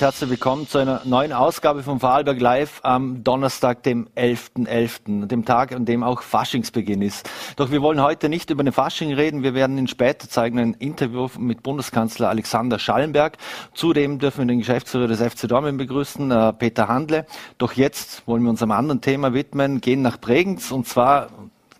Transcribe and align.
recht 0.00 0.14
herzlich 0.14 0.30
willkommen 0.30 0.66
zu 0.66 0.78
einer 0.78 1.02
neuen 1.04 1.30
Ausgabe 1.30 1.82
von 1.82 2.00
Vorarlberg 2.00 2.40
Live 2.40 2.80
am 2.84 3.22
Donnerstag, 3.22 3.82
dem 3.82 4.08
11.11., 4.16 4.66
.11., 4.66 5.26
dem 5.26 5.44
Tag, 5.44 5.72
an 5.72 5.84
dem 5.84 6.02
auch 6.02 6.22
Faschingsbeginn 6.22 7.02
ist. 7.02 7.28
Doch 7.56 7.70
wir 7.70 7.82
wollen 7.82 8.00
heute 8.00 8.30
nicht 8.30 8.48
über 8.48 8.64
den 8.64 8.72
Fasching 8.72 9.12
reden. 9.12 9.42
Wir 9.42 9.52
werden 9.52 9.76
Ihnen 9.76 9.88
später 9.88 10.26
zeigen 10.26 10.58
ein 10.58 10.72
Interview 10.72 11.28
mit 11.38 11.62
Bundeskanzler 11.62 12.30
Alexander 12.30 12.78
Schallenberg. 12.78 13.36
Zudem 13.74 14.18
dürfen 14.18 14.38
wir 14.38 14.46
den 14.46 14.60
Geschäftsführer 14.60 15.06
des 15.06 15.20
FC 15.20 15.46
Dortmund 15.46 15.76
begrüßen, 15.76 16.30
äh, 16.30 16.54
Peter 16.54 16.88
Handle. 16.88 17.26
Doch 17.58 17.74
jetzt 17.74 18.26
wollen 18.26 18.42
wir 18.42 18.48
uns 18.48 18.62
einem 18.62 18.72
anderen 18.72 19.02
Thema 19.02 19.34
widmen, 19.34 19.82
gehen 19.82 20.00
nach 20.00 20.16
Bregenz 20.16 20.70
und 20.70 20.88
zwar 20.88 21.28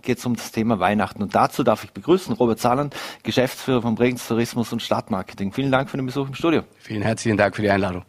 geht 0.02 0.18
es 0.18 0.27
um 0.27 0.36
das 0.36 0.52
Thema 0.52 0.78
Weihnachten. 0.78 1.22
Und 1.22 1.34
dazu 1.34 1.62
darf 1.62 1.84
ich 1.84 1.92
begrüßen 1.92 2.34
Robert 2.34 2.59
Zahland, 2.59 2.95
Geschäftsführer 3.22 3.82
von 3.82 3.95
Bregenz 3.95 4.26
Tourismus 4.26 4.73
und 4.73 4.82
Stadtmarketing. 4.82 5.52
Vielen 5.52 5.70
Dank 5.70 5.90
für 5.90 5.96
den 5.96 6.06
Besuch 6.06 6.28
im 6.28 6.34
Studio. 6.34 6.62
Vielen 6.78 7.02
herzlichen 7.02 7.36
Dank 7.36 7.56
für 7.56 7.62
die 7.62 7.70
Einladung. 7.70 8.04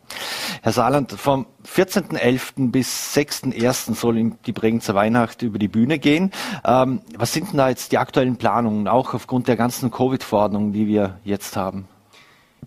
Herr 0.62 0.72
Saarland, 0.72 1.12
vom 1.12 1.48
14.11. 1.66 2.72
bis 2.72 3.16
6.1. 3.16 3.96
soll 3.96 4.34
die 4.46 4.52
Bregenzer 4.52 4.96
Weihnacht 4.96 5.42
über 5.42 5.60
die 5.60 5.68
Bühne 5.68 6.00
gehen. 6.00 6.32
Ähm, 6.66 7.02
was 7.16 7.34
sind 7.34 7.52
denn 7.52 7.58
da 7.58 7.70
jetzt 7.70 7.92
die 7.92 7.98
aktuellen 7.98 8.38
Planungen, 8.38 8.88
auch 8.88 9.14
aufgrund 9.14 9.48
der 9.48 9.56
ganzen 9.56 9.92
Covid-Verordnungen, 9.92 10.74
die 10.74 10.88
wir 10.88 11.20
jetzt 11.24 11.58
haben? 11.58 11.88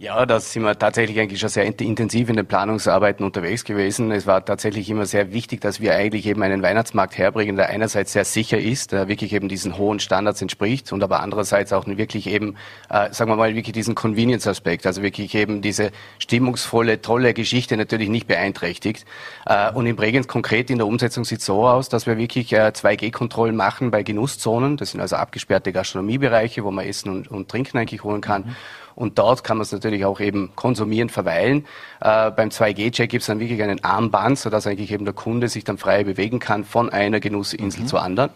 Ja, 0.00 0.26
da 0.26 0.40
sind 0.40 0.64
wir 0.64 0.76
tatsächlich 0.76 1.20
eigentlich 1.20 1.38
schon 1.38 1.48
sehr 1.48 1.64
intensiv 1.64 2.28
in 2.28 2.34
den 2.34 2.46
Planungsarbeiten 2.46 3.24
unterwegs 3.24 3.64
gewesen. 3.64 4.10
Es 4.10 4.26
war 4.26 4.44
tatsächlich 4.44 4.90
immer 4.90 5.06
sehr 5.06 5.32
wichtig, 5.32 5.60
dass 5.60 5.80
wir 5.80 5.94
eigentlich 5.94 6.26
eben 6.26 6.42
einen 6.42 6.62
Weihnachtsmarkt 6.62 7.16
herbringen, 7.16 7.54
der 7.54 7.68
einerseits 7.68 8.12
sehr 8.12 8.24
sicher 8.24 8.58
ist, 8.58 8.90
der 8.90 9.06
wirklich 9.06 9.32
eben 9.32 9.48
diesen 9.48 9.78
hohen 9.78 10.00
Standards 10.00 10.42
entspricht 10.42 10.92
und 10.92 11.04
aber 11.04 11.20
andererseits 11.20 11.72
auch 11.72 11.86
wirklich 11.86 12.26
eben, 12.26 12.56
äh, 12.90 13.12
sagen 13.12 13.30
wir 13.30 13.36
mal, 13.36 13.54
wirklich 13.54 13.72
diesen 13.72 13.94
Convenience-Aspekt, 13.94 14.84
also 14.84 15.00
wirklich 15.00 15.32
eben 15.36 15.62
diese 15.62 15.92
stimmungsvolle, 16.18 17.00
tolle 17.00 17.32
Geschichte 17.32 17.76
natürlich 17.76 18.08
nicht 18.08 18.26
beeinträchtigt. 18.26 19.04
Äh, 19.46 19.70
und 19.70 19.86
in 19.86 19.94
Bregenz 19.94 20.26
konkret 20.26 20.70
in 20.70 20.78
der 20.78 20.88
Umsetzung 20.88 21.24
sieht 21.24 21.38
es 21.38 21.46
so 21.46 21.68
aus, 21.68 21.88
dass 21.88 22.08
wir 22.08 22.18
wirklich 22.18 22.52
äh, 22.52 22.72
2G-Kontrollen 22.74 23.54
machen 23.54 23.92
bei 23.92 24.02
Genusszonen. 24.02 24.76
Das 24.76 24.90
sind 24.90 25.00
also 25.00 25.14
abgesperrte 25.14 25.72
Gastronomiebereiche, 25.72 26.64
wo 26.64 26.72
man 26.72 26.84
Essen 26.84 27.10
und, 27.10 27.28
und 27.28 27.48
Trinken 27.48 27.78
eigentlich 27.78 28.02
holen 28.02 28.20
kann. 28.20 28.42
Mhm. 28.42 28.56
Und 28.94 29.18
dort 29.18 29.44
kann 29.44 29.56
man 29.56 29.62
es 29.62 29.72
natürlich 29.72 30.04
auch 30.04 30.20
eben 30.20 30.52
konsumieren, 30.54 31.08
verweilen. 31.08 31.66
Äh, 32.00 32.30
beim 32.30 32.50
2G-Check 32.50 33.10
gibt 33.10 33.22
es 33.22 33.26
dann 33.26 33.40
wirklich 33.40 33.62
einen 33.62 33.82
Armband, 33.82 34.38
sodass 34.38 34.66
eigentlich 34.66 34.92
eben 34.92 35.04
der 35.04 35.14
Kunde 35.14 35.48
sich 35.48 35.64
dann 35.64 35.78
frei 35.78 36.04
bewegen 36.04 36.38
kann 36.38 36.64
von 36.64 36.90
einer 36.90 37.20
Genussinsel 37.20 37.82
mhm. 37.82 37.86
zur 37.86 38.02
anderen. 38.02 38.30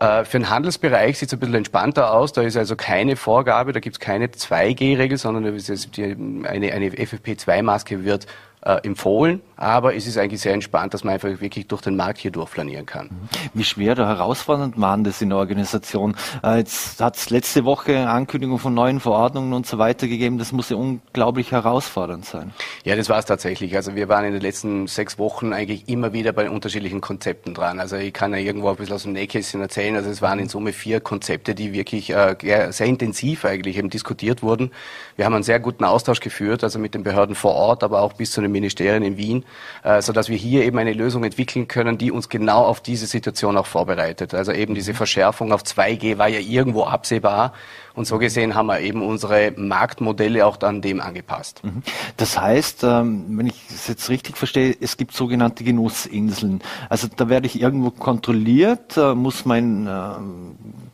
Äh, 0.00 0.24
für 0.24 0.38
den 0.38 0.50
Handelsbereich 0.50 1.18
sieht 1.18 1.28
es 1.28 1.32
ein 1.32 1.40
bisschen 1.40 1.54
entspannter 1.54 2.12
aus. 2.12 2.32
Da 2.32 2.42
ist 2.42 2.56
also 2.56 2.76
keine 2.76 3.16
Vorgabe, 3.16 3.72
da 3.72 3.80
gibt 3.80 3.96
es 3.96 4.00
keine 4.00 4.26
2G-Regel, 4.26 5.16
sondern 5.16 5.44
eine, 5.44 6.72
eine 6.72 6.90
FFP2-Maske 6.90 8.04
wird 8.04 8.26
äh, 8.62 8.84
empfohlen, 8.84 9.40
aber 9.56 9.94
es 9.94 10.06
ist 10.06 10.18
eigentlich 10.18 10.40
sehr 10.40 10.52
entspannt, 10.52 10.94
dass 10.94 11.02
man 11.02 11.14
einfach 11.14 11.40
wirklich 11.40 11.66
durch 11.66 11.82
den 11.82 11.96
Markt 11.96 12.18
hier 12.18 12.30
durchflanieren 12.30 12.86
kann. 12.86 13.10
Wie 13.54 13.64
schwer 13.64 13.92
oder 13.92 14.06
herausfordernd 14.06 14.78
waren 14.80 15.02
das 15.02 15.22
in 15.22 15.30
der 15.30 15.38
Organisation? 15.38 16.14
Äh, 16.42 16.58
jetzt 16.58 17.00
hat 17.00 17.16
es 17.16 17.30
letzte 17.30 17.64
Woche 17.64 18.08
Ankündigung 18.08 18.58
von 18.58 18.74
neuen 18.74 19.00
Verordnungen 19.00 19.54
und 19.54 19.66
so 19.66 19.78
weiter 19.78 20.08
gegeben. 20.08 20.38
Das 20.38 20.52
muss 20.52 20.68
ja 20.68 20.76
unglaublich 20.76 21.52
herausfordernd 21.52 22.26
sein. 22.26 22.52
Ja, 22.84 22.96
das 22.96 23.08
war 23.08 23.18
es 23.18 23.24
tatsächlich. 23.24 23.76
Also 23.76 23.94
wir 23.94 24.08
waren 24.08 24.26
in 24.26 24.32
den 24.32 24.42
letzten 24.42 24.86
sechs 24.86 25.18
Wochen 25.18 25.52
eigentlich 25.52 25.88
immer 25.88 26.12
wieder 26.12 26.32
bei 26.32 26.50
unterschiedlichen 26.50 27.00
Konzepten 27.00 27.54
dran. 27.54 27.80
Also 27.80 27.96
ich 27.96 28.12
kann 28.12 28.32
ja 28.32 28.38
irgendwo 28.38 28.68
ein 28.68 28.76
bisschen 28.76 28.94
aus 28.94 29.04
dem 29.04 29.12
Nähkästchen 29.12 29.62
erzählen. 29.62 29.96
Also 29.96 30.10
es 30.10 30.20
waren 30.20 30.38
in 30.38 30.48
Summe 30.48 30.74
vier 30.74 31.00
Konzepte, 31.00 31.54
die 31.54 31.72
wirklich 31.72 32.10
äh, 32.10 32.36
sehr 32.70 32.86
intensiv 32.86 33.44
eigentlich 33.46 33.78
eben 33.78 33.88
diskutiert 33.88 34.42
wurden. 34.42 34.70
Wir 35.16 35.24
haben 35.24 35.34
einen 35.34 35.44
sehr 35.44 35.60
guten 35.60 35.84
Austausch 35.84 36.20
geführt, 36.20 36.62
also 36.62 36.78
mit 36.78 36.94
den 36.94 37.02
Behörden 37.02 37.34
vor 37.34 37.54
Ort, 37.54 37.82
aber 37.82 38.02
auch 38.02 38.12
bis 38.12 38.32
zu 38.32 38.42
den 38.42 38.52
Ministerien 38.52 39.02
in 39.02 39.16
Wien, 39.16 39.45
äh, 39.82 40.02
sodass 40.02 40.28
wir 40.28 40.36
hier 40.36 40.64
eben 40.64 40.78
eine 40.78 40.92
Lösung 40.92 41.24
entwickeln 41.24 41.68
können, 41.68 41.98
die 41.98 42.10
uns 42.10 42.28
genau 42.28 42.64
auf 42.64 42.80
diese 42.80 43.06
Situation 43.06 43.56
auch 43.56 43.66
vorbereitet. 43.66 44.34
Also 44.34 44.52
eben 44.52 44.74
diese 44.74 44.94
Verschärfung 44.94 45.52
auf 45.52 45.62
2G 45.62 46.18
war 46.18 46.28
ja 46.28 46.40
irgendwo 46.40 46.84
absehbar. 46.84 47.52
Und 47.94 48.06
so 48.06 48.18
gesehen 48.18 48.54
haben 48.54 48.66
wir 48.66 48.80
eben 48.80 49.02
unsere 49.02 49.52
Marktmodelle 49.56 50.44
auch 50.44 50.58
dann 50.58 50.82
dem 50.82 51.00
angepasst. 51.00 51.64
Mhm. 51.64 51.82
Das 52.18 52.38
heißt, 52.38 52.84
ähm, 52.84 53.24
wenn 53.38 53.46
ich 53.46 53.54
es 53.70 53.88
jetzt 53.88 54.10
richtig 54.10 54.36
verstehe, 54.36 54.76
es 54.78 54.98
gibt 54.98 55.14
sogenannte 55.14 55.64
Genussinseln. 55.64 56.60
Also 56.90 57.08
da 57.14 57.30
werde 57.30 57.46
ich 57.46 57.60
irgendwo 57.60 57.90
kontrolliert, 57.90 58.98
äh, 58.98 59.14
muss 59.14 59.46
mein 59.46 59.88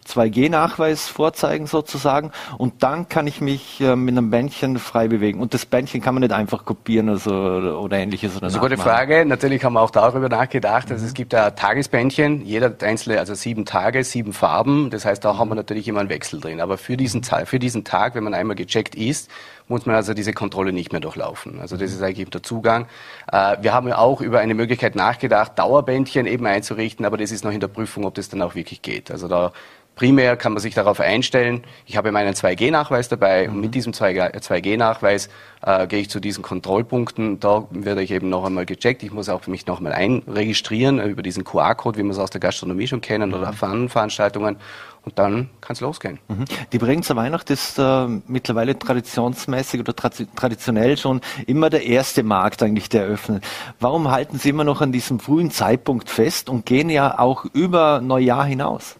2G-Nachweis 0.06 1.08
vorzeigen 1.08 1.66
sozusagen 1.66 2.32
und 2.58 2.82
dann 2.82 3.08
kann 3.08 3.26
ich 3.26 3.40
mich 3.40 3.80
äh, 3.80 3.96
mit 3.96 4.16
einem 4.16 4.30
Bändchen 4.30 4.78
frei 4.78 5.08
bewegen. 5.08 5.40
Und 5.40 5.54
das 5.54 5.66
Bändchen 5.66 6.00
kann 6.00 6.14
man 6.14 6.22
nicht 6.22 6.32
einfach 6.32 6.64
kopieren 6.64 7.08
also, 7.08 7.32
oder, 7.32 7.98
ähnliches. 7.98 8.36
Oder 8.36 8.48
eine 8.48 8.58
gute 8.58 8.76
Frage. 8.76 9.24
Natürlich 9.24 9.64
haben 9.64 9.74
wir 9.74 9.80
auch 9.80 9.90
darüber 9.90 10.28
nachgedacht. 10.28 10.90
Also 10.90 11.04
es 11.04 11.14
gibt 11.14 11.34
ein 11.34 11.54
Tagesbändchen, 11.54 12.44
jeder 12.44 12.74
einzelne, 12.82 13.18
also 13.18 13.34
sieben 13.34 13.64
Tage, 13.64 14.04
sieben 14.04 14.32
Farben. 14.32 14.90
Das 14.90 15.04
heißt, 15.04 15.24
da 15.24 15.38
haben 15.38 15.48
wir 15.48 15.54
natürlich 15.54 15.88
immer 15.88 16.00
einen 16.00 16.08
Wechsel 16.08 16.40
drin. 16.40 16.60
Aber 16.60 16.78
für 16.78 16.96
diesen, 16.96 17.22
für 17.22 17.58
diesen 17.58 17.84
Tag, 17.84 18.14
wenn 18.14 18.24
man 18.24 18.34
einmal 18.34 18.56
gecheckt 18.56 18.94
ist, 18.94 19.30
muss 19.68 19.86
man 19.86 19.96
also 19.96 20.14
diese 20.14 20.32
Kontrolle 20.32 20.72
nicht 20.72 20.92
mehr 20.92 21.00
durchlaufen. 21.00 21.60
Also 21.60 21.76
das 21.76 21.92
ist 21.92 22.02
eigentlich 22.02 22.28
der 22.28 22.42
Zugang. 22.42 22.86
Äh, 23.32 23.56
wir 23.60 23.72
haben 23.72 23.88
ja 23.88 23.98
auch 23.98 24.20
über 24.20 24.40
eine 24.40 24.54
Möglichkeit 24.54 24.94
nachgedacht, 24.94 25.58
Dauerbändchen 25.58 26.26
eben 26.26 26.46
einzurichten, 26.46 27.06
aber 27.06 27.16
das 27.16 27.32
ist 27.32 27.44
noch 27.44 27.52
in 27.52 27.60
der 27.60 27.68
Prüfung, 27.68 28.04
ob 28.04 28.14
das 28.14 28.28
dann 28.28 28.42
auch 28.42 28.54
wirklich 28.54 28.82
geht. 28.82 29.10
Also 29.10 29.28
da 29.28 29.52
Primär 29.94 30.36
kann 30.36 30.54
man 30.54 30.62
sich 30.62 30.74
darauf 30.74 31.00
einstellen, 31.00 31.64
ich 31.86 31.96
habe 31.96 32.12
meinen 32.12 32.32
2G-Nachweis 32.32 33.08
dabei 33.08 33.48
und 33.48 33.56
mit 33.56 33.70
mhm. 33.70 33.72
diesem 33.72 33.92
2G-Nachweis 33.92 35.28
äh, 35.60 35.86
gehe 35.86 36.00
ich 36.00 36.08
zu 36.08 36.18
diesen 36.18 36.42
Kontrollpunkten. 36.42 37.40
Da 37.40 37.66
werde 37.70 38.02
ich 38.02 38.10
eben 38.10 38.30
noch 38.30 38.44
einmal 38.44 38.64
gecheckt. 38.64 39.02
Ich 39.02 39.12
muss 39.12 39.28
auch 39.28 39.46
mich 39.46 39.66
noch 39.66 39.78
einmal 39.78 39.92
einregistrieren 39.92 40.98
über 40.98 41.22
diesen 41.22 41.44
QR-Code, 41.44 41.98
wie 41.98 42.04
wir 42.04 42.10
es 42.10 42.18
aus 42.18 42.30
der 42.30 42.40
Gastronomie 42.40 42.86
schon 42.86 43.02
kennen 43.02 43.30
mhm. 43.30 43.36
oder 43.36 43.48
anderen 43.48 43.88
Veranstaltungen. 43.90 44.56
Und 45.04 45.18
dann 45.18 45.50
kann 45.60 45.74
es 45.74 45.80
losgehen. 45.80 46.20
Mhm. 46.28 46.44
Die 46.72 46.78
Bregenzer 46.78 47.16
Weihnacht 47.16 47.50
ist 47.50 47.78
äh, 47.78 48.06
mittlerweile 48.28 48.78
traditionsmäßig 48.78 49.80
oder 49.80 49.96
tra 49.96 50.10
traditionell 50.10 50.96
schon 50.96 51.20
immer 51.46 51.70
der 51.70 51.84
erste 51.84 52.22
Markt 52.22 52.62
eigentlich, 52.62 52.88
der 52.88 53.02
eröffnet. 53.02 53.44
Warum 53.80 54.10
halten 54.10 54.38
Sie 54.38 54.50
immer 54.50 54.64
noch 54.64 54.80
an 54.80 54.92
diesem 54.92 55.18
frühen 55.18 55.50
Zeitpunkt 55.50 56.08
fest 56.08 56.48
und 56.48 56.66
gehen 56.66 56.88
ja 56.88 57.18
auch 57.18 57.44
über 57.52 58.00
Neujahr 58.00 58.44
hinaus? 58.44 58.96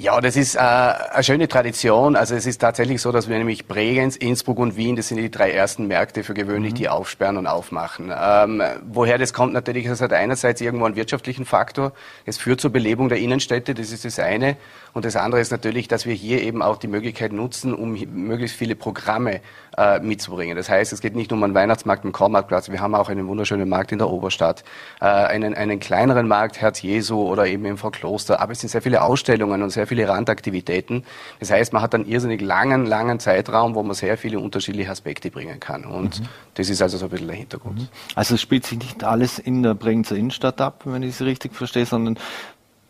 Ja, 0.00 0.20
das 0.20 0.36
ist 0.36 0.54
äh, 0.54 0.60
eine 0.60 1.24
schöne 1.24 1.48
Tradition. 1.48 2.14
Also 2.14 2.36
es 2.36 2.46
ist 2.46 2.58
tatsächlich 2.58 3.02
so, 3.02 3.10
dass 3.10 3.28
wir 3.28 3.36
nämlich 3.36 3.66
Bregenz, 3.66 4.14
Innsbruck 4.14 4.60
und 4.60 4.76
Wien, 4.76 4.94
das 4.94 5.08
sind 5.08 5.16
die 5.16 5.28
drei 5.28 5.50
ersten 5.50 5.88
Märkte 5.88 6.22
für 6.22 6.34
gewöhnlich, 6.34 6.74
mhm. 6.74 6.76
die 6.76 6.88
aufsperren 6.88 7.36
und 7.36 7.48
aufmachen. 7.48 8.12
Ähm, 8.16 8.62
woher 8.86 9.18
das 9.18 9.32
kommt 9.32 9.54
natürlich, 9.54 9.88
das 9.88 10.00
hat 10.00 10.12
einerseits 10.12 10.60
irgendwo 10.60 10.84
einen 10.84 10.94
wirtschaftlichen 10.94 11.44
Faktor. 11.44 11.94
Es 12.26 12.38
führt 12.38 12.60
zur 12.60 12.70
Belebung 12.70 13.08
der 13.08 13.18
Innenstädte, 13.18 13.74
das 13.74 13.90
ist 13.90 14.04
das 14.04 14.20
eine. 14.20 14.56
Und 14.92 15.04
das 15.04 15.16
andere 15.16 15.40
ist 15.40 15.50
natürlich, 15.50 15.88
dass 15.88 16.06
wir 16.06 16.14
hier 16.14 16.42
eben 16.42 16.62
auch 16.62 16.76
die 16.76 16.86
Möglichkeit 16.86 17.32
nutzen, 17.32 17.74
um 17.74 17.98
möglichst 18.12 18.56
viele 18.56 18.76
Programme 18.76 19.40
äh, 19.76 19.98
mitzubringen. 19.98 20.56
Das 20.56 20.68
heißt, 20.68 20.92
es 20.92 21.00
geht 21.00 21.16
nicht 21.16 21.30
nur 21.32 21.38
um 21.38 21.44
einen 21.44 21.54
Weihnachtsmarkt 21.54 22.04
im 22.04 22.12
Kormarktplatz, 22.12 22.70
wir 22.70 22.80
haben 22.80 22.94
auch 22.94 23.08
einen 23.08 23.26
wunderschönen 23.26 23.68
Markt 23.68 23.90
in 23.90 23.98
der 23.98 24.08
Oberstadt, 24.08 24.62
äh, 25.00 25.06
einen, 25.06 25.54
einen 25.54 25.80
kleineren 25.80 26.28
Markt, 26.28 26.60
Herz 26.60 26.82
Jesu 26.82 27.20
oder 27.20 27.48
eben 27.48 27.64
im 27.64 27.76
Kloster. 27.76 28.40
Aber 28.40 28.52
es 28.52 28.60
sind 28.60 28.70
sehr 28.70 28.82
viele 28.82 29.02
Ausstellungen 29.02 29.62
und 29.62 29.70
sehr 29.70 29.87
viele 29.88 30.08
Randaktivitäten. 30.08 31.04
Das 31.40 31.50
heißt, 31.50 31.72
man 31.72 31.82
hat 31.82 31.94
einen 31.94 32.06
irrsinnig 32.06 32.40
langen, 32.40 32.86
langen 32.86 33.18
Zeitraum, 33.18 33.74
wo 33.74 33.82
man 33.82 33.94
sehr 33.94 34.16
viele 34.16 34.38
unterschiedliche 34.38 34.90
Aspekte 34.90 35.30
bringen 35.30 35.58
kann. 35.58 35.84
Und 35.84 36.20
mhm. 36.20 36.26
das 36.54 36.68
ist 36.68 36.80
also 36.80 36.98
so 36.98 37.06
ein 37.06 37.10
bisschen 37.10 37.26
der 37.26 37.36
Hintergrund. 37.36 37.80
Mhm. 37.80 37.88
Also 38.14 38.34
es 38.36 38.40
spielt 38.40 38.66
sich 38.66 38.78
nicht 38.78 39.02
alles 39.02 39.38
in 39.38 39.62
der 39.62 39.74
Bregenzer 39.74 40.14
Innenstadt 40.14 40.60
ab, 40.60 40.82
wenn 40.84 41.02
ich 41.02 41.10
es 41.10 41.22
richtig 41.22 41.54
verstehe, 41.54 41.86
sondern 41.86 42.18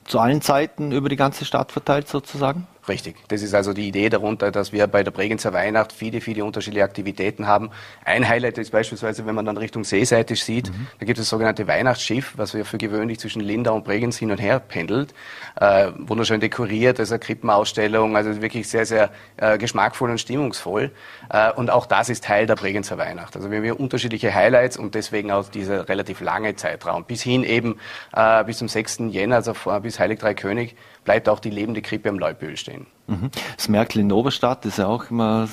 zu 0.05 0.19
allen 0.19 0.41
Zeiten 0.41 0.93
über 0.93 1.09
die 1.09 1.17
ganze 1.17 1.45
Stadt 1.45 1.71
verteilt 1.71 2.09
sozusagen? 2.09 2.67
Richtig. 2.89 3.17
Das 3.29 3.43
ist 3.43 3.55
also 3.55 3.73
die 3.73 3.89
Idee 3.89 4.09
darunter, 4.09 4.51
dass 4.51 4.73
wir 4.73 4.87
bei 4.87 5.03
der 5.03 5.11
Bregenzer 5.11 5.53
Weihnacht 5.53 5.93
viele, 5.93 6.21
viele 6.21 6.45
unterschiedliche 6.45 6.85
Aktivitäten 6.85 7.47
haben. 7.47 7.71
Ein 8.05 8.27
Highlight 8.27 8.59
ist 8.59 8.71
beispielsweise, 8.71 9.27
wenn 9.27 9.35
man 9.35 9.45
dann 9.45 9.59
Richtung 9.59 9.85
Seeseite 9.85 10.37
sieht, 10.37 10.71
mhm. 10.71 10.87
da 10.99 11.07
gibt 11.07 11.19
es 11.19 11.27
das 11.27 11.31
sogenannte 11.31 11.67
Weihnachtsschiff, 11.67 12.33
was 12.37 12.55
wir 12.55 12.65
für 12.65 12.79
gewöhnlich 12.79 13.21
zwischen 13.21 13.41
Linda 13.41 13.73
und 13.73 13.85
Bregenz 13.85 14.17
hin 14.17 14.31
und 14.31 14.39
her 14.39 14.61
pendelt. 14.61 15.15
Äh, 15.61 15.91
wunderschön 15.99 16.41
dekoriert, 16.41 16.99
also 16.99 17.19
Krippenausstellung, 17.19 18.17
also 18.17 18.41
wirklich 18.41 18.69
sehr, 18.69 18.87
sehr 18.87 19.11
äh, 19.37 19.59
geschmackvoll 19.59 20.11
und 20.11 20.19
stimmungsvoll. 20.19 20.91
Äh, 21.31 21.53
und 21.53 21.71
auch 21.71 21.87
das 21.87 22.09
ist 22.09 22.25
Teil 22.25 22.47
der 22.47 22.57
Bregenzer 22.57 22.97
Weihnacht. 22.97 23.37
Also 23.37 23.51
wir 23.51 23.59
haben 23.59 23.65
hier 23.65 23.79
unterschiedliche 23.79 24.35
Highlights 24.35 24.77
und 24.77 24.95
deswegen 24.95 25.31
auch 25.31 25.49
dieser 25.49 25.89
relativ 25.89 26.21
lange 26.21 26.57
Zeitraum. 26.57 27.05
Bis 27.05 27.23
hin 27.23 27.45
eben 27.45 27.79
äh, 28.15 28.45
bis 28.45 28.59
zum 28.59 28.69
6. 28.69 29.01
Jänner, 29.11 29.37
also 29.37 29.55
bis 29.83 29.99
Heilig 29.99 30.19
Drei 30.19 30.35
König, 30.35 30.77
bleibt 31.09 31.31
auch 31.31 31.41
die 31.41 31.49
lebende 31.49 31.81
Krippe 31.81 32.11
am 32.11 32.19
Leubühl 32.19 32.59
stehen. 32.59 32.87
Mhm. 33.07 33.31
Das 33.57 33.71
Merkel 33.71 34.03
in 34.03 34.13
Oberstadt 34.13 34.67
ist 34.67 34.77
ja 34.77 34.89
auch 34.89 35.11
immer, 35.11 35.49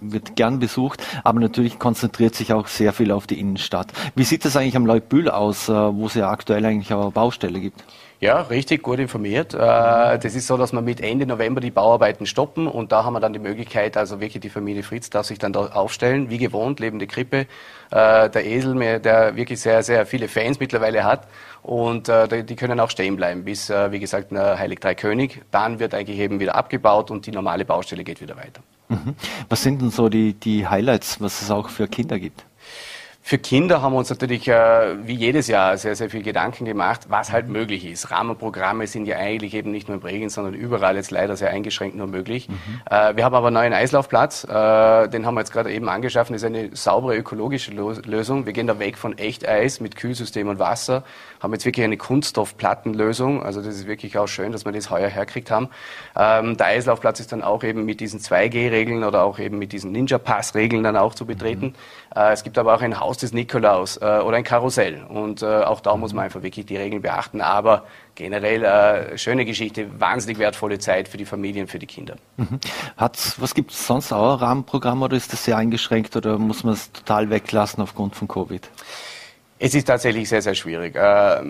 wird 0.00 0.36
gern 0.36 0.60
besucht, 0.60 1.02
aber 1.24 1.40
natürlich 1.40 1.80
konzentriert 1.80 2.36
sich 2.36 2.52
auch 2.52 2.68
sehr 2.68 2.92
viel 2.92 3.10
auf 3.10 3.26
die 3.26 3.40
Innenstadt. 3.40 3.92
Wie 4.14 4.22
sieht 4.22 4.44
das 4.44 4.56
eigentlich 4.56 4.76
am 4.76 4.86
Leutbühl 4.86 5.28
aus, 5.28 5.68
äh, 5.68 5.72
wo 5.72 6.06
es 6.06 6.14
ja 6.14 6.30
aktuell 6.30 6.64
eigentlich 6.64 6.94
auch 6.94 7.02
eine 7.02 7.10
Baustelle 7.10 7.58
gibt? 7.58 7.82
Ja, 8.24 8.40
richtig 8.40 8.82
gut 8.82 9.00
informiert. 9.00 9.52
Äh, 9.52 9.58
das 9.58 10.34
ist 10.34 10.46
so, 10.46 10.56
dass 10.56 10.72
wir 10.72 10.80
mit 10.80 11.02
Ende 11.02 11.26
November 11.26 11.60
die 11.60 11.70
Bauarbeiten 11.70 12.24
stoppen 12.24 12.66
und 12.66 12.90
da 12.90 13.04
haben 13.04 13.12
wir 13.12 13.20
dann 13.20 13.34
die 13.34 13.38
Möglichkeit, 13.38 13.98
also 13.98 14.18
wirklich 14.18 14.40
die 14.40 14.48
Familie 14.48 14.82
Fritz 14.82 15.10
darf 15.10 15.26
sich 15.26 15.38
dann 15.38 15.52
da 15.52 15.66
aufstellen, 15.66 16.30
wie 16.30 16.38
gewohnt, 16.38 16.80
lebende 16.80 17.06
Krippe. 17.06 17.40
Äh, 17.90 18.30
der 18.30 18.46
Esel, 18.46 19.00
der 19.00 19.36
wirklich 19.36 19.60
sehr, 19.60 19.82
sehr 19.82 20.06
viele 20.06 20.28
Fans 20.28 20.58
mittlerweile 20.58 21.04
hat 21.04 21.28
und 21.62 22.08
äh, 22.08 22.44
die 22.44 22.56
können 22.56 22.80
auch 22.80 22.88
stehen 22.88 23.16
bleiben 23.16 23.44
bis, 23.44 23.68
wie 23.68 23.98
gesagt, 23.98 24.32
Heilig 24.32 24.80
Drei 24.80 24.94
König. 24.94 25.42
Dann 25.50 25.78
wird 25.78 25.92
eigentlich 25.92 26.18
eben 26.18 26.40
wieder 26.40 26.54
abgebaut 26.54 27.10
und 27.10 27.26
die 27.26 27.30
normale 27.30 27.66
Baustelle 27.66 28.04
geht 28.04 28.22
wieder 28.22 28.38
weiter. 28.38 28.62
Mhm. 28.88 29.16
Was 29.50 29.62
sind 29.62 29.82
denn 29.82 29.90
so 29.90 30.08
die, 30.08 30.32
die 30.32 30.66
Highlights, 30.66 31.20
was 31.20 31.42
es 31.42 31.50
auch 31.50 31.68
für 31.68 31.88
Kinder 31.88 32.18
gibt? 32.18 32.46
Für 33.26 33.38
Kinder 33.38 33.80
haben 33.80 33.94
wir 33.94 34.00
uns 34.00 34.10
natürlich 34.10 34.46
äh, 34.48 35.06
wie 35.06 35.14
jedes 35.14 35.46
Jahr 35.46 35.78
sehr, 35.78 35.96
sehr 35.96 36.10
viel 36.10 36.22
Gedanken 36.22 36.66
gemacht, 36.66 37.06
was 37.08 37.32
halt 37.32 37.48
möglich 37.48 37.86
ist. 37.86 38.10
Rahmenprogramme 38.10 38.86
sind 38.86 39.06
ja 39.06 39.16
eigentlich 39.16 39.54
eben 39.54 39.70
nicht 39.70 39.88
nur 39.88 39.94
in 39.94 40.02
Bregenz, 40.02 40.34
sondern 40.34 40.52
überall 40.52 40.96
jetzt 40.96 41.10
leider 41.10 41.34
sehr 41.34 41.48
eingeschränkt 41.48 41.96
nur 41.96 42.06
möglich. 42.06 42.50
Mhm. 42.50 42.82
Äh, 42.84 43.16
wir 43.16 43.24
haben 43.24 43.34
aber 43.34 43.46
einen 43.46 43.54
neuen 43.54 43.72
Eislaufplatz, 43.72 44.44
äh, 44.44 45.08
den 45.08 45.24
haben 45.24 45.36
wir 45.36 45.40
jetzt 45.40 45.54
gerade 45.54 45.72
eben 45.72 45.88
angeschaffen. 45.88 46.34
Das 46.34 46.42
ist 46.42 46.46
eine 46.46 46.76
saubere 46.76 47.16
ökologische 47.16 47.72
Lösung. 47.72 48.44
Wir 48.44 48.52
gehen 48.52 48.66
da 48.66 48.78
weg 48.78 48.98
von 48.98 49.16
Echteis 49.16 49.80
mit 49.80 49.96
Kühlsystem 49.96 50.48
und 50.48 50.58
Wasser, 50.58 51.02
haben 51.40 51.54
jetzt 51.54 51.64
wirklich 51.64 51.84
eine 51.84 51.96
Kunststoffplattenlösung. 51.96 53.42
Also 53.42 53.62
das 53.62 53.74
ist 53.74 53.86
wirklich 53.86 54.18
auch 54.18 54.28
schön, 54.28 54.52
dass 54.52 54.66
wir 54.66 54.72
das 54.72 54.90
heuer 54.90 55.08
herkriegt 55.08 55.50
haben. 55.50 55.70
Ähm, 56.14 56.58
der 56.58 56.66
Eislaufplatz 56.66 57.20
ist 57.20 57.32
dann 57.32 57.42
auch 57.42 57.64
eben 57.64 57.86
mit 57.86 58.00
diesen 58.00 58.20
2G-Regeln 58.20 59.02
oder 59.02 59.24
auch 59.24 59.38
eben 59.38 59.58
mit 59.58 59.72
diesen 59.72 59.92
Ninja-Pass-Regeln 59.92 60.82
dann 60.82 60.98
auch 60.98 61.14
zu 61.14 61.24
betreten. 61.24 61.68
Mhm. 61.68 61.74
Äh, 62.14 62.32
es 62.32 62.42
gibt 62.42 62.58
aber 62.58 62.74
auch 62.74 62.82
ein 62.82 63.00
Haus 63.00 63.18
des 63.18 63.32
Nikolaus 63.32 63.96
äh, 63.96 64.20
oder 64.20 64.36
ein 64.36 64.44
Karussell. 64.44 65.04
Und 65.08 65.42
äh, 65.42 65.46
auch 65.46 65.80
da 65.80 65.96
muss 65.96 66.12
man 66.12 66.24
einfach 66.24 66.42
wirklich 66.42 66.66
die 66.66 66.76
Regeln 66.76 67.02
beachten. 67.02 67.40
Aber 67.40 67.84
generell 68.14 68.64
äh, 68.64 69.18
schöne 69.18 69.44
Geschichte, 69.44 70.00
wahnsinnig 70.00 70.38
wertvolle 70.38 70.78
Zeit 70.78 71.08
für 71.08 71.16
die 71.16 71.24
Familien, 71.24 71.66
für 71.66 71.78
die 71.78 71.86
Kinder. 71.86 72.16
Mhm. 72.36 72.60
Hat's, 72.96 73.40
was 73.40 73.54
gibt 73.54 73.72
es 73.72 73.86
sonst 73.86 74.12
auch? 74.12 74.40
Rahmenprogramm 74.40 75.02
oder 75.02 75.16
ist 75.16 75.32
das 75.32 75.44
sehr 75.44 75.56
eingeschränkt 75.56 76.16
oder 76.16 76.38
muss 76.38 76.64
man 76.64 76.74
es 76.74 76.92
total 76.92 77.30
weglassen 77.30 77.82
aufgrund 77.82 78.14
von 78.14 78.28
Covid? 78.28 78.68
Es 79.60 79.72
ist 79.72 79.84
tatsächlich 79.84 80.28
sehr, 80.28 80.42
sehr 80.42 80.56
schwierig. 80.56 80.96
Äh, 80.96 81.40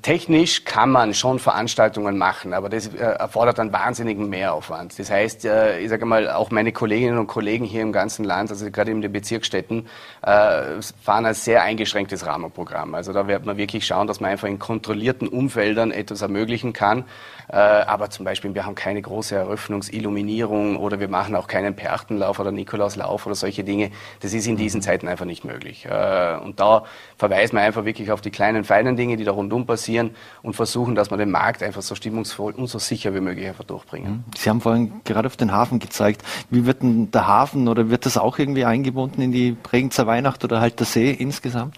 technisch 0.00 0.64
kann 0.64 0.90
man 0.90 1.12
schon 1.12 1.40
Veranstaltungen 1.40 2.16
machen, 2.16 2.54
aber 2.54 2.68
das 2.68 2.86
äh, 2.86 2.98
erfordert 2.98 3.58
einen 3.58 3.72
wahnsinnigen 3.72 4.28
Mehraufwand. 4.28 4.96
Das 4.96 5.10
heißt, 5.10 5.44
äh, 5.46 5.80
ich 5.80 5.88
sage 5.88 6.06
mal, 6.06 6.30
auch 6.30 6.52
meine 6.52 6.70
Kolleginnen 6.70 7.18
und 7.18 7.26
Kollegen 7.26 7.64
hier 7.64 7.82
im 7.82 7.90
ganzen 7.90 8.24
Land, 8.24 8.50
also 8.50 8.70
gerade 8.70 8.92
in 8.92 9.02
den 9.02 9.10
Bezirksstädten, 9.10 9.88
äh, 10.22 10.80
fahren 11.02 11.26
ein 11.26 11.34
sehr 11.34 11.64
eingeschränktes 11.64 12.26
Rahmenprogramm. 12.26 12.94
Also 12.94 13.12
da 13.12 13.26
wird 13.26 13.44
man 13.44 13.56
wirklich 13.56 13.84
schauen, 13.86 14.06
dass 14.06 14.20
man 14.20 14.30
einfach 14.30 14.46
in 14.46 14.60
kontrollierten 14.60 15.26
Umfeldern 15.26 15.90
etwas 15.90 16.22
ermöglichen 16.22 16.72
kann. 16.72 17.04
Äh, 17.48 17.56
aber 17.56 18.10
zum 18.10 18.24
Beispiel, 18.24 18.54
wir 18.54 18.66
haben 18.66 18.74
keine 18.74 19.02
große 19.02 19.34
Eröffnungsilluminierung 19.34 20.76
oder 20.76 21.00
wir 21.00 21.08
machen 21.08 21.34
auch 21.36 21.48
keinen 21.48 21.74
Perchtenlauf 21.74 22.38
oder 22.38 22.52
Nikolauslauf 22.52 23.26
oder 23.26 23.34
solche 23.34 23.64
Dinge. 23.64 23.90
Das 24.20 24.32
ist 24.32 24.46
in 24.46 24.56
diesen 24.56 24.82
Zeiten 24.82 25.08
einfach 25.08 25.24
nicht 25.24 25.44
möglich. 25.44 25.86
Äh, 25.86 26.36
und 26.42 26.60
da 26.60 26.84
verweisen 27.16 27.56
wir 27.56 27.62
einfach 27.62 27.84
wirklich 27.84 28.10
auf 28.10 28.20
die 28.20 28.30
kleinen, 28.30 28.64
feinen 28.64 28.96
Dinge, 28.96 29.16
die 29.16 29.24
da 29.24 29.32
rundum 29.32 29.66
passieren 29.66 30.14
und 30.42 30.54
versuchen, 30.54 30.94
dass 30.94 31.10
wir 31.10 31.16
den 31.16 31.30
Markt 31.30 31.62
einfach 31.62 31.82
so 31.82 31.94
stimmungsvoll 31.94 32.52
und 32.52 32.66
so 32.66 32.78
sicher 32.78 33.14
wie 33.14 33.20
möglich 33.20 33.46
einfach 33.46 33.64
durchbringen. 33.64 34.12
Mhm. 34.12 34.24
Sie 34.36 34.50
haben 34.50 34.60
vorhin 34.60 35.00
gerade 35.04 35.26
auf 35.26 35.36
den 35.36 35.52
Hafen 35.52 35.78
gezeigt. 35.78 36.22
Wie 36.50 36.66
wird 36.66 36.82
denn 36.82 37.10
der 37.10 37.26
Hafen 37.26 37.68
oder 37.68 37.90
wird 37.90 38.06
das 38.06 38.16
auch 38.16 38.38
irgendwie 38.38 38.64
eingebunden 38.64 39.22
in 39.22 39.32
die 39.32 39.52
Bregenzer 39.52 40.06
Weihnacht 40.06 40.44
oder 40.44 40.60
halt 40.60 40.78
der 40.78 40.86
See 40.86 41.10
insgesamt? 41.10 41.76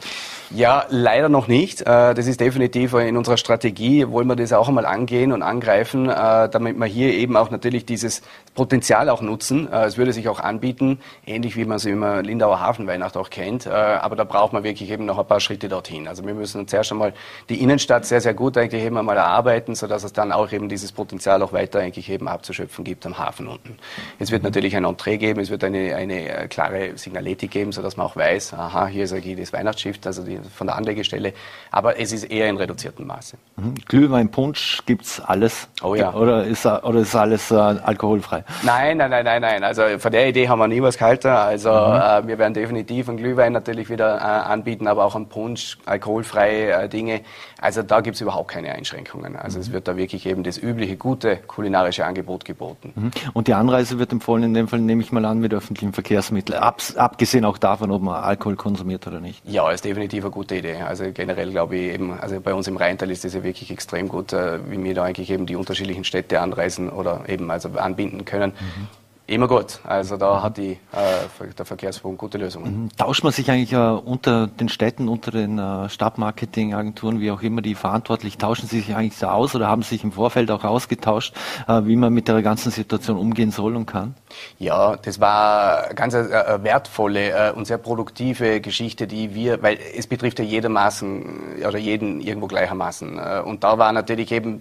Ja, 0.50 0.86
leider 0.90 1.28
noch 1.28 1.48
nicht. 1.48 1.80
Äh, 1.80 2.14
das 2.14 2.26
ist 2.26 2.40
definitiv 2.40 2.94
in 2.94 3.16
unserer 3.16 3.36
Strategie, 3.36 4.08
wollen 4.08 4.28
wir 4.28 4.36
das 4.36 4.52
auch 4.52 4.68
einmal 4.68 4.86
angehen 4.86 5.32
und 5.32 5.42
angreifen, 5.42 6.08
äh, 6.08 6.48
damit 6.48 6.78
wir 6.78 6.86
hier 6.86 7.12
eben 7.14 7.36
auch 7.36 7.50
natürlich 7.50 7.86
dieses 7.86 8.22
Potenzial 8.54 9.08
auch 9.08 9.22
nutzen. 9.22 9.70
Äh, 9.72 9.86
es 9.86 9.96
würde 9.96 10.12
sich 10.12 10.28
auch 10.28 10.40
anbieten, 10.40 11.00
ähnlich 11.26 11.56
wie 11.56 11.64
man 11.64 11.76
es 11.76 11.84
immer 11.86 12.22
Lindauer 12.22 12.60
Hafenweihnacht 12.60 13.16
auch 13.16 13.30
kennt. 13.30 13.66
Aber 13.66 14.16
da 14.16 14.24
braucht 14.24 14.52
man 14.52 14.64
wirklich 14.64 14.90
eben 14.90 15.06
noch 15.06 15.18
ein 15.18 15.26
paar 15.26 15.40
Schritte 15.40 15.68
dorthin. 15.68 16.08
Also 16.08 16.24
wir 16.24 16.34
müssen 16.34 16.68
zuerst 16.68 16.92
einmal 16.92 17.14
die 17.48 17.60
Innenstadt 17.62 18.04
sehr, 18.04 18.20
sehr 18.20 18.34
gut 18.34 18.56
eigentlich 18.58 18.82
eben 18.82 18.96
einmal 18.98 19.16
erarbeiten, 19.16 19.74
sodass 19.74 20.04
es 20.04 20.12
dann 20.12 20.32
auch 20.32 20.52
eben 20.52 20.68
dieses 20.68 20.92
Potenzial 20.92 21.42
auch 21.42 21.52
weiter 21.52 21.80
eigentlich 21.80 22.10
eben 22.10 22.28
abzuschöpfen 22.28 22.84
gibt 22.84 23.06
am 23.06 23.18
Hafen 23.18 23.48
unten. 23.48 23.76
Es 24.18 24.30
wird 24.30 24.42
natürlich 24.42 24.76
ein 24.76 24.84
Entree 24.84 25.16
geben, 25.16 25.40
es 25.40 25.50
wird 25.50 25.64
eine, 25.64 25.96
eine 25.96 26.48
klare 26.48 26.96
Signaletik 26.96 27.50
geben, 27.50 27.72
sodass 27.72 27.96
man 27.96 28.06
auch 28.06 28.16
weiß, 28.16 28.54
aha, 28.54 28.86
hier 28.86 29.04
ist 29.04 29.12
eigentlich 29.12 29.38
das 29.38 29.52
Weihnachtsschiff, 29.52 29.98
also 30.04 30.22
die 30.22 30.33
von 30.54 30.66
der 30.66 30.76
Anlegestelle. 30.76 31.32
Aber 31.70 31.98
es 31.98 32.12
ist 32.12 32.24
eher 32.24 32.48
in 32.48 32.56
reduziertem 32.56 33.06
Maße. 33.06 33.36
Mhm. 33.56 33.74
Glühwein, 33.86 34.30
Punsch 34.30 34.82
gibt's 34.86 35.20
alles? 35.20 35.68
Oh 35.82 35.94
ja. 35.94 36.12
Oder 36.14 36.44
ist, 36.44 36.66
oder 36.66 37.00
ist 37.00 37.14
alles 37.14 37.50
äh, 37.50 37.54
alkoholfrei? 37.54 38.44
Nein, 38.62 38.98
nein, 38.98 39.10
nein, 39.10 39.24
nein, 39.24 39.42
nein. 39.42 39.64
Also 39.64 39.82
von 39.98 40.12
der 40.12 40.28
Idee 40.28 40.48
haben 40.48 40.58
wir 40.58 40.68
nie 40.68 40.82
was 40.82 40.98
gehalten. 40.98 41.28
Also 41.28 41.70
mhm. 41.70 41.76
äh, 41.76 42.26
wir 42.28 42.38
werden 42.38 42.54
definitiv 42.54 43.08
einen 43.08 43.18
Glühwein 43.18 43.52
natürlich 43.52 43.90
wieder 43.90 44.18
äh, 44.18 44.20
anbieten, 44.20 44.86
aber 44.86 45.04
auch 45.04 45.16
einen 45.16 45.28
Punsch, 45.28 45.78
alkoholfreie 45.86 46.70
äh, 46.70 46.88
Dinge. 46.88 47.22
Also 47.60 47.82
da 47.82 48.00
gibt's 48.00 48.20
überhaupt 48.20 48.48
keine 48.50 48.72
Einschränkungen. 48.72 49.36
Also 49.36 49.58
mhm. 49.58 49.62
es 49.62 49.72
wird 49.72 49.88
da 49.88 49.96
wirklich 49.96 50.26
eben 50.26 50.42
das 50.42 50.58
übliche, 50.58 50.96
gute 50.96 51.36
kulinarische 51.36 52.04
Angebot 52.04 52.44
geboten. 52.44 52.92
Mhm. 52.94 53.10
Und 53.32 53.48
die 53.48 53.54
Anreise 53.54 53.98
wird 53.98 54.12
empfohlen 54.12 54.44
in 54.44 54.54
dem 54.54 54.68
Fall, 54.68 54.80
nehme 54.80 55.02
ich 55.02 55.12
mal 55.12 55.24
an, 55.24 55.40
mit 55.40 55.52
öffentlichen 55.54 55.92
Verkehrsmitteln, 55.92 56.58
Ab, 56.58 56.82
abgesehen 56.96 57.44
auch 57.44 57.58
davon, 57.58 57.90
ob 57.90 58.02
man 58.02 58.22
Alkohol 58.22 58.56
konsumiert 58.56 59.06
oder 59.06 59.20
nicht. 59.20 59.42
Ja, 59.44 59.70
ist 59.70 59.84
definitiv 59.84 60.23
eine 60.24 60.32
gute 60.32 60.56
Idee. 60.56 60.76
Also 60.76 61.04
generell 61.12 61.50
glaube 61.50 61.76
ich 61.76 61.94
eben, 61.94 62.12
also 62.18 62.40
bei 62.40 62.54
uns 62.54 62.66
im 62.66 62.76
Rheintal 62.76 63.10
ist 63.10 63.24
das 63.24 63.34
ja 63.34 63.42
wirklich 63.42 63.70
extrem 63.70 64.08
gut, 64.08 64.32
äh, 64.32 64.58
wie 64.70 64.82
wir 64.82 64.94
da 64.94 65.04
eigentlich 65.04 65.30
eben 65.30 65.46
die 65.46 65.56
unterschiedlichen 65.56 66.04
Städte 66.04 66.40
anreisen 66.40 66.90
oder 66.90 67.28
eben 67.28 67.50
also 67.50 67.68
anbinden 67.70 68.24
können. 68.24 68.52
Mhm. 68.52 68.88
Immer 69.26 69.48
gut. 69.48 69.80
Also 69.84 70.18
da 70.18 70.42
hat 70.42 70.58
die, 70.58 70.72
äh, 70.92 71.52
der 71.56 71.64
Verkehrsfonds 71.64 72.18
gute 72.18 72.36
Lösungen. 72.36 72.82
Mhm. 72.82 72.88
Tauscht 72.94 73.24
man 73.24 73.32
sich 73.32 73.50
eigentlich 73.50 73.72
äh, 73.72 73.76
unter 73.76 74.48
den 74.48 74.68
Städten, 74.68 75.08
unter 75.08 75.30
den 75.30 75.58
äh, 75.58 75.88
Stadtmarketingagenturen, 75.88 77.20
wie 77.20 77.30
auch 77.30 77.40
immer, 77.40 77.62
die 77.62 77.74
verantwortlich, 77.74 78.36
tauschen 78.36 78.68
sie 78.68 78.80
sich 78.80 78.94
eigentlich 78.94 79.16
so 79.16 79.28
aus 79.28 79.54
oder 79.54 79.66
haben 79.66 79.80
sich 79.80 80.04
im 80.04 80.12
Vorfeld 80.12 80.50
auch 80.50 80.64
ausgetauscht, 80.64 81.34
äh, 81.68 81.80
wie 81.84 81.96
man 81.96 82.12
mit 82.12 82.28
der 82.28 82.42
ganzen 82.42 82.70
Situation 82.70 83.16
umgehen 83.16 83.50
soll 83.50 83.76
und 83.76 83.86
kann? 83.86 84.14
Ja, 84.58 84.96
das 84.96 85.18
war 85.20 85.84
eine 85.84 85.94
ganz 85.94 86.12
äh, 86.12 86.20
äh, 86.20 86.62
wertvolle 86.62 87.54
und 87.54 87.66
sehr 87.66 87.78
produktive 87.78 88.60
Geschichte, 88.60 89.06
die 89.06 89.34
wir, 89.34 89.62
weil 89.62 89.78
es 89.96 90.06
betrifft 90.06 90.38
ja 90.38 90.44
jedermaßen 90.44 91.64
oder 91.66 91.78
jeden 91.78 92.20
irgendwo 92.20 92.46
gleichermaßen. 92.46 93.18
Und 93.44 93.64
da 93.64 93.78
war 93.78 93.92
natürlich 93.92 94.32
eben 94.32 94.60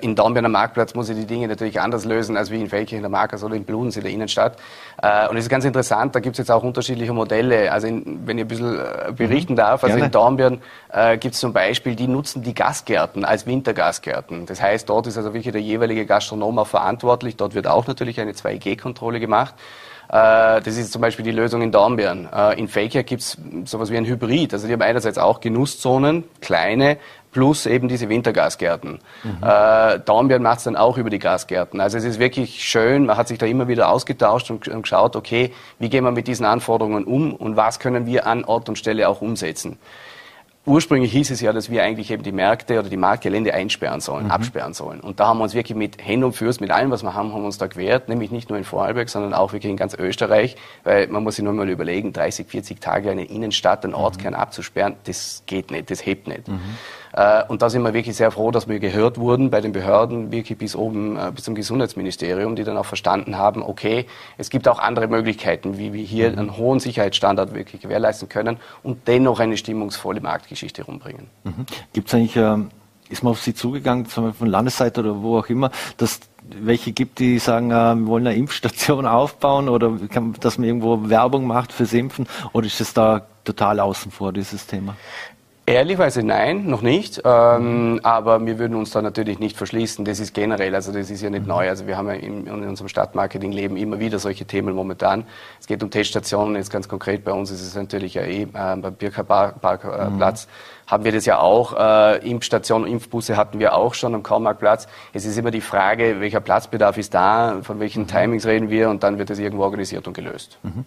in 0.00 0.14
Dornbirner 0.14 0.48
Marktplatz 0.48 0.94
muss 0.94 1.08
ich 1.08 1.16
die 1.16 1.26
Dinge 1.26 1.48
natürlich 1.48 1.80
anders 1.80 2.04
lösen 2.04 2.36
als 2.36 2.50
wie 2.50 2.60
in 2.60 2.68
Feldkirchen 2.68 3.02
der 3.02 3.10
Markers 3.10 3.42
oder 3.42 3.56
in 3.56 3.64
Blut 3.64 3.84
Bodensee, 3.84 4.00
der 4.00 4.10
Innenstadt. 4.10 4.56
Äh, 5.02 5.28
und 5.28 5.36
es 5.36 5.44
ist 5.44 5.50
ganz 5.50 5.64
interessant, 5.64 6.14
da 6.14 6.20
gibt 6.20 6.34
es 6.34 6.38
jetzt 6.38 6.50
auch 6.50 6.62
unterschiedliche 6.62 7.12
Modelle. 7.12 7.70
Also 7.70 7.86
in, 7.86 8.26
wenn 8.26 8.38
ich 8.38 8.44
ein 8.44 8.48
bisschen 8.48 8.78
äh, 8.78 9.12
berichten 9.12 9.52
mhm. 9.52 9.56
darf, 9.56 9.84
also 9.84 9.96
Gerne. 9.96 10.06
in 10.06 10.10
Dornbirn 10.10 10.62
äh, 10.90 11.18
gibt 11.18 11.34
es 11.34 11.40
zum 11.40 11.52
Beispiel, 11.52 11.94
die 11.94 12.08
nutzen 12.08 12.42
die 12.42 12.54
Gasgärten 12.54 13.24
als 13.24 13.46
Wintergasgärten. 13.46 14.46
Das 14.46 14.62
heißt, 14.62 14.88
dort 14.88 15.06
ist 15.06 15.16
also 15.16 15.34
wirklich 15.34 15.52
der 15.52 15.60
jeweilige 15.60 16.06
Gastronom 16.06 16.58
auch 16.58 16.66
verantwortlich. 16.66 17.36
Dort 17.36 17.54
wird 17.54 17.66
auch 17.66 17.86
natürlich 17.86 18.20
eine 18.20 18.32
2G-Kontrolle 18.32 19.20
gemacht. 19.20 19.54
Äh, 20.08 20.60
das 20.62 20.76
ist 20.76 20.92
zum 20.92 21.02
Beispiel 21.02 21.24
die 21.24 21.32
Lösung 21.32 21.60
in 21.62 21.72
Dornbirn. 21.72 22.28
Äh, 22.32 22.58
in 22.58 22.68
Faker 22.68 23.02
gibt 23.02 23.22
es 23.22 23.38
sowas 23.64 23.90
wie 23.90 23.96
ein 23.96 24.06
Hybrid. 24.06 24.52
Also 24.52 24.66
die 24.66 24.72
haben 24.72 24.82
einerseits 24.82 25.18
auch 25.18 25.40
Genusszonen, 25.40 26.24
kleine, 26.40 26.98
plus 27.34 27.66
eben 27.66 27.88
diese 27.88 28.08
Wintergasgärten. 28.08 29.00
Mhm. 29.22 29.38
Äh, 29.42 29.98
Dornbirn 29.98 30.42
macht 30.42 30.58
es 30.58 30.64
dann 30.64 30.76
auch 30.76 30.96
über 30.96 31.10
die 31.10 31.18
Gasgärten. 31.18 31.80
Also 31.80 31.98
es 31.98 32.04
ist 32.04 32.18
wirklich 32.18 32.64
schön, 32.64 33.04
man 33.04 33.18
hat 33.18 33.28
sich 33.28 33.38
da 33.38 33.44
immer 33.44 33.68
wieder 33.68 33.90
ausgetauscht 33.90 34.50
und, 34.50 34.66
und 34.68 34.82
geschaut, 34.82 35.16
okay, 35.16 35.52
wie 35.78 35.90
gehen 35.90 36.04
wir 36.04 36.12
mit 36.12 36.28
diesen 36.28 36.46
Anforderungen 36.46 37.04
um 37.04 37.34
und 37.34 37.56
was 37.56 37.80
können 37.80 38.06
wir 38.06 38.26
an 38.26 38.44
Ort 38.44 38.70
und 38.70 38.78
Stelle 38.78 39.08
auch 39.08 39.20
umsetzen. 39.20 39.78
Ursprünglich 40.66 41.12
hieß 41.12 41.30
es 41.30 41.42
ja, 41.42 41.52
dass 41.52 41.68
wir 41.68 41.82
eigentlich 41.82 42.10
eben 42.10 42.22
die 42.22 42.32
Märkte 42.32 42.78
oder 42.78 42.88
die 42.88 42.96
Marktgelände 42.96 43.52
einsperren 43.52 44.00
sollen, 44.00 44.26
mhm. 44.26 44.30
absperren 44.30 44.72
sollen. 44.72 45.00
Und 45.00 45.20
da 45.20 45.26
haben 45.26 45.38
wir 45.38 45.44
uns 45.44 45.52
wirklich 45.52 45.76
mit 45.76 45.98
Händen 46.02 46.24
und 46.24 46.32
Füßen, 46.32 46.62
mit 46.64 46.70
allem, 46.70 46.90
was 46.90 47.02
wir 47.02 47.12
haben, 47.12 47.34
haben 47.34 47.42
wir 47.42 47.46
uns 47.46 47.58
da 47.58 47.66
gewehrt. 47.66 48.08
Nämlich 48.08 48.30
nicht 48.30 48.48
nur 48.48 48.56
in 48.56 48.64
Vorarlberg, 48.64 49.10
sondern 49.10 49.34
auch 49.34 49.52
wirklich 49.52 49.70
in 49.70 49.76
ganz 49.76 49.92
Österreich. 49.92 50.56
Weil 50.82 51.08
man 51.08 51.22
muss 51.22 51.36
sich 51.36 51.44
nur 51.44 51.52
mal 51.52 51.68
überlegen, 51.68 52.14
30, 52.14 52.46
40 52.46 52.80
Tage 52.80 53.10
eine 53.10 53.24
Innenstadt, 53.24 53.84
einen 53.84 53.92
Ortskern 53.92 54.32
mhm. 54.32 54.40
abzusperren, 54.40 54.94
das 55.04 55.42
geht 55.44 55.70
nicht, 55.70 55.90
das 55.90 56.06
hebt 56.06 56.28
nicht. 56.28 56.48
Äh, 57.14 57.44
und 57.48 57.62
da 57.62 57.70
sind 57.70 57.82
wir 57.82 57.94
wirklich 57.94 58.16
sehr 58.16 58.30
froh, 58.30 58.50
dass 58.50 58.68
wir 58.68 58.80
gehört 58.80 59.18
wurden 59.18 59.50
bei 59.50 59.60
den 59.60 59.72
Behörden, 59.72 60.32
wirklich 60.32 60.58
bis 60.58 60.74
oben, 60.74 61.16
äh, 61.16 61.30
bis 61.34 61.44
zum 61.44 61.54
Gesundheitsministerium, 61.54 62.56
die 62.56 62.64
dann 62.64 62.76
auch 62.76 62.86
verstanden 62.86 63.38
haben, 63.38 63.62
okay, 63.62 64.06
es 64.36 64.50
gibt 64.50 64.66
auch 64.66 64.78
andere 64.78 65.06
Möglichkeiten, 65.06 65.78
wie 65.78 65.92
wir 65.92 66.04
hier 66.04 66.32
mhm. 66.32 66.38
einen 66.38 66.56
hohen 66.56 66.80
Sicherheitsstandard 66.80 67.54
wirklich 67.54 67.82
gewährleisten 67.82 68.28
können 68.28 68.58
und 68.82 69.06
dennoch 69.06 69.38
eine 69.40 69.56
stimmungsvolle 69.56 70.20
Marktgeschichte 70.20 70.82
rumbringen. 70.82 71.28
Mhm. 71.44 71.66
Gibt 71.92 72.08
es 72.08 72.14
eigentlich 72.14 72.36
ähm 72.36 72.70
ist 73.10 73.22
man 73.22 73.32
auf 73.32 73.40
Sie 73.42 73.54
zugegangen, 73.54 74.06
zum 74.06 74.24
Beispiel 74.24 74.38
von 74.38 74.48
Landesseite 74.48 75.00
oder 75.00 75.22
wo 75.22 75.38
auch 75.38 75.46
immer, 75.48 75.70
dass 75.98 76.20
welche 76.42 76.92
gibt, 76.92 77.18
die 77.18 77.38
sagen, 77.38 77.70
äh, 77.70 77.94
wir 77.94 78.06
wollen 78.06 78.26
eine 78.26 78.36
Impfstation 78.36 79.06
aufbauen 79.06 79.68
oder 79.68 79.92
kann, 80.10 80.34
dass 80.40 80.58
man 80.58 80.66
irgendwo 80.66 81.08
Werbung 81.08 81.46
macht 81.46 81.72
fürs 81.72 81.92
Impfen 81.92 82.26
oder 82.52 82.66
ist 82.66 82.80
es 82.80 82.94
da 82.94 83.26
total 83.44 83.80
außen 83.80 84.10
vor, 84.10 84.32
dieses 84.32 84.66
Thema? 84.66 84.96
Ehrlichweise 85.66 86.22
nein, 86.22 86.66
noch 86.66 86.82
nicht. 86.82 87.22
Ähm, 87.24 87.98
aber 88.02 88.44
wir 88.44 88.58
würden 88.58 88.76
uns 88.76 88.90
da 88.90 89.00
natürlich 89.00 89.38
nicht 89.38 89.56
verschließen. 89.56 90.04
Das 90.04 90.20
ist 90.20 90.34
generell, 90.34 90.74
also 90.74 90.92
das 90.92 91.08
ist 91.08 91.22
ja 91.22 91.30
nicht 91.30 91.46
neu. 91.46 91.66
Also 91.68 91.86
wir 91.86 91.96
haben 91.96 92.08
ja 92.08 92.14
in, 92.14 92.46
in 92.46 92.68
unserem 92.68 92.88
Stadtmarketing-Leben 92.88 93.78
immer 93.78 93.98
wieder 93.98 94.18
solche 94.18 94.44
Themen 94.44 94.74
momentan. 94.74 95.24
Es 95.58 95.66
geht 95.66 95.82
um 95.82 95.90
Teststationen, 95.90 96.56
jetzt 96.56 96.70
ganz 96.70 96.86
konkret 96.86 97.24
bei 97.24 97.32
uns 97.32 97.50
ist 97.50 97.62
es 97.62 97.74
natürlich 97.74 98.12
ja 98.12 98.22
eh 98.22 98.42
äh, 98.42 98.46
beim 98.52 98.94
Birker 98.94 99.24
Parkplatz. 99.24 100.46
Mhm. 100.46 100.90
Haben 100.90 101.04
wir 101.04 101.12
das 101.12 101.24
ja 101.24 101.38
auch. 101.38 101.72
Äh, 101.78 102.28
Impfstationen, 102.28 102.86
Impfbusse 102.86 103.38
hatten 103.38 103.58
wir 103.58 103.74
auch 103.74 103.94
schon 103.94 104.14
am 104.14 104.22
Karl-Markt-Platz. 104.22 104.86
Es 105.14 105.24
ist 105.24 105.38
immer 105.38 105.50
die 105.50 105.62
Frage, 105.62 106.20
welcher 106.20 106.40
Platzbedarf 106.40 106.98
ist 106.98 107.14
da, 107.14 107.60
von 107.62 107.80
welchen 107.80 108.02
mhm. 108.02 108.08
Timings 108.08 108.44
reden 108.44 108.68
wir 108.68 108.90
und 108.90 109.02
dann 109.02 109.18
wird 109.18 109.30
das 109.30 109.38
irgendwo 109.38 109.64
organisiert 109.64 110.06
und 110.06 110.12
gelöst. 110.12 110.58
Mhm. 110.62 110.84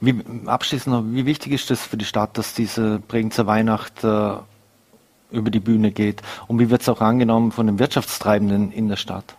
Wie, 0.00 0.22
abschließend 0.46 0.94
noch, 0.94 1.04
wie 1.06 1.26
wichtig 1.26 1.52
ist 1.52 1.70
das 1.70 1.80
für 1.80 1.96
die 1.96 2.04
Stadt, 2.04 2.38
dass 2.38 2.54
diese 2.54 3.00
Bregenzer 3.00 3.46
Weihnacht 3.46 4.04
äh, 4.04 4.34
über 5.30 5.50
die 5.50 5.60
Bühne 5.60 5.90
geht? 5.90 6.22
Und 6.46 6.58
wie 6.60 6.70
wird 6.70 6.82
es 6.82 6.88
auch 6.88 7.00
angenommen 7.00 7.52
von 7.52 7.66
den 7.66 7.78
Wirtschaftstreibenden 7.78 8.70
in 8.70 8.88
der 8.88 8.96
Stadt? 8.96 9.36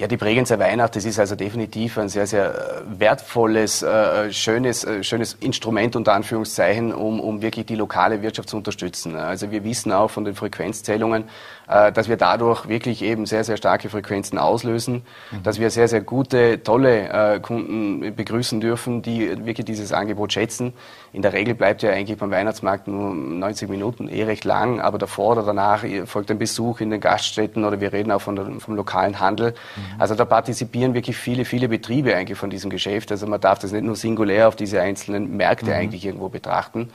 Ja, 0.00 0.06
die 0.06 0.16
Bregenzer 0.16 0.58
Weihnacht, 0.58 0.96
das 0.96 1.04
ist 1.04 1.18
also 1.18 1.36
definitiv 1.36 1.98
ein 1.98 2.08
sehr, 2.08 2.26
sehr 2.26 2.54
äh, 2.54 3.00
wertvolles, 3.00 3.82
äh, 3.82 4.32
schönes, 4.32 4.82
äh, 4.82 5.02
schönes 5.04 5.34
Instrument 5.34 5.94
unter 5.94 6.14
Anführungszeichen, 6.14 6.94
um, 6.94 7.20
um 7.20 7.42
wirklich 7.42 7.66
die 7.66 7.74
lokale 7.74 8.22
Wirtschaft 8.22 8.48
zu 8.48 8.56
unterstützen. 8.56 9.14
Also 9.14 9.50
wir 9.50 9.62
wissen 9.62 9.92
auch 9.92 10.10
von 10.10 10.24
den 10.24 10.34
Frequenzzählungen, 10.34 11.24
äh, 11.70 11.92
dass 11.92 12.08
wir 12.08 12.16
dadurch 12.16 12.68
wirklich 12.68 13.00
eben 13.02 13.26
sehr, 13.26 13.44
sehr 13.44 13.56
starke 13.56 13.88
Frequenzen 13.88 14.38
auslösen, 14.38 15.02
mhm. 15.30 15.42
dass 15.44 15.60
wir 15.60 15.70
sehr, 15.70 15.86
sehr 15.86 16.00
gute, 16.00 16.64
tolle 16.64 17.08
äh, 17.08 17.38
Kunden 17.40 18.16
begrüßen 18.16 18.60
dürfen, 18.60 19.02
die 19.02 19.46
wirklich 19.46 19.66
dieses 19.66 19.92
Angebot 19.92 20.32
schätzen. 20.32 20.72
In 21.12 21.22
der 21.22 21.32
Regel 21.32 21.54
bleibt 21.54 21.82
ja 21.82 21.90
eigentlich 21.90 22.18
beim 22.18 22.32
Weihnachtsmarkt 22.32 22.88
nur 22.88 23.14
90 23.14 23.68
Minuten, 23.68 24.08
eh 24.08 24.24
recht 24.24 24.44
lang, 24.44 24.80
aber 24.80 24.98
davor 24.98 25.32
oder 25.32 25.44
danach 25.44 25.84
folgt 26.06 26.32
ein 26.32 26.38
Besuch 26.38 26.80
in 26.80 26.90
den 26.90 27.00
Gaststätten 27.00 27.64
oder 27.64 27.80
wir 27.80 27.92
reden 27.92 28.10
auch 28.10 28.20
von 28.20 28.34
der, 28.34 28.46
vom 28.58 28.74
lokalen 28.74 29.20
Handel. 29.20 29.50
Mhm. 29.50 30.00
Also 30.00 30.16
da 30.16 30.24
partizipieren 30.24 30.94
wirklich 30.94 31.16
viele, 31.16 31.44
viele 31.44 31.68
Betriebe 31.68 32.16
eigentlich 32.16 32.38
von 32.38 32.50
diesem 32.50 32.70
Geschäft. 32.70 33.12
Also 33.12 33.28
man 33.28 33.40
darf 33.40 33.60
das 33.60 33.70
nicht 33.70 33.84
nur 33.84 33.94
singulär 33.94 34.48
auf 34.48 34.56
diese 34.56 34.80
einzelnen 34.80 35.36
Märkte 35.36 35.66
mhm. 35.66 35.72
eigentlich 35.72 36.04
irgendwo 36.04 36.28
betrachten. 36.28 36.90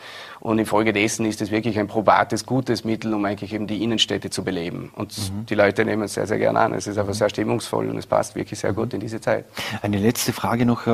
Und 0.46 0.60
infolgedessen 0.60 1.26
ist 1.26 1.42
es 1.42 1.50
wirklich 1.50 1.80
ein 1.80 1.88
probates, 1.88 2.46
gutes 2.46 2.84
Mittel, 2.84 3.12
um 3.16 3.26
eigentlich 3.26 3.52
eben 3.52 3.66
die 3.66 3.84
Innenstädte 3.84 4.30
zu 4.30 4.44
beleben. 4.44 4.92
Und 4.96 5.18
mhm. 5.18 5.48
die 5.48 5.56
Leute 5.56 5.84
nehmen 5.84 6.04
es 6.04 6.14
sehr, 6.14 6.28
sehr 6.28 6.38
gerne 6.38 6.60
an. 6.60 6.74
Es 6.74 6.86
ist 6.86 7.00
einfach 7.00 7.16
sehr 7.16 7.30
stimmungsvoll 7.30 7.90
und 7.90 7.98
es 7.98 8.06
passt 8.06 8.36
wirklich 8.36 8.60
sehr 8.60 8.72
gut 8.72 8.94
in 8.94 9.00
diese 9.00 9.20
Zeit. 9.20 9.46
Eine 9.82 9.98
letzte 9.98 10.34
Frage 10.34 10.68
noch. 10.68 10.86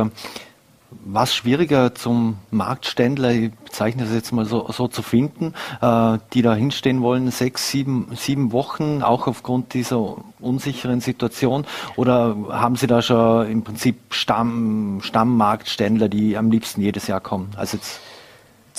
Was 1.04 1.36
schwieriger 1.36 1.94
zum 1.94 2.38
Marktständler, 2.50 3.32
ich 3.32 3.52
bezeichne 3.52 4.04
das 4.04 4.14
jetzt 4.14 4.32
mal 4.32 4.46
so, 4.46 4.72
so 4.72 4.88
zu 4.88 5.02
finden, 5.02 5.54
äh, 5.82 6.18
die 6.34 6.42
da 6.42 6.54
hinstehen 6.54 7.02
wollen, 7.02 7.30
sechs, 7.30 7.70
sieben, 7.70 8.08
sieben 8.16 8.54
Wochen, 8.54 9.04
auch 9.04 9.28
aufgrund 9.28 9.74
dieser 9.74 10.16
unsicheren 10.40 11.02
Situation? 11.02 11.66
Oder 11.98 12.38
haben 12.50 12.78
Sie 12.78 12.88
da 12.88 13.02
schon 13.02 13.52
im 13.52 13.64
Prinzip 13.64 13.98
Stamm, 14.12 15.00
Stammmarktständler, 15.02 16.08
die 16.08 16.38
am 16.38 16.52
liebsten 16.52 16.80
jedes 16.80 17.08
Jahr 17.08 17.20
kommen? 17.20 17.52
Also 17.58 17.76
jetzt 17.76 18.00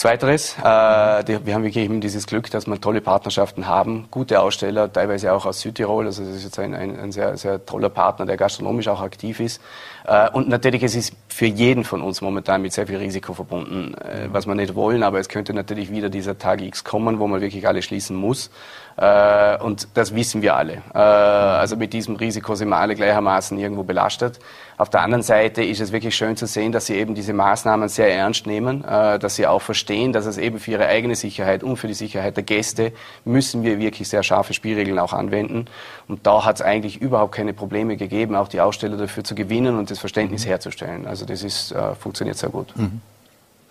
Zweiteres, 0.03 0.57
äh, 0.59 1.23
die, 1.23 1.47
wir 1.47 1.55
haben 1.55 1.63
wirklich 1.63 1.85
eben 1.85 2.01
dieses 2.01 2.27
Glück, 2.27 2.51
dass 2.51 2.67
wir 2.67 2.81
tolle 2.81 3.01
Partnerschaften 3.01 3.69
haben, 3.69 4.09
gute 4.11 4.41
Aussteller, 4.41 4.93
teilweise 4.93 5.33
auch 5.33 5.47
aus 5.47 5.61
Südtirol. 5.61 6.07
Also 6.07 6.25
das 6.25 6.35
ist 6.39 6.43
jetzt 6.43 6.59
ein, 6.59 6.75
ein, 6.75 6.99
ein 6.99 7.13
sehr, 7.13 7.37
sehr 7.37 7.65
toller 7.65 7.89
Partner, 7.89 8.27
der 8.27 8.37
gastronomisch 8.37 8.89
auch 8.89 9.01
aktiv 9.01 9.39
ist. 9.39 9.63
Äh, 10.05 10.29
und 10.31 10.49
natürlich 10.49 10.83
es 10.83 10.97
ist 10.97 11.13
für 11.29 11.47
jeden 11.47 11.85
von 11.85 12.03
uns 12.03 12.21
momentan 12.21 12.63
mit 12.63 12.73
sehr 12.73 12.89
viel 12.89 12.97
Risiko 12.97 13.33
verbunden, 13.33 13.95
äh, 13.95 14.27
was 14.33 14.47
wir 14.47 14.57
nicht 14.57 14.75
wollen. 14.75 15.05
Aber 15.05 15.21
es 15.21 15.29
könnte 15.29 15.55
natürlich 15.55 15.93
wieder 15.93 16.11
dieser 16.11 16.37
Tag 16.37 16.63
X 16.63 16.83
kommen, 16.83 17.21
wo 17.21 17.29
man 17.29 17.41
wirklich 17.41 17.69
alles 17.69 17.85
schließen 17.85 18.17
muss. 18.17 18.51
Äh, 18.97 19.59
und 19.59 19.89
das 19.95 20.15
wissen 20.15 20.43
wir 20.43 20.55
alle. 20.55 20.83
Äh, 20.95 20.99
also 20.99 21.77
mit 21.77 21.93
diesem 21.93 22.17
Risiko 22.17 22.55
sind 22.55 22.69
wir 22.69 22.77
alle 22.77 22.95
gleichermaßen 22.95 23.59
irgendwo 23.59 23.83
belastet. 23.83 24.39
Auf 24.77 24.91
der 24.91 25.03
anderen 25.03 25.23
Seite 25.23 25.63
ist 25.63 25.81
es 25.81 25.93
wirklich 25.93 26.17
schön 26.17 26.37
zu 26.37 26.47
sehen, 26.47 26.73
dass 26.73 26.87
sie 26.87 26.97
eben 26.97 27.15
diese 27.15 27.33
Maßnahmen 27.33 27.89
sehr 27.89 28.15
ernst 28.15 28.47
nehmen, 28.47 28.85
äh, 28.85 29.19
dass 29.19 29.37
sie 29.37 29.47
auch 29.47 29.63
verstehen, 29.63 30.13
dass 30.13 30.27
es 30.27 30.39
eben 30.39 30.59
für 30.59 30.73
ihre 30.73 30.87
eigene 30.87 31.15
Sicherheit 31.15 31.63
und 31.63 31.77
für 31.77 31.87
die 31.87 31.95
Sicherheit 31.95 32.37
der 32.37 32.45
Gäste 32.45 32.93
müssen 33.25 33.63
wir 33.63 33.79
wirklich 33.79 34.09
sehr 34.09 34.23
scharfe 34.23 34.55
Spielregeln 34.55 34.99
auch 34.99 35.13
anwenden. 35.13 35.67
Und 36.09 36.27
da 36.27 36.45
hat 36.45 36.57
es 36.57 36.63
eigentlich 36.63 37.01
überhaupt 37.01 37.35
keine 37.35 37.53
Probleme 37.53 37.97
gegeben, 37.97 38.35
auch 38.35 38.49
die 38.49 38.61
Aussteller 38.61 38.97
dafür 38.97 39.25
zu 39.25 39.35
gewinnen 39.35 39.79
und 39.79 39.91
das 39.91 39.99
Verständnis 39.99 40.45
mhm. 40.45 40.51
herzustellen. 40.51 41.07
Also 41.07 41.25
das 41.25 41.43
ist, 41.43 41.75
funktioniert 41.99 42.37
sehr 42.37 42.51
gut. 42.51 42.77
Mhm. 42.77 43.01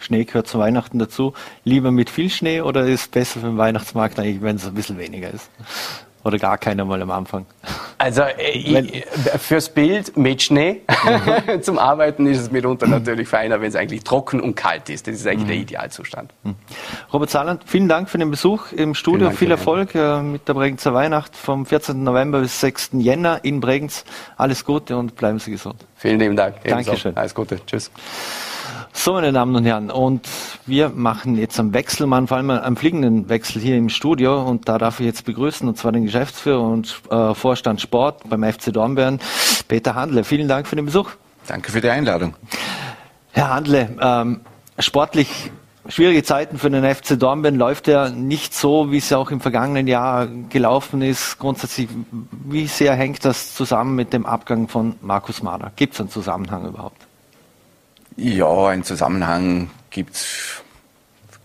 Schnee 0.01 0.25
gehört 0.25 0.47
zu 0.47 0.59
Weihnachten 0.59 0.99
dazu. 0.99 1.33
Lieber 1.63 1.91
mit 1.91 2.09
viel 2.09 2.29
Schnee 2.29 2.61
oder 2.61 2.85
ist 2.85 3.01
es 3.01 3.07
besser 3.07 3.39
für 3.39 3.47
den 3.47 3.57
Weihnachtsmarkt 3.57 4.19
eigentlich, 4.19 4.41
wenn 4.41 4.55
es 4.55 4.65
ein 4.65 4.73
bisschen 4.73 4.97
weniger 4.97 5.31
ist? 5.31 5.49
Oder 6.23 6.37
gar 6.37 6.57
keiner 6.57 6.85
mal 6.85 7.01
am 7.01 7.09
Anfang? 7.09 7.45
Also 7.97 8.21
äh, 8.21 9.03
fürs 9.39 9.69
Bild 9.69 10.15
mit 10.15 10.43
Schnee. 10.43 10.81
Mhm. 10.87 11.61
Zum 11.63 11.79
Arbeiten 11.79 12.27
ist 12.27 12.39
es 12.39 12.51
mitunter 12.51 12.85
natürlich 12.87 13.27
feiner, 13.27 13.59
wenn 13.59 13.69
es 13.69 13.75
eigentlich 13.75 14.03
trocken 14.03 14.39
und 14.39 14.55
kalt 14.55 14.89
ist. 14.89 15.07
Das 15.07 15.15
ist 15.15 15.25
eigentlich 15.25 15.43
mhm. 15.43 15.47
der 15.47 15.57
Idealzustand. 15.57 16.31
Mhm. 16.43 16.55
Robert 17.11 17.31
Saarland, 17.31 17.63
vielen 17.65 17.89
Dank 17.89 18.09
für 18.09 18.19
den 18.19 18.29
Besuch 18.29 18.71
im 18.71 18.93
Studio. 18.93 19.27
Dank, 19.27 19.39
Viel 19.39 19.49
Erfolg 19.49 19.95
äh, 19.95 20.21
mit 20.21 20.47
der 20.47 20.53
Bregenzer 20.53 20.93
Weihnacht 20.93 21.35
vom 21.35 21.65
14. 21.65 22.03
November 22.03 22.41
bis 22.41 22.59
6. 22.59 22.91
Jänner 22.93 23.39
in 23.43 23.59
Bregenz. 23.59 24.05
Alles 24.37 24.63
Gute 24.63 24.97
und 24.97 25.15
bleiben 25.15 25.39
Sie 25.39 25.49
gesund. 25.49 25.85
Vielen 25.95 26.19
lieben 26.19 26.35
Dank. 26.35 26.63
Dankeschön. 26.63 27.17
Alles 27.17 27.33
Gute. 27.33 27.59
Tschüss. 27.65 27.89
So, 28.93 29.13
meine 29.13 29.31
Damen 29.31 29.55
und 29.55 29.65
Herren, 29.65 29.89
und 29.89 30.27
wir 30.65 30.89
machen 30.89 31.37
jetzt 31.37 31.59
am 31.59 31.73
Wechselmann, 31.73 32.27
vor 32.27 32.37
allem 32.37 32.51
am 32.51 32.75
fliegenden 32.75 33.29
Wechsel 33.29 33.61
hier 33.61 33.77
im 33.77 33.89
Studio. 33.89 34.43
Und 34.43 34.67
da 34.67 34.77
darf 34.77 34.99
ich 34.99 35.05
jetzt 35.05 35.25
begrüßen, 35.25 35.67
und 35.67 35.77
zwar 35.77 35.91
den 35.91 36.03
Geschäftsführer 36.03 36.61
und 36.61 37.01
äh, 37.09 37.33
Vorstand 37.33 37.81
Sport 37.81 38.29
beim 38.29 38.43
FC 38.43 38.71
Dornbirn, 38.71 39.19
Peter 39.67 39.95
Handle. 39.95 40.23
Vielen 40.23 40.47
Dank 40.47 40.67
für 40.67 40.75
den 40.75 40.85
Besuch. 40.85 41.09
Danke 41.47 41.71
für 41.71 41.81
die 41.81 41.89
Einladung. 41.89 42.35
Herr 43.31 43.49
Handle, 43.49 43.97
ähm, 43.99 44.41
sportlich 44.77 45.51
schwierige 45.87 46.21
Zeiten 46.21 46.57
für 46.57 46.69
den 46.69 46.83
FC 46.83 47.17
Dornbirn 47.17 47.55
läuft 47.55 47.87
ja 47.87 48.09
nicht 48.09 48.53
so, 48.53 48.91
wie 48.91 48.97
es 48.97 49.09
ja 49.09 49.17
auch 49.17 49.31
im 49.31 49.41
vergangenen 49.41 49.87
Jahr 49.87 50.27
gelaufen 50.27 51.01
ist. 51.01 51.39
Grundsätzlich, 51.39 51.89
wie 52.45 52.67
sehr 52.67 52.93
hängt 52.93 53.25
das 53.25 53.55
zusammen 53.55 53.95
mit 53.95 54.13
dem 54.13 54.25
Abgang 54.25 54.67
von 54.67 54.95
Markus 55.01 55.41
Mader? 55.41 55.71
Gibt 55.75 55.93
es 55.93 56.01
einen 56.01 56.09
Zusammenhang 56.09 56.67
überhaupt? 56.67 57.07
Ja, 58.17 58.67
einen 58.67 58.83
Zusammenhang 58.83 59.69
gibt's 59.89 60.61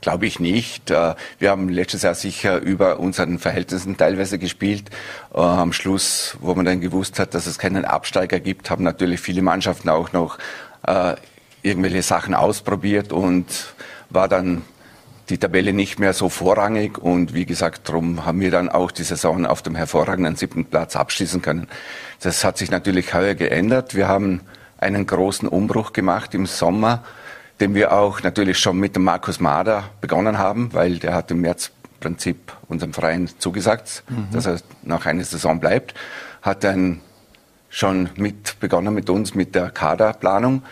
glaube 0.07 0.27
ich 0.27 0.39
nicht. 0.39 0.93
Äh, 0.93 1.17
wir 1.41 1.51
haben 1.51 1.69
letztes 1.69 2.03
Jahr 2.03 2.15
sicher 2.15 2.61
über 2.61 3.01
unseren 3.01 3.41
Verhältnissen 3.41 3.97
teilweise 3.97 4.39
gespielt. 4.39 4.91
Äh, 5.35 5.41
am 5.41 5.73
Schluss, 5.73 6.37
wo 6.41 6.55
man 6.55 6.65
dann 6.65 6.81
gewusst 6.81 7.19
hat, 7.19 7.35
dass 7.35 7.47
es 7.47 7.59
keinen 7.59 7.85
Absteiger 7.85 8.39
gibt, 8.39 8.71
haben 8.71 8.85
natürlich 8.85 9.19
viele 9.19 9.43
Mannschaften 9.43 9.89
auch 9.89 10.13
noch 10.13 10.39
äh, 10.87 11.17
irgendwelche 11.63 12.03
Sachen 12.03 12.35
ausprobiert 12.35 13.13
und 13.13 13.47
war 14.09 14.29
dann 14.29 14.63
die 15.29 15.39
Tabelle 15.39 15.73
nicht 15.73 15.99
mehr 15.99 16.13
so 16.13 16.29
vorrangig 16.29 16.99
und 16.99 17.35
wie 17.35 17.45
gesagt, 17.45 17.89
darum 17.89 18.25
haben 18.25 18.39
wir 18.39 18.53
dann 18.53 18.69
auch 18.69 18.93
die 18.93 19.03
Saison 19.03 19.45
auf 19.45 19.61
dem 19.63 19.75
hervorragenden 19.75 20.37
siebten 20.37 20.67
Platz 20.67 20.95
abschließen 20.95 21.43
können. 21.43 21.67
Das 22.21 22.45
hat 22.45 22.59
sich 22.59 22.71
natürlich 22.71 23.13
heuer 23.13 23.35
geändert. 23.35 23.97
Wir 23.97 24.07
haben 24.07 24.43
einen 24.79 25.07
großen 25.07 25.49
Umbruch 25.49 25.93
gemacht 25.93 26.35
im 26.35 26.47
Sommer, 26.47 27.03
den 27.61 27.75
wir 27.75 27.93
auch 27.93 28.23
natürlich 28.23 28.59
schon 28.59 28.79
mit 28.79 28.97
dem 28.97 29.05
Markus 29.05 29.41
Mader 29.41 29.85
begonnen 30.01 30.39
haben, 30.39 30.73
weil 30.73 30.99
der 30.99 31.15
hat 31.15 31.31
im 31.31 31.41
März 31.41 31.71
Prinzip 32.01 32.53
unserem 32.69 32.93
Verein 32.93 33.29
zugesagt, 33.39 34.05
mhm. 34.09 34.29
dass 34.33 34.47
er 34.47 34.61
nach 34.83 35.07
einer 35.07 35.25
Saison 35.25 35.59
bleibt, 35.61 35.95
hat 36.43 36.63
dann 36.63 37.01
schon 37.71 38.11
mit 38.17 38.61
begonnen 38.61 38.95
mit 38.95 39.11
uns 39.11 39.35
mit 39.35 39.55
der 39.55 39.71
Kaderplanung. 39.71 40.63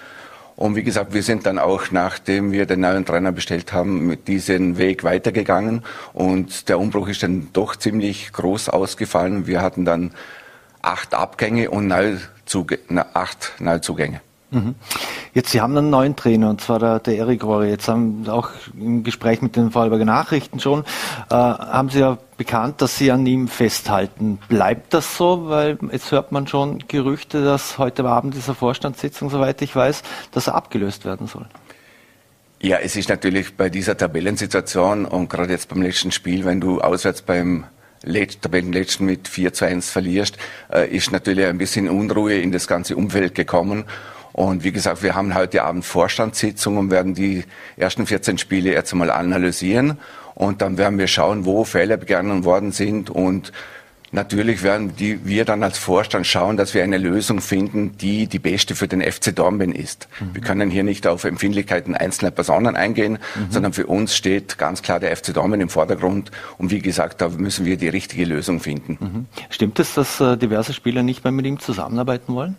Und 0.56 0.76
wie 0.76 0.84
gesagt, 0.84 1.12
wir 1.12 1.24
sind 1.24 1.46
dann 1.46 1.58
auch, 1.58 1.90
nachdem 1.90 2.52
wir 2.52 2.66
den 2.66 2.80
neuen 2.80 3.04
Trainer 3.04 3.32
bestellt 3.32 3.72
haben, 3.72 4.06
mit 4.06 4.28
diesem 4.28 4.78
Weg 4.78 5.02
weitergegangen. 5.02 5.82
Und 6.12 6.68
der 6.68 6.78
Umbruch 6.78 7.08
ist 7.08 7.24
dann 7.24 7.48
doch 7.52 7.74
ziemlich 7.74 8.32
groß 8.32 8.68
ausgefallen. 8.68 9.48
Wir 9.48 9.60
hatten 9.60 9.84
dann 9.84 10.12
acht 10.84 11.14
Abgänge 11.14 11.70
und 11.70 11.86
Neuzuge, 11.88 12.78
acht 13.14 13.52
Neuzugänge. 13.58 14.20
Mhm. 14.50 14.76
Jetzt, 15.32 15.50
Sie 15.50 15.60
haben 15.60 15.76
einen 15.76 15.90
neuen 15.90 16.14
Trainer, 16.14 16.48
und 16.48 16.60
zwar 16.60 16.78
der, 16.78 17.00
der 17.00 17.16
Erik 17.16 17.42
Rohre. 17.42 17.68
Jetzt 17.68 17.88
haben 17.88 18.22
Sie 18.24 18.32
auch 18.32 18.50
im 18.78 19.02
Gespräch 19.02 19.42
mit 19.42 19.56
den 19.56 19.72
Vorarlberger 19.72 20.04
Nachrichten 20.04 20.60
schon, 20.60 20.84
äh, 21.28 21.34
haben 21.34 21.90
Sie 21.90 21.98
ja 21.98 22.18
bekannt, 22.36 22.80
dass 22.80 22.96
Sie 22.96 23.10
an 23.10 23.26
ihm 23.26 23.48
festhalten. 23.48 24.38
Bleibt 24.48 24.94
das 24.94 25.16
so? 25.16 25.48
Weil 25.48 25.78
jetzt 25.90 26.12
hört 26.12 26.30
man 26.30 26.46
schon 26.46 26.84
Gerüchte, 26.86 27.44
dass 27.44 27.78
heute 27.78 28.04
Abend 28.04 28.34
dieser 28.34 28.54
Vorstandssitzung, 28.54 29.28
soweit 29.28 29.60
ich 29.60 29.74
weiß, 29.74 30.02
dass 30.30 30.46
er 30.46 30.54
abgelöst 30.54 31.04
werden 31.04 31.26
soll. 31.26 31.46
Ja, 32.60 32.78
es 32.78 32.94
ist 32.96 33.08
natürlich 33.08 33.56
bei 33.56 33.68
dieser 33.68 33.96
Tabellensituation 33.96 35.04
und 35.04 35.28
gerade 35.28 35.52
jetzt 35.52 35.68
beim 35.68 35.82
letzten 35.82 36.12
Spiel, 36.12 36.44
wenn 36.44 36.60
du 36.60 36.80
auswärts 36.80 37.22
beim 37.22 37.64
Tabellenletzten 38.40 39.06
mit 39.06 39.28
4 39.28 39.52
zu 39.52 39.64
1 39.64 39.90
verlierst, 39.90 40.36
äh, 40.72 40.88
ist 40.88 41.12
natürlich 41.12 41.46
ein 41.46 41.58
bisschen 41.58 41.88
Unruhe 41.88 42.38
in 42.38 42.52
das 42.52 42.66
ganze 42.66 42.96
Umfeld 42.96 43.34
gekommen. 43.34 43.84
Und 44.32 44.64
wie 44.64 44.72
gesagt, 44.72 45.02
wir 45.02 45.14
haben 45.14 45.34
heute 45.34 45.62
Abend 45.62 45.84
Vorstandssitzung 45.84 46.76
und 46.76 46.90
werden 46.90 47.14
die 47.14 47.44
ersten 47.76 48.04
14 48.04 48.38
Spiele 48.38 48.72
jetzt 48.72 48.92
einmal 48.92 49.10
analysieren. 49.10 49.98
Und 50.34 50.60
dann 50.60 50.76
werden 50.76 50.98
wir 50.98 51.06
schauen, 51.06 51.44
wo 51.44 51.64
Fehler 51.64 51.96
begangen 51.96 52.44
worden 52.44 52.72
sind 52.72 53.10
und 53.10 53.52
Natürlich 54.14 54.62
werden 54.62 54.94
die, 54.94 55.26
wir 55.26 55.44
dann 55.44 55.64
als 55.64 55.76
Vorstand 55.76 56.24
schauen, 56.24 56.56
dass 56.56 56.72
wir 56.72 56.84
eine 56.84 56.98
Lösung 56.98 57.40
finden, 57.40 57.98
die 57.98 58.28
die 58.28 58.38
beste 58.38 58.76
für 58.76 58.86
den 58.86 59.02
FC 59.02 59.34
Dornbirn 59.34 59.72
ist. 59.72 60.06
Mhm. 60.20 60.34
Wir 60.34 60.40
können 60.40 60.70
hier 60.70 60.84
nicht 60.84 61.08
auf 61.08 61.24
Empfindlichkeiten 61.24 61.96
einzelner 61.96 62.30
Personen 62.30 62.76
eingehen, 62.76 63.18
mhm. 63.34 63.50
sondern 63.50 63.72
für 63.72 63.88
uns 63.88 64.14
steht 64.14 64.56
ganz 64.56 64.82
klar 64.82 65.00
der 65.00 65.16
FC 65.16 65.34
Dornbirn 65.34 65.62
im 65.62 65.68
Vordergrund. 65.68 66.30
Und 66.58 66.70
wie 66.70 66.78
gesagt, 66.78 67.20
da 67.22 67.28
müssen 67.28 67.66
wir 67.66 67.76
die 67.76 67.88
richtige 67.88 68.24
Lösung 68.24 68.60
finden. 68.60 68.98
Mhm. 69.00 69.26
Stimmt 69.50 69.80
es, 69.80 69.94
dass 69.94 70.20
äh, 70.20 70.36
diverse 70.36 70.72
Spieler 70.74 71.02
nicht 71.02 71.24
mehr 71.24 71.32
mit 71.32 71.44
ihm 71.44 71.58
zusammenarbeiten 71.58 72.34
wollen? 72.34 72.56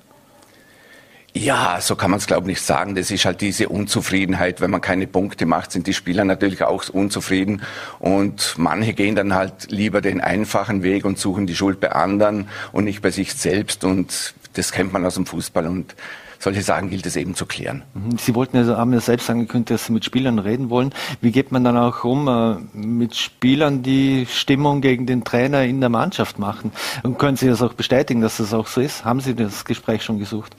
Ja, 1.38 1.82
so 1.82 1.98
kann 1.98 2.12
man 2.12 2.20
es 2.20 2.28
glaube 2.28 2.44
ich 2.44 2.58
nicht 2.58 2.62
sagen. 2.62 2.96
Das 2.96 3.12
ist 3.12 3.26
halt 3.26 3.42
diese 3.42 3.68
Unzufriedenheit. 3.68 4.62
Wenn 4.62 4.72
man 4.72 4.80
keine 4.80 5.06
Punkte 5.06 5.46
macht, 5.46 5.74
sind 5.74 5.86
die 5.86 5.94
Spieler 5.94 6.24
natürlich 6.24 6.64
auch 6.64 6.88
unzufrieden. 6.88 7.62
Und 8.00 8.56
manche 8.58 8.94
gehen 8.94 9.16
dann 9.16 9.34
halt 9.34 9.70
lieber 9.70 10.00
den 10.00 10.22
einfachen 10.22 10.82
Weg 10.82 11.04
und 11.04 11.20
suchen 11.20 11.46
die 11.46 11.56
Schuld 11.56 11.82
bei 11.82 11.92
anderen 11.92 12.48
und 12.72 12.86
nicht 12.86 13.02
bei 13.02 13.12
sich 13.12 13.34
selbst. 13.34 13.84
Und 13.84 14.34
das 14.54 14.72
kennt 14.72 14.94
man 14.94 15.06
aus 15.06 15.16
dem 15.16 15.26
Fußball. 15.26 15.68
Und 15.68 15.94
solche 16.40 16.62
Sachen 16.62 16.90
gilt 16.90 17.06
es 17.06 17.18
eben 17.18 17.36
zu 17.36 17.46
klären. 17.46 17.84
Mhm. 17.96 18.18
Sie 18.18 18.34
wollten 18.34 18.56
ja, 18.56 18.78
haben 18.78 18.94
ja 18.94 19.02
selbst 19.02 19.30
angekündigt, 19.30 19.72
dass 19.72 19.88
Sie 19.88 19.92
mit 19.92 20.06
Spielern 20.06 20.40
reden 20.40 20.70
wollen. 20.70 20.94
Wie 21.20 21.32
geht 21.32 21.52
man 21.52 21.66
dann 21.66 21.78
auch 21.78 22.06
um 22.06 22.30
äh, 22.30 22.56
mit 22.78 23.14
Spielern, 23.14 23.84
die 23.84 24.26
Stimmung 24.32 24.80
gegen 24.80 25.06
den 25.06 25.26
Trainer 25.26 25.64
in 25.64 25.82
der 25.82 25.90
Mannschaft 25.90 26.40
machen? 26.40 26.72
Und 27.04 27.20
können 27.20 27.36
Sie 27.36 27.48
das 27.50 27.62
auch 27.62 27.74
bestätigen, 27.74 28.22
dass 28.22 28.38
das 28.38 28.54
auch 28.54 28.68
so 28.68 28.80
ist? 28.80 29.04
Haben 29.04 29.20
Sie 29.20 29.36
das 29.36 29.66
Gespräch 29.66 30.02
schon 30.02 30.18
gesucht? 30.18 30.56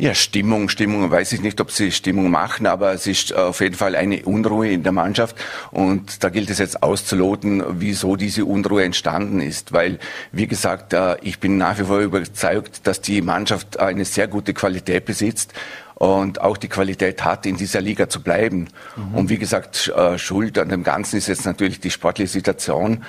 Ja, 0.00 0.14
Stimmung, 0.14 0.68
Stimmung, 0.68 1.10
weiß 1.10 1.32
ich 1.32 1.40
nicht, 1.40 1.60
ob 1.60 1.72
sie 1.72 1.90
Stimmung 1.90 2.30
machen, 2.30 2.66
aber 2.66 2.92
es 2.92 3.08
ist 3.08 3.34
auf 3.34 3.60
jeden 3.60 3.74
Fall 3.74 3.96
eine 3.96 4.22
Unruhe 4.22 4.70
in 4.70 4.84
der 4.84 4.92
Mannschaft 4.92 5.34
und 5.72 6.22
da 6.22 6.28
gilt 6.28 6.50
es 6.50 6.58
jetzt 6.58 6.84
auszuloten, 6.84 7.64
wieso 7.80 8.14
diese 8.14 8.44
Unruhe 8.44 8.84
entstanden 8.84 9.40
ist, 9.40 9.72
weil, 9.72 9.98
wie 10.30 10.46
gesagt, 10.46 10.92
äh, 10.92 11.16
ich 11.22 11.40
bin 11.40 11.56
nach 11.58 11.80
wie 11.80 11.82
vor 11.82 11.98
überzeugt, 11.98 12.86
dass 12.86 13.00
die 13.00 13.20
Mannschaft 13.22 13.80
eine 13.80 14.04
sehr 14.04 14.28
gute 14.28 14.54
Qualität 14.54 15.04
besitzt 15.04 15.52
und 15.96 16.40
auch 16.42 16.58
die 16.58 16.68
Qualität 16.68 17.24
hat, 17.24 17.44
in 17.44 17.56
dieser 17.56 17.80
Liga 17.80 18.08
zu 18.08 18.22
bleiben. 18.22 18.68
Mhm. 18.94 19.14
Und 19.16 19.30
wie 19.30 19.38
gesagt, 19.38 19.88
äh, 19.88 20.16
Schuld 20.16 20.60
an 20.60 20.68
dem 20.68 20.84
Ganzen 20.84 21.16
ist 21.16 21.26
jetzt 21.26 21.44
natürlich 21.44 21.80
die 21.80 21.90
sportliche 21.90 22.30
Situation. 22.30 23.02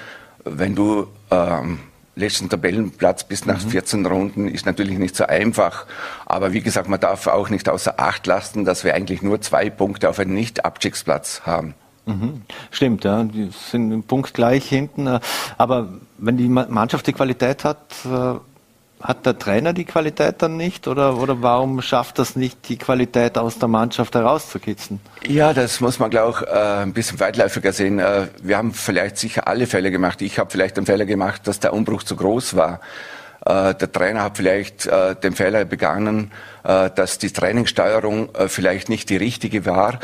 Wenn 0.43 0.73
du 0.73 1.05
ähm, 1.29 1.81
letzten 2.19 2.49
Tabellenplatz 2.49 3.23
bis 3.23 3.45
nach 3.45 3.59
14 3.59 4.01
mhm. 4.01 4.05
Runden 4.05 4.47
ist 4.47 4.65
natürlich 4.65 4.97
nicht 4.97 5.15
so 5.15 5.25
einfach. 5.25 5.85
Aber 6.25 6.53
wie 6.53 6.61
gesagt, 6.61 6.87
man 6.87 6.99
darf 6.99 7.27
auch 7.27 7.49
nicht 7.49 7.69
außer 7.69 7.99
Acht 7.99 8.27
lassen, 8.27 8.65
dass 8.65 8.83
wir 8.83 8.93
eigentlich 8.93 9.21
nur 9.21 9.41
zwei 9.41 9.69
Punkte 9.69 10.09
auf 10.09 10.19
einen 10.19 10.33
Nicht-Abstiegsplatz 10.33 11.41
haben. 11.45 11.73
Mhm. 12.05 12.41
Stimmt, 12.71 13.03
ja, 13.03 13.23
die 13.23 13.49
sind 13.51 13.91
im 13.91 14.03
Punkt 14.03 14.33
gleich 14.33 14.67
hinten. 14.67 15.19
Aber 15.57 15.89
wenn 16.17 16.37
die 16.37 16.49
Mannschaft 16.49 17.07
die 17.07 17.13
Qualität 17.13 17.63
hat, 17.63 17.93
äh, 18.05 18.39
hat 19.01 19.25
der 19.25 19.37
Trainer 19.39 19.73
die 19.73 19.85
Qualität 19.85 20.41
dann 20.41 20.57
nicht 20.57 20.87
oder, 20.87 21.17
oder 21.17 21.41
warum 21.41 21.81
schafft 21.81 22.19
das 22.19 22.35
nicht, 22.35 22.67
die 22.67 22.77
Qualität 22.77 23.37
aus 23.37 23.57
der 23.57 23.69
Mannschaft 23.69 24.15
herauszukitzeln? 24.15 24.99
Ja, 25.25 25.53
das 25.53 25.79
muss 25.79 25.99
man, 25.99 26.09
glaube 26.09 26.39
ich, 26.41 26.47
äh, 26.47 26.81
ein 26.83 26.93
bisschen 26.93 27.19
weitläufiger 27.19 27.71
sehen. 27.71 27.99
Äh, 27.99 28.27
wir 28.41 28.57
haben 28.57 28.73
vielleicht 28.73 29.17
sicher 29.17 29.47
alle 29.47 29.67
Fälle 29.67 29.91
gemacht. 29.91 30.21
Ich 30.21 30.37
habe 30.37 30.49
vielleicht 30.49 30.77
den 30.77 30.85
Fehler 30.85 31.05
gemacht, 31.05 31.47
dass 31.47 31.59
der 31.59 31.73
Umbruch 31.73 32.03
zu 32.03 32.15
groß 32.17 32.57
war. 32.57 32.81
Äh, 33.45 33.73
der 33.75 33.91
Trainer 33.91 34.23
hat 34.23 34.37
vielleicht 34.37 34.89
den 35.23 35.33
Fehler 35.33 35.63
begangen, 35.65 36.31
dass 36.63 37.17
die 37.17 37.31
Trainingssteuerung 37.31 38.29
vielleicht 38.47 38.89
nicht 38.89 39.09
die 39.09 39.17
richtige 39.17 39.65
war 39.65 39.99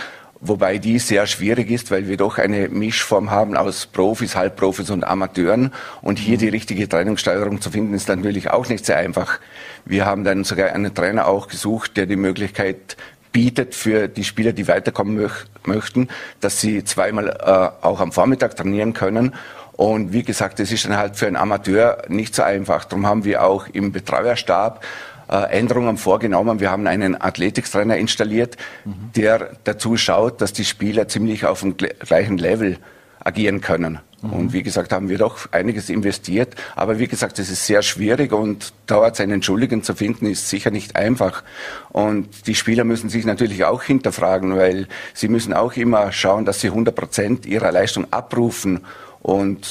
wobei 0.48 0.78
die 0.78 1.00
sehr 1.00 1.28
schwierig 1.28 1.70
ist, 1.72 1.92
weil 1.92 2.08
wir 2.08 2.18
doch 2.18 2.38
eine 2.38 2.70
Mischform 2.70 3.32
haben 3.32 3.56
aus 3.56 3.86
Profis, 3.86 4.36
Halbprofis 4.36 4.90
und 4.90 5.04
Amateuren. 5.04 5.72
Und 6.02 6.20
hier 6.20 6.38
die 6.38 6.50
richtige 6.50 6.88
Trainingssteuerung 6.88 7.62
zu 7.62 7.72
finden, 7.72 7.94
ist 7.94 8.08
natürlich 8.08 8.52
auch 8.52 8.68
nicht 8.70 8.86
sehr 8.86 8.98
einfach. 8.98 9.40
Wir 9.86 10.06
haben 10.06 10.24
dann 10.24 10.44
sogar 10.44 10.72
einen 10.74 10.94
Trainer 10.94 11.28
auch 11.28 11.48
gesucht, 11.48 11.98
der 11.98 12.06
die 12.06 12.16
Möglichkeit 12.16 12.98
bietet 13.32 13.76
für 13.76 14.08
die 14.08 14.24
Spieler, 14.24 14.54
die 14.54 14.68
weiterkommen 14.68 15.16
möch 15.16 15.46
möchten, 15.66 16.08
dass 16.40 16.62
sie 16.62 16.84
zweimal 16.84 17.30
äh, 17.30 17.86
auch 17.86 18.00
am 18.00 18.12
Vormittag 18.12 18.56
trainieren 18.56 18.94
können. 18.94 19.34
Und 19.74 20.14
wie 20.14 20.24
gesagt, 20.24 20.60
das 20.60 20.72
ist 20.72 20.86
dann 20.86 20.96
halt 20.96 21.18
für 21.18 21.28
einen 21.28 21.36
Amateur 21.36 22.04
nicht 22.08 22.34
so 22.34 22.44
einfach. 22.44 22.86
Darum 22.86 23.06
haben 23.06 23.26
wir 23.26 23.44
auch 23.44 23.68
im 23.68 23.92
Betreuerstab 23.92 24.86
Änderungen 25.28 25.98
vorgenommen. 25.98 26.60
Wir 26.60 26.72
haben 26.72 26.88
einen 26.88 27.20
Athletiktrainer 27.20 27.98
installiert, 27.98 28.58
mhm. 28.84 29.12
der 29.16 29.52
dazu 29.64 29.98
schaut, 29.98 30.42
dass 30.42 30.54
die 30.54 30.66
Spieler 30.66 31.08
ziemlich 31.08 31.46
auf 31.46 31.62
dem 31.62 31.78
gleichen 31.78 32.38
Level 32.38 32.78
agieren 33.26 33.60
können. 33.60 34.00
Mhm. 34.22 34.34
Und 34.34 34.54
wie 34.54 34.64
gesagt, 34.64 34.92
haben 34.92 35.10
wir 35.10 35.18
doch 35.18 35.52
einiges 35.52 35.90
investiert. 35.90 36.56
Aber 36.76 37.00
wie 37.00 37.08
gesagt, 37.08 37.40
es 37.40 37.50
ist 37.50 37.66
sehr 37.66 37.82
schwierig 37.82 38.32
und 38.32 38.74
dort 38.88 39.20
einen 39.20 39.34
Entschuldigen 39.34 39.84
zu 39.84 39.96
finden, 39.96 40.28
ist 40.28 40.50
sicher 40.50 40.72
nicht 40.72 40.96
einfach. 40.96 41.44
Und 41.90 42.48
die 42.48 42.56
Spieler 42.56 42.84
müssen 42.84 43.10
sich 43.10 43.26
natürlich 43.26 43.66
auch 43.66 43.84
hinterfragen, 43.84 44.56
weil 44.56 44.88
sie 45.14 45.28
müssen 45.28 45.54
auch 45.54 45.74
immer 45.74 46.12
schauen, 46.12 46.46
dass 46.46 46.62
sie 46.62 46.68
100 46.68 46.96
Prozent 46.96 47.46
ihrer 47.46 47.72
Leistung 47.72 48.08
abrufen. 48.12 48.82
Und 49.22 49.68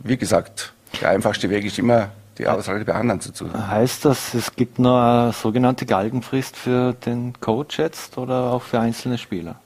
wie 0.00 0.16
gesagt, 0.16 0.72
der 1.00 1.10
einfachste 1.10 1.50
Weg 1.50 1.64
ist 1.64 1.78
immer 1.78 2.10
die 2.38 2.46
Ausrede 2.46 2.84
bei 2.84 2.94
anderen 2.94 3.20
zu 3.20 3.32
tun. 3.32 3.50
Heißt 3.68 4.04
das, 4.04 4.34
es 4.34 4.54
gibt 4.54 4.78
nur 4.78 5.00
eine 5.00 5.32
sogenannte 5.32 5.86
Galgenfrist 5.86 6.56
für 6.56 6.92
den 6.92 7.34
Coach 7.40 7.78
jetzt 7.78 8.18
oder 8.18 8.52
auch 8.52 8.62
für 8.62 8.80
einzelne 8.80 9.18
Spieler? 9.18 9.56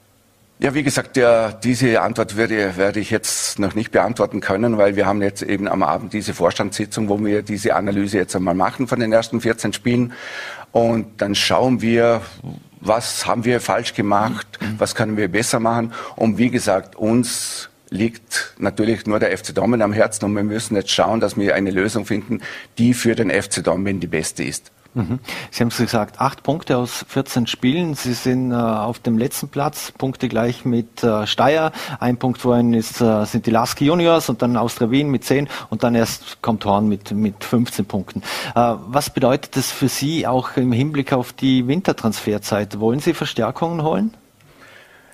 Ja, 0.59 0.75
wie 0.75 0.83
gesagt, 0.83 1.15
der, 1.15 1.53
diese 1.53 2.01
Antwort 2.01 2.37
werde, 2.37 2.77
werde 2.77 2.99
ich 2.99 3.09
jetzt 3.09 3.57
noch 3.57 3.73
nicht 3.73 3.89
beantworten 3.89 4.41
können, 4.41 4.77
weil 4.77 4.95
wir 4.95 5.07
haben 5.07 5.23
jetzt 5.23 5.41
eben 5.41 5.67
am 5.67 5.81
Abend 5.81 6.13
diese 6.13 6.35
Vorstandssitzung, 6.35 7.09
wo 7.09 7.19
wir 7.25 7.41
diese 7.41 7.73
Analyse 7.73 8.17
jetzt 8.17 8.35
einmal 8.35 8.53
machen 8.53 8.87
von 8.87 8.99
den 8.99 9.11
ersten 9.11 9.41
14 9.41 9.73
Spielen. 9.73 10.13
Und 10.71 11.19
dann 11.19 11.33
schauen 11.33 11.81
wir, 11.81 12.21
was 12.79 13.25
haben 13.25 13.43
wir 13.43 13.59
falsch 13.59 13.95
gemacht, 13.95 14.59
was 14.77 14.93
können 14.93 15.17
wir 15.17 15.29
besser 15.29 15.59
machen. 15.59 15.93
Und 16.15 16.37
wie 16.37 16.51
gesagt, 16.51 16.95
uns 16.95 17.70
liegt 17.91 18.55
natürlich 18.57 19.05
nur 19.05 19.19
der 19.19 19.37
FC 19.37 19.53
Dortmund 19.53 19.83
am 19.83 19.93
Herzen 19.93 20.25
und 20.25 20.35
wir 20.35 20.43
müssen 20.43 20.75
jetzt 20.75 20.89
schauen, 20.89 21.19
dass 21.19 21.37
wir 21.37 21.53
eine 21.53 21.69
Lösung 21.69 22.05
finden, 22.05 22.41
die 22.77 22.93
für 22.93 23.13
den 23.15 23.29
FC 23.29 23.63
Dortmund 23.63 24.01
die 24.01 24.07
beste 24.07 24.43
ist. 24.43 24.71
Mhm. 24.93 25.19
Sie 25.51 25.61
haben 25.61 25.69
es 25.69 25.77
gesagt, 25.77 26.19
acht 26.19 26.43
Punkte 26.43 26.77
aus 26.77 27.05
14 27.07 27.47
Spielen. 27.47 27.93
Sie 27.93 28.13
sind 28.13 28.51
äh, 28.51 28.55
auf 28.55 28.99
dem 28.99 29.17
letzten 29.17 29.47
Platz, 29.47 29.93
Punkte 29.97 30.27
gleich 30.27 30.65
mit 30.65 31.03
äh, 31.03 31.25
Steyr. 31.25 31.71
Ein 31.99 32.17
Punkt 32.17 32.39
vorhin 32.39 32.73
ist, 32.73 32.99
äh, 32.99 33.25
sind 33.25 33.45
die 33.45 33.51
Laski 33.51 33.85
Juniors 33.85 34.27
und 34.27 34.41
dann 34.41 34.57
Austria 34.57 34.91
Wien 34.91 35.09
mit 35.09 35.23
10 35.23 35.47
und 35.69 35.83
dann 35.83 35.95
erst 35.95 36.41
kommt 36.41 36.65
Horn 36.65 36.89
mit, 36.89 37.11
mit 37.11 37.43
15 37.43 37.85
Punkten. 37.85 38.21
Äh, 38.53 38.75
was 38.87 39.09
bedeutet 39.09 39.55
das 39.55 39.71
für 39.71 39.87
Sie 39.87 40.27
auch 40.27 40.57
im 40.57 40.73
Hinblick 40.73 41.13
auf 41.13 41.31
die 41.31 41.67
Wintertransferzeit? 41.67 42.79
Wollen 42.79 42.99
Sie 42.99 43.13
Verstärkungen 43.13 43.83
holen? 43.83 44.13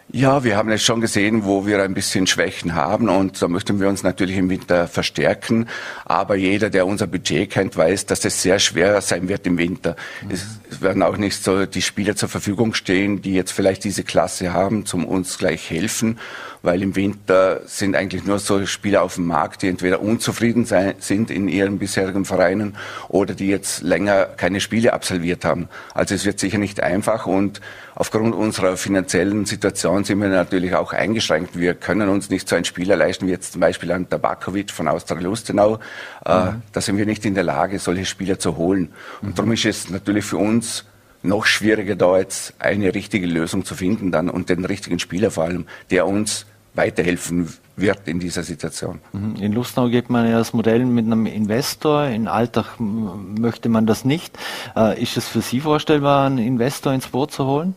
Ja, 0.09 0.45
wir 0.45 0.55
haben 0.55 0.69
jetzt 0.69 0.85
schon 0.85 1.01
gesehen, 1.01 1.43
wo 1.43 1.65
wir 1.65 1.83
ein 1.83 1.93
bisschen 1.93 2.27
Schwächen 2.27 2.75
haben 2.75 3.09
und 3.09 3.41
da 3.41 3.49
möchten 3.49 3.81
wir 3.81 3.89
uns 3.89 4.03
natürlich 4.03 4.37
im 4.37 4.49
Winter 4.49 4.87
verstärken. 4.87 5.67
Aber 6.05 6.35
jeder, 6.35 6.69
der 6.69 6.87
unser 6.87 7.07
Budget 7.07 7.49
kennt, 7.49 7.75
weiß, 7.75 8.05
dass 8.05 8.23
es 8.23 8.41
sehr 8.41 8.59
schwer 8.59 9.01
sein 9.01 9.27
wird 9.27 9.45
im 9.45 9.57
Winter. 9.57 9.97
Mhm. 10.23 10.31
Es 10.31 10.81
werden 10.81 11.03
auch 11.03 11.17
nicht 11.17 11.43
so 11.43 11.65
die 11.65 11.81
Spieler 11.81 12.15
zur 12.15 12.29
Verfügung 12.29 12.73
stehen, 12.73 13.21
die 13.21 13.33
jetzt 13.33 13.51
vielleicht 13.51 13.83
diese 13.83 14.05
Klasse 14.05 14.53
haben, 14.53 14.85
zum 14.85 15.03
uns 15.03 15.37
gleich 15.37 15.69
helfen 15.69 16.17
weil 16.61 16.81
im 16.81 16.95
Winter 16.95 17.61
sind 17.65 17.95
eigentlich 17.95 18.25
nur 18.25 18.39
so 18.39 18.65
Spieler 18.65 19.03
auf 19.03 19.15
dem 19.15 19.25
Markt, 19.25 19.61
die 19.61 19.67
entweder 19.67 20.01
unzufrieden 20.01 20.65
sein, 20.65 20.95
sind 20.99 21.31
in 21.31 21.47
ihren 21.47 21.79
bisherigen 21.79 22.25
Vereinen 22.25 22.75
oder 23.09 23.33
die 23.33 23.47
jetzt 23.47 23.81
länger 23.81 24.25
keine 24.25 24.59
Spiele 24.59 24.93
absolviert 24.93 25.45
haben. 25.45 25.69
Also 25.93 26.15
es 26.15 26.25
wird 26.25 26.39
sicher 26.39 26.57
nicht 26.57 26.81
einfach 26.81 27.25
und 27.25 27.61
aufgrund 27.95 28.35
unserer 28.35 28.77
finanziellen 28.77 29.45
Situation 29.45 30.03
sind 30.03 30.19
wir 30.21 30.29
natürlich 30.29 30.75
auch 30.75 30.93
eingeschränkt. 30.93 31.57
Wir 31.57 31.73
können 31.73 32.09
uns 32.09 32.29
nicht 32.29 32.47
so 32.47 32.55
einen 32.55 32.65
Spieler 32.65 32.95
leisten 32.95 33.27
wie 33.27 33.31
jetzt 33.31 33.53
zum 33.53 33.61
Beispiel 33.61 33.91
an 33.91 34.09
Tabakovic 34.09 34.71
von 34.71 34.87
Austria 34.87 35.19
Lustenau. 35.19 35.79
Äh, 36.25 36.51
mhm. 36.51 36.61
Da 36.71 36.81
sind 36.81 36.97
wir 36.97 37.05
nicht 37.05 37.25
in 37.25 37.33
der 37.33 37.43
Lage, 37.43 37.79
solche 37.79 38.05
Spieler 38.05 38.39
zu 38.39 38.57
holen. 38.57 38.93
Und 39.21 39.29
mhm. 39.29 39.35
darum 39.35 39.51
ist 39.51 39.65
es 39.65 39.89
natürlich 39.89 40.25
für 40.25 40.37
uns 40.37 40.85
noch 41.27 41.45
schwieriger, 41.45 41.95
da 41.95 42.17
jetzt 42.17 42.53
eine 42.59 42.93
richtige 42.93 43.27
Lösung 43.27 43.65
zu 43.65 43.75
finden 43.75 44.11
dann 44.11 44.29
und 44.29 44.49
den 44.49 44.65
richtigen 44.65 44.99
Spieler 44.99 45.31
vor 45.31 45.45
allem, 45.45 45.65
der 45.91 46.07
uns 46.07 46.45
weiterhelfen 46.73 47.53
wird 47.75 48.07
in 48.07 48.19
dieser 48.19 48.43
Situation. 48.43 48.99
Mhm. 49.11 49.35
In 49.37 49.53
Lustenau 49.53 49.89
geht 49.89 50.09
man 50.09 50.29
ja 50.29 50.37
das 50.37 50.53
Modell 50.53 50.85
mit 50.85 51.05
einem 51.05 51.25
Investor. 51.25 52.05
In 52.05 52.27
Alltag 52.27 52.79
möchte 52.79 53.69
man 53.69 53.85
das 53.85 54.05
nicht. 54.05 54.37
Äh, 54.75 55.01
ist 55.01 55.17
es 55.17 55.27
für 55.27 55.41
Sie 55.41 55.59
vorstellbar, 55.59 56.25
einen 56.25 56.37
Investor 56.37 56.93
ins 56.93 57.07
Boot 57.07 57.31
zu 57.31 57.45
holen? 57.45 57.75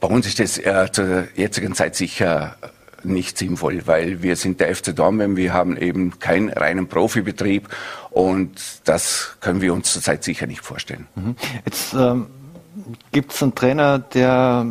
Bei 0.00 0.08
uns 0.08 0.26
ist 0.26 0.38
das 0.38 0.58
äh, 0.58 0.88
zur 0.92 1.28
jetzigen 1.34 1.74
Zeit 1.74 1.96
sicher 1.96 2.56
nicht 3.04 3.36
sinnvoll, 3.38 3.82
weil 3.86 4.22
wir 4.22 4.36
sind 4.36 4.60
der 4.60 4.74
FC 4.74 4.96
Dornbirn, 4.96 5.36
wir 5.36 5.52
haben 5.52 5.76
eben 5.76 6.18
keinen 6.18 6.48
reinen 6.48 6.88
Profibetrieb 6.88 7.68
und 8.10 8.52
das 8.84 9.36
können 9.40 9.60
wir 9.60 9.74
uns 9.74 9.92
zurzeit 9.92 10.24
sicher 10.24 10.46
nicht 10.46 10.62
vorstellen. 10.62 11.06
Mhm. 11.14 11.36
Jetzt 11.66 11.94
ähm, 11.94 12.26
gibt 13.12 13.32
es 13.32 13.42
einen 13.42 13.54
Trainer, 13.54 13.98
der 13.98 14.66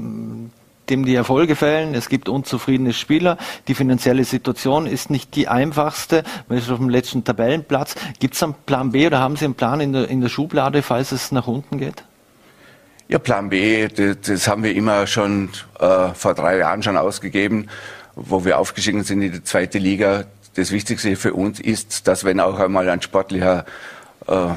dem 0.89 1.05
die 1.05 1.15
Erfolge 1.15 1.55
fehlen. 1.55 1.95
Es 1.95 2.09
gibt 2.09 2.29
unzufriedene 2.29 2.93
Spieler. 2.93 3.37
Die 3.67 3.75
finanzielle 3.75 4.25
Situation 4.25 4.85
ist 4.85 5.09
nicht 5.09 5.35
die 5.35 5.47
einfachste. 5.47 6.23
Man 6.47 6.57
ist 6.57 6.69
auf 6.69 6.77
dem 6.77 6.89
letzten 6.89 7.23
Tabellenplatz. 7.23 7.95
Gibt 8.19 8.35
es 8.35 8.43
einen 8.43 8.55
Plan 8.65 8.91
B 8.91 9.07
oder 9.07 9.19
haben 9.19 9.35
Sie 9.35 9.45
einen 9.45 9.55
Plan 9.55 9.79
in 9.79 9.93
der, 9.93 10.09
in 10.09 10.21
der 10.21 10.29
Schublade, 10.29 10.81
falls 10.81 11.11
es 11.11 11.31
nach 11.31 11.47
unten 11.47 11.77
geht? 11.77 12.03
Ja, 13.07 13.19
Plan 13.19 13.49
B, 13.49 13.87
das, 13.87 14.17
das 14.21 14.47
haben 14.47 14.63
wir 14.63 14.75
immer 14.75 15.07
schon 15.07 15.49
äh, 15.79 16.09
vor 16.13 16.33
drei 16.33 16.57
Jahren 16.57 16.83
schon 16.83 16.97
ausgegeben, 16.97 17.69
wo 18.15 18.45
wir 18.45 18.59
aufgestiegen 18.59 19.03
sind 19.03 19.21
in 19.21 19.31
die 19.31 19.43
zweite 19.43 19.77
Liga. 19.77 20.25
Das 20.55 20.71
Wichtigste 20.71 21.15
für 21.15 21.33
uns 21.33 21.59
ist, 21.59 22.07
dass 22.07 22.23
wenn 22.23 22.39
auch 22.39 22.59
einmal 22.59 22.89
ein 22.89 23.01
sportlicher 23.01 23.65
äh, 24.27 24.49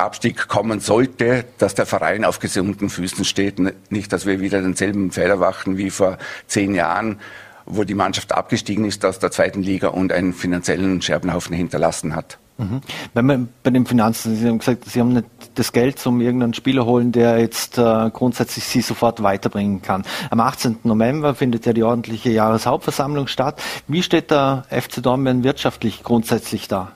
Abstieg 0.00 0.48
kommen 0.48 0.80
sollte, 0.80 1.44
dass 1.58 1.74
der 1.74 1.86
Verein 1.86 2.24
auf 2.24 2.38
gesunden 2.38 2.90
Füßen 2.90 3.24
steht. 3.24 3.60
Nicht, 3.90 4.12
dass 4.12 4.26
wir 4.26 4.40
wieder 4.40 4.60
denselben 4.62 5.10
Fehler 5.10 5.40
wachen 5.40 5.76
wie 5.76 5.90
vor 5.90 6.18
zehn 6.46 6.74
Jahren, 6.74 7.20
wo 7.66 7.84
die 7.84 7.94
Mannschaft 7.94 8.32
abgestiegen 8.32 8.84
ist 8.84 9.04
aus 9.04 9.18
der 9.18 9.30
zweiten 9.30 9.62
Liga 9.62 9.88
und 9.88 10.12
einen 10.12 10.32
finanziellen 10.32 11.00
Scherbenhaufen 11.02 11.54
hinterlassen 11.54 12.14
hat. 12.16 12.38
Mhm. 12.60 12.82
Wenn 13.14 13.26
man 13.26 13.48
bei 13.62 13.70
den 13.70 13.86
Finanzen, 13.86 14.36
Sie 14.36 14.46
haben 14.46 14.58
gesagt, 14.58 14.84
Sie 14.84 15.00
haben 15.00 15.14
nicht 15.14 15.26
das 15.54 15.72
Geld, 15.72 16.04
um 16.06 16.20
irgendeinen 16.20 16.52
Spieler 16.52 16.84
holen, 16.84 17.10
der 17.10 17.38
jetzt 17.38 17.78
äh, 17.78 18.10
grundsätzlich 18.10 18.64
Sie 18.64 18.82
sofort 18.82 19.22
weiterbringen 19.22 19.80
kann. 19.80 20.04
Am 20.30 20.40
18. 20.40 20.80
November 20.84 21.34
findet 21.34 21.64
ja 21.64 21.72
die 21.72 21.82
ordentliche 21.82 22.30
Jahreshauptversammlung 22.30 23.28
statt. 23.28 23.62
Wie 23.88 24.02
steht 24.02 24.30
der 24.30 24.64
FC 24.68 25.02
Dornbirn 25.02 25.42
wirtschaftlich 25.42 26.02
grundsätzlich 26.02 26.68
da? 26.68 26.92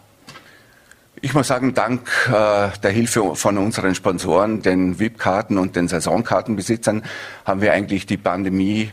Ich 1.25 1.33
muss 1.33 1.49
sagen, 1.49 1.73
dank 1.73 2.07
äh, 2.29 2.69
der 2.83 2.91
Hilfe 2.91 3.35
von 3.35 3.57
unseren 3.57 3.95
Sponsoren, 3.95 4.61
den 4.61 5.01
VIP-Karten 5.01 5.57
und 5.57 5.75
den 5.75 5.89
Saisonkartenbesitzern, 5.89 7.03
haben 7.47 7.63
wir 7.63 7.73
eigentlich 7.73 8.05
die 8.05 8.19
Pandemie 8.19 8.93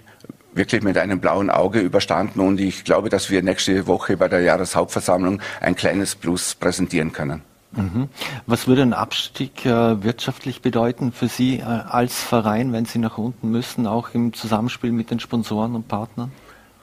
wirklich 0.53 0.81
mit 0.81 0.97
einem 0.97 1.19
blauen 1.19 1.49
Auge 1.49 1.81
überstanden 1.81 2.39
und 2.39 2.61
ich 2.61 2.85
glaube, 2.85 3.09
dass 3.09 3.29
wir 3.29 3.43
nächste 3.43 3.85
Woche 3.85 4.15
bei 4.15 4.29
der 4.29 4.39
Jahreshauptversammlung 4.39 5.41
ein 5.59 5.75
kleines 5.75 6.15
Plus 6.15 6.55
präsentieren 6.55 7.11
können. 7.11 7.41
Mhm. 7.73 8.07
Was 8.47 8.65
würde 8.65 8.83
ein 8.83 8.93
Abstieg 8.93 9.65
äh, 9.65 10.01
wirtschaftlich 10.01 10.61
bedeuten 10.61 11.11
für 11.11 11.27
Sie 11.27 11.57
äh, 11.57 11.63
als 11.63 12.23
Verein, 12.23 12.71
wenn 12.71 12.85
Sie 12.85 12.99
nach 12.99 13.17
unten 13.17 13.51
müssen, 13.51 13.85
auch 13.87 14.11
im 14.13 14.31
Zusammenspiel 14.31 14.93
mit 14.93 15.11
den 15.11 15.19
Sponsoren 15.19 15.75
und 15.75 15.89
Partnern? 15.89 16.31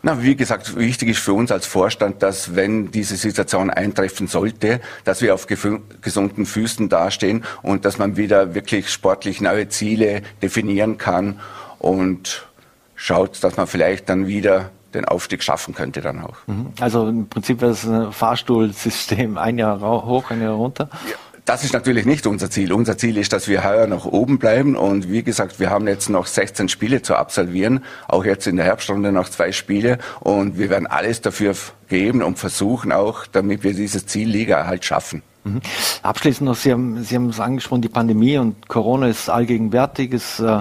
Na, 0.00 0.22
wie 0.22 0.36
gesagt, 0.36 0.76
wichtig 0.76 1.08
ist 1.08 1.18
für 1.18 1.32
uns 1.32 1.50
als 1.50 1.66
Vorstand, 1.66 2.22
dass 2.22 2.54
wenn 2.54 2.92
diese 2.92 3.16
Situation 3.16 3.68
eintreffen 3.68 4.28
sollte, 4.28 4.80
dass 5.04 5.22
wir 5.22 5.34
auf 5.34 5.46
gesunden 5.48 6.46
Füßen 6.46 6.88
dastehen 6.88 7.44
und 7.62 7.84
dass 7.84 7.98
man 7.98 8.16
wieder 8.16 8.54
wirklich 8.54 8.90
sportlich 8.90 9.40
neue 9.40 9.68
Ziele 9.68 10.22
definieren 10.40 10.98
kann 10.98 11.40
und 11.80 12.46
schaut, 12.94 13.42
dass 13.42 13.56
man 13.56 13.66
vielleicht 13.66 14.08
dann 14.08 14.28
wieder 14.28 14.70
den 14.94 15.04
Aufstieg 15.04 15.42
schaffen 15.42 15.74
könnte 15.74 16.00
dann 16.00 16.22
auch. 16.22 16.36
Mhm. 16.46 16.68
Also 16.80 17.08
im 17.08 17.28
Prinzip 17.28 17.60
wäre 17.60 17.72
es 17.72 17.84
ein 17.84 18.12
Fahrstuhlsystem, 18.12 19.36
ein 19.36 19.58
Jahr 19.58 19.80
hoch, 19.80 20.30
ein 20.30 20.40
Jahr 20.40 20.54
runter. 20.54 20.88
Ja. 21.08 21.16
Das 21.48 21.64
ist 21.64 21.72
natürlich 21.72 22.04
nicht 22.04 22.26
unser 22.26 22.50
Ziel. 22.50 22.74
Unser 22.74 22.98
Ziel 22.98 23.16
ist, 23.16 23.32
dass 23.32 23.48
wir 23.48 23.64
heuer 23.64 23.86
noch 23.86 24.04
oben 24.04 24.38
bleiben. 24.38 24.76
Und 24.76 25.10
wie 25.10 25.22
gesagt, 25.22 25.58
wir 25.58 25.70
haben 25.70 25.88
jetzt 25.88 26.10
noch 26.10 26.26
16 26.26 26.68
Spiele 26.68 27.00
zu 27.00 27.16
absolvieren. 27.16 27.82
Auch 28.06 28.26
jetzt 28.26 28.46
in 28.46 28.56
der 28.56 28.66
Herbstrunde 28.66 29.12
noch 29.12 29.30
zwei 29.30 29.50
Spiele. 29.50 29.96
Und 30.20 30.58
wir 30.58 30.68
werden 30.68 30.86
alles 30.86 31.22
dafür 31.22 31.54
geben 31.88 32.22
und 32.22 32.38
versuchen 32.38 32.92
auch, 32.92 33.24
damit 33.26 33.64
wir 33.64 33.72
dieses 33.72 34.04
Ziel 34.04 34.28
Liga 34.28 34.66
halt 34.66 34.84
schaffen. 34.84 35.22
Mhm. 35.44 35.62
Abschließend 36.02 36.50
noch, 36.50 36.54
Sie 36.54 36.70
haben, 36.70 37.02
Sie 37.02 37.14
haben 37.14 37.30
es 37.30 37.40
angesprochen, 37.40 37.80
die 37.80 37.88
Pandemie 37.88 38.36
und 38.36 38.68
Corona 38.68 39.08
ist 39.08 39.30
allgegenwärtig. 39.30 40.12
Es, 40.12 40.40
äh, 40.40 40.60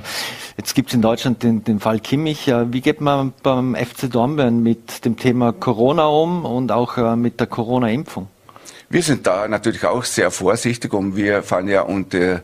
jetzt 0.55 0.73
gibt 0.73 0.87
es 0.87 0.95
in 0.95 1.01
Deutschland 1.01 1.43
den, 1.43 1.65
den 1.65 1.81
Fall 1.81 1.99
Kimmich. 1.99 2.47
Äh, 2.47 2.71
wie 2.71 2.79
geht 2.79 3.01
man 3.01 3.33
beim 3.43 3.75
FC 3.75 4.09
Dornbirn 4.09 4.63
mit 4.63 5.03
dem 5.03 5.17
Thema 5.17 5.51
Corona 5.51 6.05
um 6.05 6.45
und 6.45 6.71
auch 6.71 6.95
äh, 6.97 7.17
mit 7.17 7.41
der 7.41 7.47
Corona-Impfung? 7.47 8.29
Wir 8.89 9.03
sind 9.03 9.27
da 9.27 9.47
natürlich 9.49 9.83
auch 9.85 10.05
sehr 10.05 10.31
vorsichtig 10.31 10.93
und 10.93 11.17
wir 11.17 11.43
fallen 11.43 11.67
ja 11.67 11.81
unter, 11.81 12.41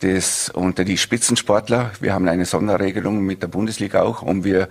das, 0.00 0.48
unter 0.48 0.82
die 0.84 0.96
Spitzensportler. 0.96 1.90
Wir 2.00 2.14
haben 2.14 2.26
eine 2.26 2.46
Sonderregelung 2.46 3.20
mit 3.20 3.42
der 3.42 3.48
Bundesliga 3.48 4.00
auch 4.02 4.22
und 4.22 4.44
wir 4.44 4.68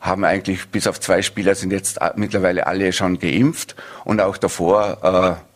haben 0.00 0.24
eigentlich 0.24 0.68
bis 0.68 0.86
auf 0.86 1.00
zwei 1.00 1.20
Spieler 1.20 1.54
sind 1.54 1.72
jetzt 1.72 1.98
mittlerweile 2.16 2.66
alle 2.66 2.92
schon 2.94 3.18
geimpft 3.18 3.76
und 4.04 4.22
auch 4.22 4.38
davor 4.38 5.38
äh, 5.38 5.47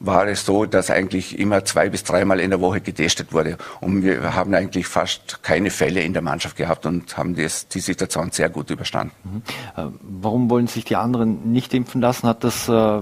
war 0.00 0.26
es 0.26 0.46
so, 0.46 0.64
dass 0.64 0.90
eigentlich 0.90 1.38
immer 1.38 1.64
zwei 1.66 1.90
bis 1.90 2.04
dreimal 2.04 2.40
in 2.40 2.50
der 2.50 2.60
Woche 2.60 2.80
getestet 2.80 3.34
wurde. 3.34 3.58
Und 3.80 4.02
wir 4.02 4.34
haben 4.34 4.54
eigentlich 4.54 4.86
fast 4.86 5.42
keine 5.42 5.70
Fälle 5.70 6.00
in 6.00 6.14
der 6.14 6.22
Mannschaft 6.22 6.56
gehabt 6.56 6.86
und 6.86 7.18
haben 7.18 7.36
das, 7.36 7.68
die 7.68 7.80
Situation 7.80 8.30
sehr 8.30 8.48
gut 8.48 8.70
überstanden. 8.70 9.12
Mhm. 9.22 9.42
Äh, 9.76 9.90
warum 10.00 10.48
wollen 10.48 10.66
sich 10.66 10.86
die 10.86 10.96
anderen 10.96 11.52
nicht 11.52 11.74
impfen 11.74 12.00
lassen? 12.00 12.26
Hat 12.26 12.44
das 12.44 12.66
äh, 12.66 13.00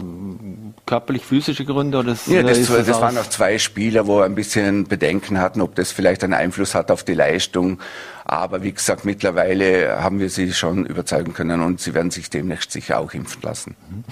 körperlich-physische 0.86 1.64
Gründe? 1.64 1.98
Oder 1.98 2.16
ja, 2.26 2.42
das, 2.42 2.66
das, 2.66 2.86
das 2.86 3.00
waren 3.00 3.16
auch 3.16 3.28
zwei 3.28 3.58
Spieler, 3.58 4.08
wo 4.08 4.20
ein 4.20 4.34
bisschen 4.34 4.84
Bedenken 4.84 5.38
hatten, 5.38 5.60
ob 5.60 5.76
das 5.76 5.92
vielleicht 5.92 6.24
einen 6.24 6.34
Einfluss 6.34 6.74
hat 6.74 6.90
auf 6.90 7.04
die 7.04 7.14
Leistung. 7.14 7.78
Aber 8.24 8.64
wie 8.64 8.72
gesagt, 8.72 9.04
mittlerweile 9.04 10.02
haben 10.02 10.18
wir 10.18 10.30
sie 10.30 10.52
schon 10.52 10.84
überzeugen 10.84 11.32
können 11.32 11.62
und 11.62 11.80
sie 11.80 11.94
werden 11.94 12.10
sich 12.10 12.28
demnächst 12.28 12.72
sicher 12.72 12.98
auch 12.98 13.14
impfen 13.14 13.40
lassen. 13.42 13.76
Mhm. 13.88 14.04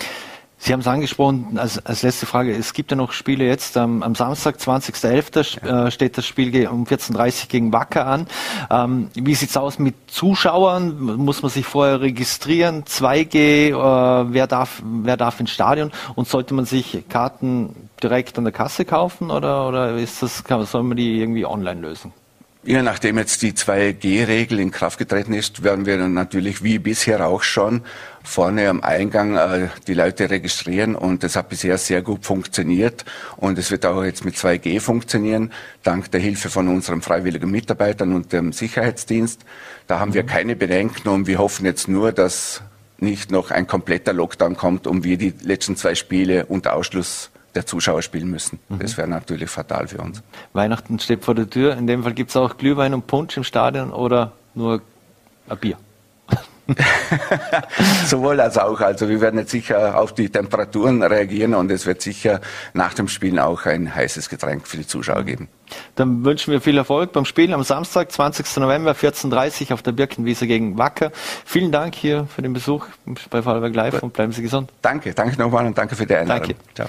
Sie 0.67 0.73
haben 0.73 0.81
es 0.81 0.89
angesprochen, 0.89 1.59
als, 1.59 1.79
als 1.87 2.03
letzte 2.03 2.27
Frage, 2.27 2.53
es 2.53 2.73
gibt 2.73 2.91
ja 2.91 2.97
noch 2.97 3.13
Spiele 3.13 3.45
jetzt, 3.45 3.77
ähm, 3.77 4.03
am 4.03 4.17
Samstag, 4.17 4.57
20.11. 4.57 5.65
Ja. 5.65 5.87
Äh, 5.87 5.91
steht 5.93 6.19
das 6.19 6.27
Spiel 6.27 6.67
um 6.67 6.87
14.30 6.87 7.15
Uhr 7.15 7.49
gegen 7.49 7.73
Wacker 7.73 8.05
an. 8.05 8.27
Ähm, 8.69 9.09
wie 9.15 9.37
sieht's 9.37 9.57
aus 9.57 9.79
mit 9.79 9.95
Zuschauern? 10.09 11.01
Muss 11.19 11.43
man 11.43 11.53
sich 11.53 11.65
vorher 11.65 12.01
registrieren? 12.01 12.83
2G, 12.83 13.69
äh, 13.69 14.33
wer, 14.33 14.49
darf, 14.49 14.83
wer 14.85 15.17
darf 15.17 15.39
ins 15.39 15.53
Stadion? 15.53 15.93
Und 16.17 16.27
sollte 16.27 16.53
man 16.53 16.65
sich 16.65 17.05
Karten 17.09 17.89
direkt 18.03 18.37
an 18.37 18.43
der 18.43 18.53
Kasse 18.53 18.85
kaufen 18.85 19.31
oder, 19.31 19.69
oder 19.69 19.97
ist 19.97 20.21
das, 20.25 20.43
soll 20.65 20.83
man 20.83 20.97
die 20.97 21.21
irgendwie 21.21 21.47
online 21.47 21.81
lösen? 21.81 22.13
Ja, 22.67 22.83
nachdem 22.83 23.17
jetzt 23.17 23.43
die 23.43 23.53
2G-Regel 23.53 24.59
in 24.59 24.73
Kraft 24.73 24.99
getreten 24.99 25.33
ist, 25.33 25.63
werden 25.63 25.87
wir 25.87 25.99
dann 25.99 26.15
natürlich 26.15 26.65
wie 26.65 26.81
bisher 26.81 27.25
auch 27.25 27.45
schon 27.45 27.83
vorne 28.27 28.69
am 28.69 28.83
Eingang 28.83 29.37
äh, 29.37 29.69
die 29.87 29.95
Leute 29.95 30.29
registrieren 30.29 30.97
und 30.97 31.23
das 31.23 31.37
hat 31.37 31.49
bisher 31.49 31.79
sehr 31.79 32.03
gut 32.03 32.25
funktioniert 32.25 33.05
und 33.37 33.57
es 33.57 33.71
wird 33.71 33.87
auch 33.87 34.03
jetzt 34.03 34.25
mit 34.25 34.35
2G 34.35 34.81
funktionieren, 34.81 35.53
dank 35.85 36.11
der 36.11 36.21
Hilfe 36.21 36.51
von 36.51 36.69
unseren 36.69 37.03
freiwilligen 37.03 37.51
Mitarbeitern 37.51 38.13
und 38.15 38.33
dem 38.33 38.53
Sicherheitsdienst. 38.53 39.43
Da 39.87 40.01
haben 40.01 40.11
mhm. 40.11 40.15
wir 40.15 40.23
keine 40.25 40.57
Bedenken 40.57 41.09
und 41.09 41.27
wir 41.29 41.39
hoffen 41.39 41.65
jetzt 41.65 41.89
nur, 41.89 42.13
dass 42.13 42.63
nicht 42.99 43.31
noch 43.31 43.51
ein 43.51 43.67
kompletter 43.67 44.13
Lockdown 44.13 44.57
kommt 44.57 44.87
und 44.87 45.05
wir 45.05 45.19
die 45.19 45.33
letzten 45.43 45.77
zwei 45.77 45.95
Spiele 45.95 46.47
unter 46.47 46.75
Ausschluss 46.75 47.31
der 47.55 47.65
Zuschauer 47.65 48.03
spielen 48.03 48.29
müssen. 48.29 48.59
Mhm. 48.69 48.81
Das 48.81 48.97
wäre 48.97 49.09
natürlich 49.09 49.51
fatal 49.51 49.87
für 49.87 49.99
uns. 49.99 50.23
Weihnachten 50.53 50.99
steht 50.99 51.25
vor 51.25 51.35
der 51.35 51.49
Tür. 51.49 51.77
In 51.77 51.87
dem 51.87 52.03
Fall 52.03 52.13
gibt 52.13 52.31
es 52.31 52.37
auch 52.37 52.57
Glühwein 52.57 52.93
und 52.93 53.07
Punsch 53.07 53.37
im 53.37 53.45
Stadion 53.45 53.93
oder 53.93 54.33
nur 54.55 54.83
ein 55.49 55.59
Bier? 55.59 55.79
Sowohl 58.07 58.41
als 58.41 58.59
auch. 58.59 58.81
Also 58.81 59.09
wir 59.09 59.21
werden 59.21 59.39
jetzt 59.39 59.51
sicher 59.51 59.99
auf 59.99 60.15
die 60.15 60.29
Temperaturen 60.29 61.03
reagieren 61.03 61.55
und 61.55 61.71
es 61.71 61.87
wird 61.87 62.03
sicher 62.03 62.41
nach 62.75 62.95
dem 62.95 63.09
Spielen 63.09 63.39
auch 63.39 63.67
ein 63.67 63.95
heißes 63.95 64.29
Getränk 64.29 64.67
für 64.67 64.77
die 64.77 64.87
Zuschauer 64.87 65.23
geben. 65.23 65.49
Dann 65.95 66.25
wünschen 66.25 66.53
wir 66.53 66.61
viel 66.61 66.77
Erfolg 66.77 67.13
beim 67.13 67.25
Spiel 67.25 67.53
am 67.53 67.63
Samstag, 67.63 68.11
20. 68.11 68.57
November, 68.59 68.93
14.30 68.93 69.67
Uhr 69.67 69.75
auf 69.75 69.83
der 69.83 69.93
Birkenwiese 69.93 70.47
gegen 70.47 70.79
Wacker. 70.79 71.13
Vielen 71.45 71.73
Dank 71.73 71.95
hier 71.95 72.27
für 72.35 72.43
den 72.43 72.53
Besuch 72.53 72.87
bei 73.31 73.43
Vorarlberg 73.43 73.75
Live 73.75 74.03
und 74.03 74.13
bleiben 74.13 74.33
Sie 74.33 74.43
gesund. 74.43 74.71
Danke, 74.83 75.15
danke 75.15 75.39
nochmal 75.41 75.67
und 75.67 75.77
danke 75.77 75.95
für 75.95 76.07
die 76.07 76.15
Einladung. 76.15 76.55
Danke. 76.75 76.89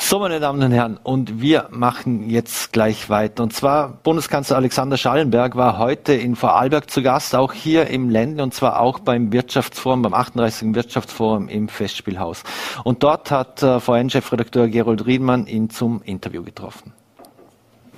So, 0.00 0.20
meine 0.20 0.38
Damen 0.38 0.62
und 0.62 0.70
Herren, 0.70 0.96
und 1.02 1.42
wir 1.42 1.66
machen 1.70 2.30
jetzt 2.30 2.72
gleich 2.72 3.10
weiter. 3.10 3.42
Und 3.42 3.52
zwar 3.52 3.88
Bundeskanzler 3.88 4.56
Alexander 4.56 4.96
Schallenberg 4.96 5.56
war 5.56 5.76
heute 5.76 6.14
in 6.14 6.36
Vorarlberg 6.36 6.88
zu 6.88 7.02
Gast, 7.02 7.34
auch 7.34 7.52
hier 7.52 7.88
im 7.88 8.08
Ländle, 8.08 8.44
und 8.44 8.54
zwar 8.54 8.80
auch 8.80 9.00
beim 9.00 9.32
Wirtschaftsforum, 9.32 10.02
beim 10.02 10.14
38. 10.14 10.74
Wirtschaftsforum 10.74 11.48
im 11.48 11.68
Festspielhaus. 11.68 12.44
Und 12.84 13.02
dort 13.02 13.32
hat 13.32 13.62
äh, 13.62 13.80
VN-Chefredakteur 13.80 14.68
Gerold 14.68 15.04
Riedmann 15.04 15.46
ihn 15.48 15.68
zum 15.68 16.00
Interview 16.04 16.44
getroffen. 16.44 16.92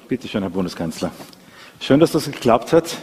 Bitte 0.09 0.27
schön, 0.27 0.41
Herr 0.41 0.51
Bundeskanzler. 0.51 1.13
Schön, 1.81 2.01
dass 2.01 2.13
das 2.13 2.25
geklappt 2.25 2.73
hat. 2.73 2.97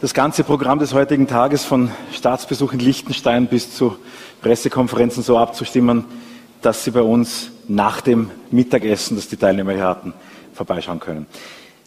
Das 0.00 0.14
ganze 0.14 0.42
Programm 0.42 0.80
des 0.80 0.94
heutigen 0.94 1.28
Tages 1.28 1.64
von 1.64 1.92
Staatsbesuch 2.12 2.72
in 2.72 2.80
Liechtenstein 2.80 3.46
bis 3.46 3.74
zu 3.74 3.96
Pressekonferenzen 4.42 5.22
so 5.22 5.38
abzustimmen, 5.38 6.04
dass 6.62 6.84
Sie 6.84 6.90
bei 6.90 7.02
uns 7.02 7.50
nach 7.68 8.00
dem 8.00 8.30
Mittagessen, 8.50 9.16
das 9.16 9.28
die 9.28 9.36
Teilnehmer 9.36 9.72
hier 9.72 9.84
hatten, 9.86 10.12
vorbeischauen 10.54 11.00
können. 11.00 11.26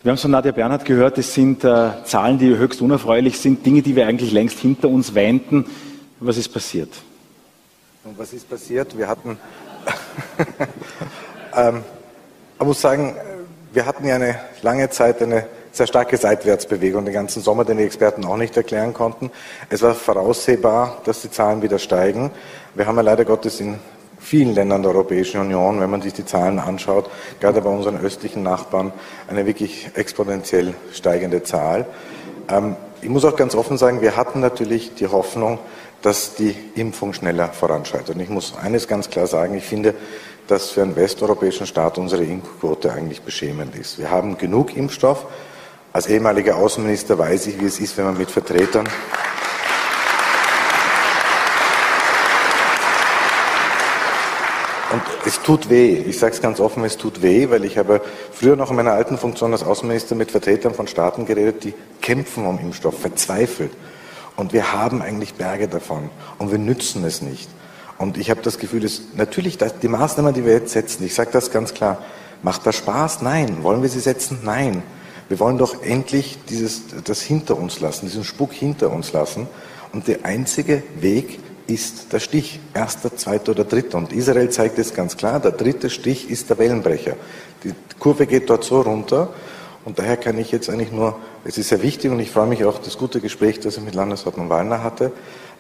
Wir 0.02 0.10
haben 0.10 0.16
es 0.16 0.22
von 0.22 0.32
Nadja 0.32 0.52
Bernhard 0.52 0.84
gehört, 0.86 1.18
es 1.18 1.34
sind 1.34 1.64
äh, 1.64 1.92
Zahlen, 2.04 2.38
die 2.38 2.58
höchst 2.58 2.82
unerfreulich 2.82 3.40
sind, 3.40 3.66
Dinge, 3.66 3.82
die 3.82 3.96
wir 3.96 4.06
eigentlich 4.06 4.32
längst 4.32 4.60
hinter 4.60 4.90
uns 4.90 5.16
weinten. 5.16 5.66
Was 6.20 6.38
ist 6.38 6.50
passiert? 6.50 6.90
Und 8.04 8.18
was 8.18 8.34
ist 8.34 8.50
passiert? 8.50 8.98
Wir 8.98 9.08
hatten, 9.08 9.38
ähm, 11.56 11.84
man 12.60 12.68
muss 12.68 12.82
sagen, 12.82 13.16
wir 13.72 13.86
hatten 13.86 14.06
ja 14.06 14.16
eine 14.16 14.40
lange 14.62 14.90
Zeit 14.90 15.22
eine 15.22 15.48
sehr 15.72 15.88
starke 15.88 16.18
Seitwärtsbewegung, 16.18 17.06
den 17.06 17.14
ganzen 17.14 17.42
Sommer, 17.42 17.66
den 17.66 17.78
die 17.78 17.84
Experten 17.84 18.26
auch 18.26 18.38
nicht 18.38 18.56
erklären 18.56 18.94
konnten. 18.94 19.32
Es 19.70 19.82
war 19.82 19.96
voraussehbar, 19.96 21.02
dass 21.06 21.22
die 21.22 21.32
Zahlen 21.32 21.62
wieder 21.62 21.80
steigen. 21.80 22.32
Wir 22.76 22.86
haben 22.86 22.96
ja 22.98 23.02
leider 23.02 23.26
Gottes 23.26 23.60
in 23.60 23.80
vielen 24.24 24.56
Ländern 24.56 24.82
der 24.82 24.92
Europäischen 24.92 25.42
Union, 25.42 25.80
wenn 25.80 25.90
man 25.90 26.02
sich 26.02 26.14
die 26.14 26.26
Zahlen 26.26 26.58
anschaut, 26.58 27.10
gerade 27.40 27.62
bei 27.62 27.70
unseren 27.70 27.98
östlichen 27.98 28.42
Nachbarn, 28.42 28.94
eine 29.28 29.46
wirklich 29.46 29.90
exponentiell 29.94 30.74
steigende 30.94 31.44
Zahl. 31.44 31.86
Ähm, 32.50 32.76
ich 33.02 33.10
muss 33.10 33.26
auch 33.26 33.36
ganz 33.36 33.54
offen 33.54 33.78
sagen, 33.78 34.02
wir 34.02 34.16
hatten 34.16 34.40
natürlich 34.40 34.96
die 34.96 35.08
Hoffnung, 35.08 35.60
dass 36.02 36.36
die 36.36 36.56
Impfung 36.76 37.14
schneller 37.14 37.50
voranschreitet. 37.50 38.16
Und 38.16 38.22
ich 38.22 38.30
muss 38.30 38.56
eines 38.58 38.88
ganz 38.88 39.10
klar 39.10 39.28
sagen, 39.28 39.56
ich 39.56 39.66
finde, 39.66 39.94
dass 40.48 40.70
für 40.70 40.82
einen 40.82 40.96
westeuropäischen 40.96 41.68
Staat 41.68 41.98
unsere 41.98 42.24
Impfquote 42.24 42.92
eigentlich 42.92 43.22
beschämend 43.22 43.76
ist. 43.76 44.00
Wir 44.00 44.10
haben 44.10 44.38
genug 44.38 44.76
Impfstoff. 44.76 45.26
Als 45.94 46.08
ehemaliger 46.08 46.58
Außenminister 46.58 47.18
weiß 47.18 47.48
ich, 47.48 47.62
wie 47.62 47.66
es 47.66 47.80
ist, 47.80 47.98
wenn 47.98 48.06
man 48.06 48.18
mit 48.18 48.32
Vertretern 48.32 48.88
Und 54.94 55.02
es 55.26 55.42
tut 55.42 55.72
weh. 55.72 55.96
Ich 55.96 56.20
sage 56.20 56.36
es 56.36 56.42
ganz 56.42 56.60
offen, 56.60 56.84
es 56.84 56.98
tut 56.98 57.24
weh, 57.24 57.50
weil 57.50 57.66
ich 57.66 57.80
habe 57.80 58.00
früher 58.32 58.56
noch 58.56 58.70
in 58.70 58.76
meiner 58.76 58.94
alten 58.94 59.18
Funktion 59.18 59.52
als 59.52 59.64
Außenminister 59.64 60.14
mit 60.14 60.30
Vertretern 60.30 60.76
von 60.76 60.86
Staaten 60.86 61.26
geredet, 61.26 61.64
die 61.64 61.74
kämpfen 62.00 62.46
um 62.46 62.60
Impfstoff, 62.60 63.00
verzweifelt. 63.00 63.72
Und 64.36 64.54
wir 64.54 64.72
haben 64.72 65.02
eigentlich 65.02 65.34
Berge 65.34 65.68
davon 65.68 66.12
und 66.38 66.52
wir 66.52 66.60
nützen 66.60 67.04
es 67.06 67.24
nicht. 67.24 67.50
Und 67.98 68.18
ich 68.18 68.30
habe 68.30 68.42
das 68.44 68.60
Gefühl, 68.60 68.82
dass 68.82 69.02
natürlich 69.16 69.58
dass 69.58 69.80
die 69.80 69.88
Maßnahmen, 69.88 70.34
die 70.34 70.46
wir 70.46 70.54
jetzt 70.54 70.74
setzen, 70.74 71.04
ich 71.04 71.16
sage 71.16 71.32
das 71.34 71.50
ganz 71.50 71.74
klar, 71.74 71.98
macht 72.44 72.64
das 72.68 72.76
Spaß? 72.76 73.24
Nein. 73.24 73.64
Wollen 73.64 73.82
wir 73.82 73.90
sie 73.90 74.00
setzen? 74.00 74.42
Nein. 74.44 74.84
Wir 75.28 75.40
wollen 75.40 75.58
doch 75.58 75.82
endlich 75.82 76.38
dieses, 76.50 76.84
das 77.04 77.22
hinter 77.22 77.58
uns 77.58 77.80
lassen, 77.80 78.06
diesen 78.06 78.24
Spuck 78.24 78.54
hinter 78.54 78.92
uns 78.92 79.12
lassen. 79.12 79.48
Und 79.92 80.08
der 80.08 80.26
einzige 80.26 80.84
Weg 81.00 81.40
ist 81.68 82.12
der 82.12 82.20
Stich, 82.20 82.60
erster, 82.74 83.16
zweiter 83.16 83.52
oder 83.52 83.64
dritter. 83.64 83.98
Und 83.98 84.14
Israel 84.14 84.50
zeigt 84.50 84.80
es 84.80 84.94
ganz 84.94 85.18
klar, 85.18 85.40
der 85.40 85.52
dritte 85.52 85.90
Stich 85.90 86.30
ist 86.30 86.50
der 86.50 86.58
Wellenbrecher. 86.58 87.16
Die 87.64 87.74
Kurve 88.00 88.28
geht 88.28 88.50
dort 88.50 88.64
so 88.64 88.82
runter 88.82 89.30
und 89.86 90.00
daher 90.00 90.18
kann 90.18 90.38
ich 90.38 90.52
jetzt 90.52 90.70
eigentlich 90.70 90.92
nur, 90.92 91.18
es 91.44 91.58
ist 91.58 91.70
sehr 91.70 91.82
wichtig 91.82 92.12
und 92.12 92.20
ich 92.20 92.32
freue 92.32 92.48
mich 92.48 92.64
auch 92.66 92.80
das 92.80 92.98
gute 92.98 93.20
Gespräch, 93.20 93.60
das 93.60 93.78
ich 93.78 93.84
mit 93.84 93.96
Landeshauptmann 93.96 94.50
Wallner 94.50 94.84
hatte. 94.84 95.12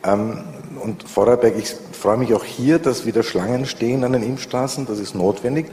Ähm, 0.04 0.44
und 0.82 1.08
Vorarlberg, 1.08 1.58
ich 1.58 1.76
freue 1.92 2.18
mich 2.18 2.34
auch 2.34 2.44
hier, 2.44 2.80
dass 2.80 3.06
wieder 3.06 3.24
Schlangen 3.24 3.66
stehen 3.66 4.04
an 4.04 4.14
den 4.14 4.24
Impfstraßen, 4.24 4.86
das 4.86 5.00
ist 5.00 5.16
notwendig. 5.16 5.68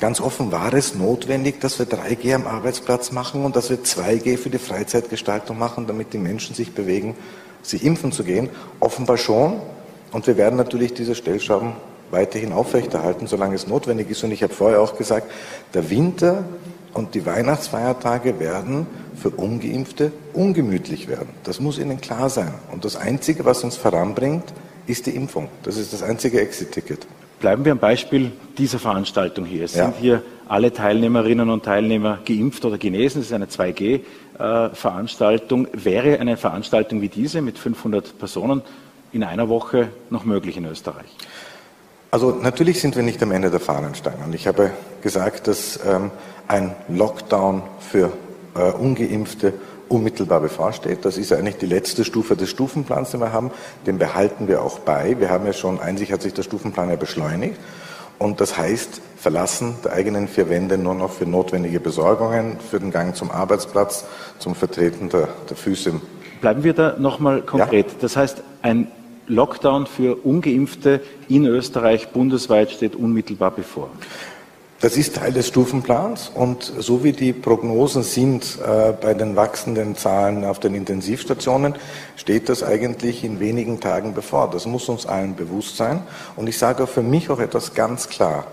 Ganz 0.00 0.20
offen 0.20 0.50
war 0.50 0.72
es 0.72 0.94
notwendig, 0.94 1.60
dass 1.60 1.78
wir 1.78 1.86
3G 1.86 2.34
am 2.34 2.46
Arbeitsplatz 2.46 3.12
machen 3.12 3.44
und 3.44 3.54
dass 3.54 3.68
wir 3.68 3.78
2G 3.78 4.38
für 4.38 4.48
die 4.48 4.58
Freizeitgestaltung 4.58 5.58
machen, 5.58 5.86
damit 5.86 6.14
die 6.14 6.18
Menschen 6.18 6.54
sich 6.54 6.72
bewegen 6.72 7.14
sie 7.62 7.78
impfen 7.78 8.12
zu 8.12 8.24
gehen? 8.24 8.48
Offenbar 8.80 9.16
schon. 9.16 9.60
Und 10.12 10.26
wir 10.26 10.36
werden 10.36 10.56
natürlich 10.56 10.94
diese 10.94 11.14
Stellschrauben 11.14 11.72
weiterhin 12.10 12.52
aufrechterhalten, 12.52 13.26
solange 13.26 13.54
es 13.54 13.66
notwendig 13.66 14.10
ist. 14.10 14.24
Und 14.24 14.32
ich 14.32 14.42
habe 14.42 14.52
vorher 14.52 14.80
auch 14.80 14.96
gesagt, 14.96 15.30
der 15.74 15.90
Winter 15.90 16.44
und 16.92 17.14
die 17.14 17.24
Weihnachtsfeiertage 17.24 18.40
werden 18.40 18.86
für 19.14 19.30
ungeimpfte 19.30 20.12
ungemütlich 20.32 21.08
werden. 21.08 21.28
Das 21.44 21.60
muss 21.60 21.78
ihnen 21.78 22.00
klar 22.00 22.28
sein. 22.28 22.54
Und 22.72 22.84
das 22.84 22.96
Einzige, 22.96 23.44
was 23.44 23.62
uns 23.62 23.76
voranbringt, 23.76 24.44
ist 24.86 25.06
die 25.06 25.14
Impfung. 25.14 25.48
Das 25.62 25.76
ist 25.76 25.92
das 25.92 26.02
einzige 26.02 26.40
Exit-Ticket. 26.40 27.06
Bleiben 27.38 27.64
wir 27.64 27.72
am 27.72 27.78
Beispiel 27.78 28.32
dieser 28.58 28.78
Veranstaltung 28.78 29.44
hier. 29.46 29.64
Es 29.64 29.74
ja. 29.74 29.86
sind 29.86 29.96
hier 29.96 30.22
alle 30.48 30.72
Teilnehmerinnen 30.72 31.48
und 31.48 31.64
Teilnehmer 31.64 32.18
geimpft 32.24 32.64
oder 32.64 32.76
genesen. 32.76 33.20
Es 33.20 33.28
ist 33.28 33.32
eine 33.32 33.48
2G-Veranstaltung. 34.40 35.68
Wäre 35.72 36.18
eine 36.18 36.36
Veranstaltung 36.36 37.00
wie 37.00 37.08
diese 37.08 37.42
mit 37.42 37.58
500 37.58 38.18
Personen 38.18 38.62
in 39.12 39.24
einer 39.24 39.48
Woche 39.48 39.88
noch 40.10 40.24
möglich 40.24 40.56
in 40.56 40.64
Österreich? 40.64 41.16
Also 42.10 42.32
natürlich 42.32 42.80
sind 42.80 42.96
wir 42.96 43.02
nicht 43.02 43.22
am 43.22 43.30
Ende 43.30 43.50
der 43.50 43.60
Fahnenstange. 43.60 44.24
Und 44.24 44.34
ich 44.34 44.46
habe 44.46 44.72
gesagt, 45.00 45.46
dass 45.46 45.78
ähm, 45.86 46.10
ein 46.48 46.74
Lockdown 46.88 47.62
für 47.78 48.12
äh, 48.56 48.72
ungeimpfte 48.72 49.54
unmittelbar 49.88 50.40
bevorsteht. 50.40 51.04
Das 51.04 51.18
ist 51.18 51.32
eigentlich 51.32 51.56
die 51.56 51.66
letzte 51.66 52.04
Stufe 52.04 52.36
des 52.36 52.50
Stufenplans, 52.50 53.10
den 53.10 53.20
wir 53.20 53.32
haben. 53.32 53.50
Den 53.86 53.98
behalten 53.98 54.46
wir 54.46 54.62
auch 54.62 54.78
bei. 54.78 55.18
Wir 55.18 55.30
haben 55.30 55.46
ja 55.46 55.52
schon, 55.52 55.80
einzig 55.80 56.12
hat 56.12 56.22
sich 56.22 56.32
der 56.32 56.44
Stufenplan 56.44 56.90
ja 56.90 56.96
beschleunigt. 56.96 57.58
Und 58.20 58.42
das 58.42 58.58
heißt, 58.58 59.00
Verlassen 59.16 59.76
der 59.82 59.94
eigenen 59.94 60.28
vier 60.28 60.50
Wände 60.50 60.76
nur 60.76 60.94
noch 60.94 61.10
für 61.10 61.24
notwendige 61.24 61.80
Besorgungen, 61.80 62.58
für 62.60 62.78
den 62.78 62.90
Gang 62.90 63.16
zum 63.16 63.30
Arbeitsplatz, 63.30 64.04
zum 64.38 64.54
Vertreten 64.54 65.08
der, 65.08 65.30
der 65.48 65.56
Füße. 65.56 66.02
Bleiben 66.42 66.62
wir 66.62 66.74
da 66.74 66.96
nochmal 66.98 67.40
konkret. 67.40 67.86
Ja? 67.86 67.94
Das 68.02 68.18
heißt, 68.18 68.42
ein 68.60 68.88
Lockdown 69.26 69.86
für 69.86 70.16
Ungeimpfte 70.22 71.00
in 71.28 71.46
Österreich 71.46 72.10
bundesweit 72.10 72.70
steht 72.70 72.94
unmittelbar 72.94 73.52
bevor. 73.52 73.88
Das 74.80 74.96
ist 74.96 75.16
Teil 75.16 75.34
des 75.34 75.48
Stufenplans 75.48 76.32
und 76.34 76.72
so 76.78 77.04
wie 77.04 77.12
die 77.12 77.34
Prognosen 77.34 78.02
sind 78.02 78.58
äh, 78.66 78.94
bei 78.98 79.12
den 79.12 79.36
wachsenden 79.36 79.94
Zahlen 79.94 80.42
auf 80.42 80.58
den 80.58 80.74
Intensivstationen, 80.74 81.74
steht 82.16 82.48
das 82.48 82.62
eigentlich 82.62 83.22
in 83.22 83.40
wenigen 83.40 83.80
Tagen 83.80 84.14
bevor. 84.14 84.48
Das 84.50 84.64
muss 84.64 84.88
uns 84.88 85.04
allen 85.04 85.36
bewusst 85.36 85.76
sein. 85.76 86.02
Und 86.34 86.46
ich 86.46 86.56
sage 86.56 86.86
für 86.86 87.02
mich 87.02 87.28
auch 87.28 87.40
etwas 87.40 87.74
ganz 87.74 88.08
klar. 88.08 88.46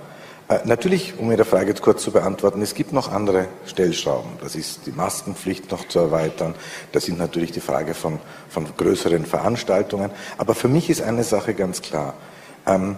Äh, 0.50 0.60
natürlich, 0.66 1.14
um 1.18 1.32
Ihre 1.32 1.46
Frage 1.46 1.70
jetzt 1.70 1.82
kurz 1.82 2.04
zu 2.04 2.12
beantworten, 2.12 2.62
es 2.62 2.76
gibt 2.76 2.92
noch 2.92 3.10
andere 3.10 3.46
Stellschrauben. 3.66 4.32
Das 4.42 4.56
ist 4.56 4.82
die 4.86 4.92
Maskenpflicht 4.92 5.72
noch 5.72 5.88
zu 5.88 6.00
erweitern. 6.00 6.56
Das 6.92 7.06
sind 7.06 7.20
natürlich 7.20 7.54
die 7.54 7.62
Frage 7.62 7.94
von, 7.94 8.20
von 8.50 8.66
größeren 8.76 9.26
Veranstaltungen. 9.26 10.12
Aber 10.38 10.56
für 10.56 10.68
mich 10.68 10.90
ist 10.90 11.02
eine 11.02 11.24
Sache 11.24 11.54
ganz 11.54 11.82
klar. 11.82 12.16
Ähm, 12.66 12.98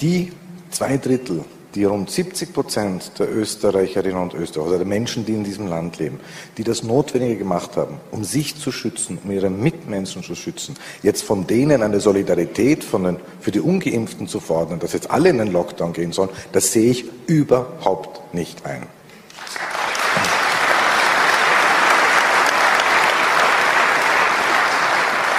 die 0.00 0.32
zwei 0.70 0.96
Drittel 0.96 1.44
die 1.74 1.84
rund 1.84 2.08
70 2.08 2.52
Prozent 2.52 3.18
der 3.18 3.34
Österreicherinnen 3.34 4.20
und 4.20 4.34
Österreicher, 4.34 4.66
also 4.66 4.76
der 4.78 4.86
Menschen, 4.86 5.26
die 5.26 5.32
in 5.32 5.42
diesem 5.42 5.66
Land 5.66 5.98
leben, 5.98 6.20
die 6.56 6.62
das 6.62 6.84
Notwendige 6.84 7.36
gemacht 7.36 7.76
haben, 7.76 7.98
um 8.12 8.22
sich 8.22 8.56
zu 8.56 8.70
schützen, 8.70 9.18
um 9.24 9.30
ihre 9.32 9.50
Mitmenschen 9.50 10.22
zu 10.22 10.36
schützen, 10.36 10.76
jetzt 11.02 11.22
von 11.24 11.46
denen 11.46 11.82
eine 11.82 12.00
Solidarität 12.00 12.84
von 12.84 13.04
den, 13.04 13.16
für 13.40 13.50
die 13.50 13.60
Ungeimpften 13.60 14.28
zu 14.28 14.38
fordern, 14.38 14.78
dass 14.78 14.92
jetzt 14.92 15.10
alle 15.10 15.30
in 15.30 15.38
den 15.38 15.52
Lockdown 15.52 15.92
gehen 15.92 16.12
sollen, 16.12 16.30
das 16.52 16.72
sehe 16.72 16.90
ich 16.90 17.06
überhaupt 17.26 18.34
nicht 18.34 18.64
ein. 18.64 18.82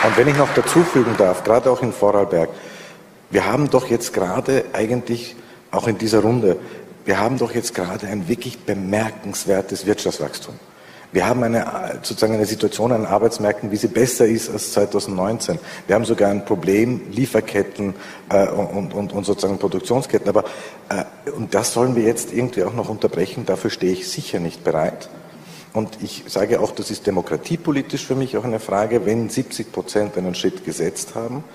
Und 0.05 0.17
wenn 0.17 0.27
ich 0.27 0.37
noch 0.37 0.53
dazu 0.53 0.83
fügen 0.83 1.15
darf, 1.17 1.43
gerade 1.43 1.71
auch 1.71 1.81
in 1.81 1.91
Vorarlberg, 1.91 2.49
wir 3.31 3.45
haben 3.45 3.69
doch 3.71 3.89
jetzt 3.89 4.13
gerade 4.13 4.65
eigentlich 4.73 5.35
auch 5.75 5.87
in 5.87 5.97
dieser 5.97 6.19
Runde, 6.19 6.57
wir 7.05 7.19
haben 7.19 7.37
doch 7.37 7.53
jetzt 7.53 7.75
gerade 7.75 8.07
ein 8.07 8.27
wirklich 8.27 8.59
bemerkenswertes 8.59 9.85
Wirtschaftswachstum. 9.85 10.55
Wir 11.11 11.27
haben 11.27 11.43
eine, 11.43 12.01
sozusagen 12.01 12.33
eine 12.33 12.45
Situation 12.45 12.91
an 12.91 13.05
Arbeitsmärkten, 13.05 13.71
wie 13.71 13.77
sie 13.77 13.87
besser 13.87 14.25
ist 14.25 14.49
als 14.49 14.73
2019. 14.73 15.59
Wir 15.87 15.95
haben 15.95 16.03
sogar 16.03 16.29
ein 16.29 16.43
Problem, 16.43 17.01
Lieferketten 17.11 17.93
äh, 18.29 18.47
und, 18.49 18.93
und, 18.93 19.13
und 19.13 19.23
sozusagen 19.25 19.57
Produktionsketten. 19.57 20.27
Aber, 20.27 20.43
äh, 20.89 21.31
und 21.31 21.53
das 21.53 21.71
sollen 21.71 21.95
wir 21.95 22.03
jetzt 22.03 22.33
irgendwie 22.33 22.63
auch 22.63 22.73
noch 22.73 22.89
unterbrechen. 22.89 23.45
Dafür 23.45 23.69
stehe 23.69 23.93
ich 23.93 24.09
sicher 24.09 24.39
nicht 24.39 24.65
bereit. 24.65 25.07
Und 25.71 25.97
ich 26.01 26.23
sage 26.27 26.59
auch, 26.59 26.71
das 26.71 26.91
ist 26.91 27.07
demokratiepolitisch 27.07 28.05
für 28.05 28.15
mich 28.15 28.35
auch 28.35 28.43
eine 28.43 28.59
Frage, 28.59 29.05
wenn 29.05 29.29
70 29.29 29.71
Prozent 29.71 30.17
einen 30.17 30.35
Schritt 30.35 30.65
gesetzt 30.65 31.15
haben, 31.15 31.45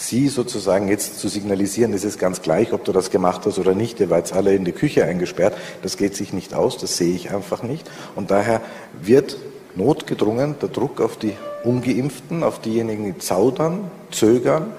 Sie 0.00 0.28
sozusagen 0.28 0.86
jetzt 0.86 1.18
zu 1.18 1.26
signalisieren, 1.26 1.92
es 1.92 2.04
ist 2.04 2.20
ganz 2.20 2.40
gleich, 2.40 2.72
ob 2.72 2.84
du 2.84 2.92
das 2.92 3.10
gemacht 3.10 3.44
hast 3.46 3.58
oder 3.58 3.74
nicht, 3.74 3.98
ihr 3.98 4.10
wart 4.10 4.32
alle 4.32 4.54
in 4.54 4.64
die 4.64 4.70
Küche 4.70 5.04
eingesperrt, 5.04 5.56
das 5.82 5.96
geht 5.96 6.14
sich 6.14 6.32
nicht 6.32 6.54
aus, 6.54 6.78
das 6.78 6.96
sehe 6.96 7.16
ich 7.16 7.32
einfach 7.32 7.64
nicht. 7.64 7.90
Und 8.14 8.30
daher 8.30 8.60
wird 9.02 9.36
notgedrungen 9.74 10.54
der 10.62 10.68
Druck 10.68 11.00
auf 11.00 11.16
die 11.16 11.32
Ungeimpften, 11.64 12.44
auf 12.44 12.60
diejenigen, 12.60 13.06
die 13.06 13.18
zaudern, 13.18 13.90
zögern, 14.12 14.72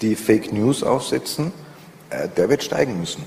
die 0.00 0.16
Fake 0.16 0.52
News 0.52 0.82
aufsetzen, 0.82 1.52
äh, 2.10 2.28
der 2.36 2.48
wird 2.48 2.64
steigen 2.64 2.98
müssen. 2.98 3.22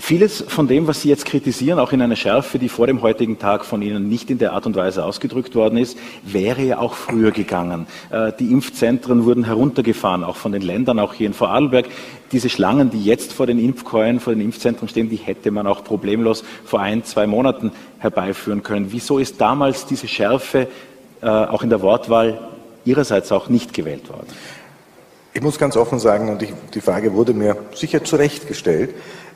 Vieles 0.00 0.44
von 0.46 0.68
dem, 0.68 0.86
was 0.86 1.02
Sie 1.02 1.08
jetzt 1.08 1.24
kritisieren, 1.24 1.80
auch 1.80 1.90
in 1.90 2.00
einer 2.00 2.14
Schärfe, 2.14 2.60
die 2.60 2.68
vor 2.68 2.86
dem 2.86 3.02
heutigen 3.02 3.40
Tag 3.40 3.64
von 3.64 3.82
Ihnen 3.82 4.08
nicht 4.08 4.30
in 4.30 4.38
der 4.38 4.52
Art 4.52 4.64
und 4.64 4.76
Weise 4.76 5.04
ausgedrückt 5.04 5.56
worden 5.56 5.76
ist, 5.76 5.98
wäre 6.22 6.62
ja 6.62 6.78
auch 6.78 6.94
früher 6.94 7.32
gegangen. 7.32 7.88
Äh, 8.10 8.32
die 8.38 8.52
Impfzentren 8.52 9.24
wurden 9.24 9.42
heruntergefahren, 9.42 10.22
auch 10.22 10.36
von 10.36 10.52
den 10.52 10.62
Ländern, 10.62 11.00
auch 11.00 11.14
hier 11.14 11.26
in 11.26 11.34
Vorarlberg. 11.34 11.86
Diese 12.30 12.48
Schlangen, 12.48 12.90
die 12.90 13.04
jetzt 13.04 13.32
vor 13.32 13.48
den 13.48 13.58
Impfkäuern, 13.58 14.20
vor 14.20 14.32
den 14.32 14.40
Impfzentren 14.40 14.88
stehen, 14.88 15.10
die 15.10 15.16
hätte 15.16 15.50
man 15.50 15.66
auch 15.66 15.82
problemlos 15.82 16.44
vor 16.64 16.78
ein, 16.78 17.02
zwei 17.02 17.26
Monaten 17.26 17.72
herbeiführen 17.98 18.62
können. 18.62 18.92
Wieso 18.92 19.18
ist 19.18 19.40
damals 19.40 19.84
diese 19.84 20.06
Schärfe 20.06 20.68
äh, 21.20 21.26
auch 21.26 21.64
in 21.64 21.70
der 21.70 21.82
Wortwahl 21.82 22.48
Ihrerseits 22.84 23.32
auch 23.32 23.48
nicht 23.48 23.74
gewählt 23.74 24.08
worden? 24.08 24.28
Ich 25.34 25.42
muss 25.42 25.58
ganz 25.58 25.76
offen 25.76 25.98
sagen, 25.98 26.28
und 26.28 26.40
ich, 26.40 26.52
die 26.72 26.80
Frage 26.80 27.14
wurde 27.14 27.34
mir 27.34 27.56
sicher 27.74 28.04
zu 28.04 28.14
Recht 28.14 28.46
gestellt, 28.46 28.94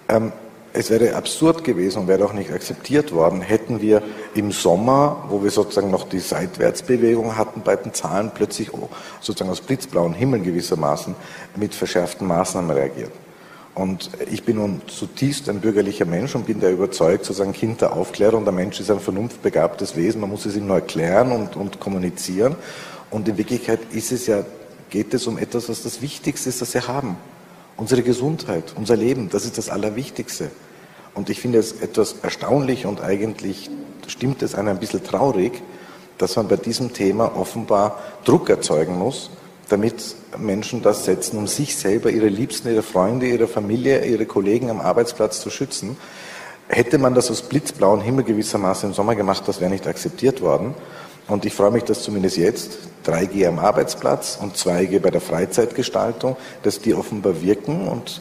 ähm, 0.09 0.33
es 0.75 0.91
wäre 0.91 1.15
absurd 1.15 1.65
gewesen 1.65 2.01
und 2.01 2.09
wäre 2.09 2.25
auch 2.25 2.33
nicht 2.33 2.51
akzeptiert 2.51 3.13
worden, 3.13 3.41
hätten 3.41 3.81
wir 3.81 4.03
im 4.35 4.53
Sommer, 4.53 5.25
wo 5.29 5.43
wir 5.43 5.51
sozusagen 5.51 5.91
noch 5.91 6.09
die 6.09 6.19
Seitwärtsbewegung 6.19 7.37
hatten 7.37 7.61
bei 7.63 7.77
den 7.77 7.93
Zahlen, 7.93 8.31
plötzlich 8.35 8.71
sozusagen 9.21 9.51
aus 9.51 9.61
blitzblauen 9.61 10.15
Himmel 10.15 10.41
gewissermaßen 10.41 11.15
mit 11.57 11.75
verschärften 11.75 12.27
Maßnahmen 12.27 12.71
reagiert. 12.71 13.13
Und 13.75 14.11
ich 14.31 14.45
bin 14.45 14.57
nun 14.57 14.83
zutiefst 14.87 15.49
ein 15.49 15.61
bürgerlicher 15.61 16.05
Mensch 16.05 16.35
und 16.35 16.47
bin 16.47 16.61
da 16.61 16.69
überzeugt, 16.69 17.25
sozusagen 17.25 17.53
Kind 17.53 17.81
der 17.81 17.95
Aufklärung. 17.95 18.45
Der 18.45 18.53
Mensch 18.53 18.79
ist 18.81 18.91
ein 18.91 19.01
vernunftbegabtes 19.01 19.97
Wesen. 19.97 20.21
Man 20.21 20.29
muss 20.29 20.45
es 20.45 20.57
ihm 20.57 20.67
nur 20.67 20.77
erklären 20.77 21.33
und, 21.33 21.57
und 21.57 21.81
kommunizieren. 21.81 22.55
Und 23.11 23.29
in 23.29 23.39
Wirklichkeit 23.39 23.81
ist 23.93 24.13
es 24.13 24.27
ja, 24.27 24.45
geht 24.91 25.15
es 25.15 25.27
um 25.27 25.39
etwas, 25.39 25.71
was 25.71 25.83
das 25.83 26.03
Wichtigste 26.03 26.51
ist, 26.51 26.61
das 26.61 26.75
wir 26.75 26.87
haben. 26.87 27.17
Unsere 27.77 28.03
Gesundheit, 28.03 28.75
unser 28.77 28.97
Leben, 28.97 29.29
das 29.31 29.45
ist 29.45 29.59
das 29.59 29.71
Allerwichtigste. 29.71 30.51
Und 31.15 31.31
ich 31.31 31.41
finde 31.41 31.59
es 31.59 31.81
etwas 31.81 32.17
erstaunlich 32.23 32.87
und 32.87 33.01
eigentlich 33.03 33.71
stimmt 34.07 34.43
es 34.43 34.55
einem 34.55 34.69
ein 34.69 34.79
bisschen 34.79 35.05
traurig, 35.05 35.63
dass 36.19 36.37
man 36.37 36.49
bei 36.49 36.57
diesem 36.57 36.93
Thema 36.93 37.37
offenbar 37.37 37.99
Druck 38.25 38.49
erzeugen 38.49 38.99
muss, 38.99 39.31
damit 39.69 40.15
Menschen 40.39 40.83
das 40.83 41.05
setzen, 41.05 41.39
um 41.39 41.47
sich 41.47 41.77
selber, 41.77 42.11
ihre 42.11 42.29
Liebsten, 42.29 42.69
ihre 42.69 42.83
Freunde, 42.83 43.27
ihre 43.27 43.49
Familie, 43.49 44.05
ihre 44.05 44.27
Kollegen 44.27 44.71
am 44.71 44.81
Arbeitsplatz 44.81 45.41
zu 45.41 45.51
schützen. 45.51 45.97
Hätte 46.69 46.99
man 46.99 47.15
das 47.15 47.31
aus 47.31 47.43
blitzblauen 47.43 48.01
Himmel 48.01 48.25
gewissermaßen 48.25 48.91
im 48.91 48.95
Sommer 48.95 49.15
gemacht, 49.15 49.45
das 49.47 49.61
wäre 49.61 49.71
nicht 49.71 49.87
akzeptiert 49.87 50.41
worden. 50.41 50.75
Und 51.29 51.45
ich 51.45 51.55
freue 51.55 51.71
mich, 51.71 51.85
dass 51.85 52.03
zumindest 52.03 52.37
jetzt 52.37 52.79
3G 53.07 53.47
am 53.47 53.59
Arbeitsplatz 53.59 54.39
und 54.41 54.57
2G 54.57 55.01
bei 55.01 55.11
der 55.11 55.21
Freizeitgestaltung, 55.21 56.37
dass 56.63 56.81
die 56.81 56.95
offenbar 56.95 57.41
wirken 57.43 57.89
und 57.89 58.21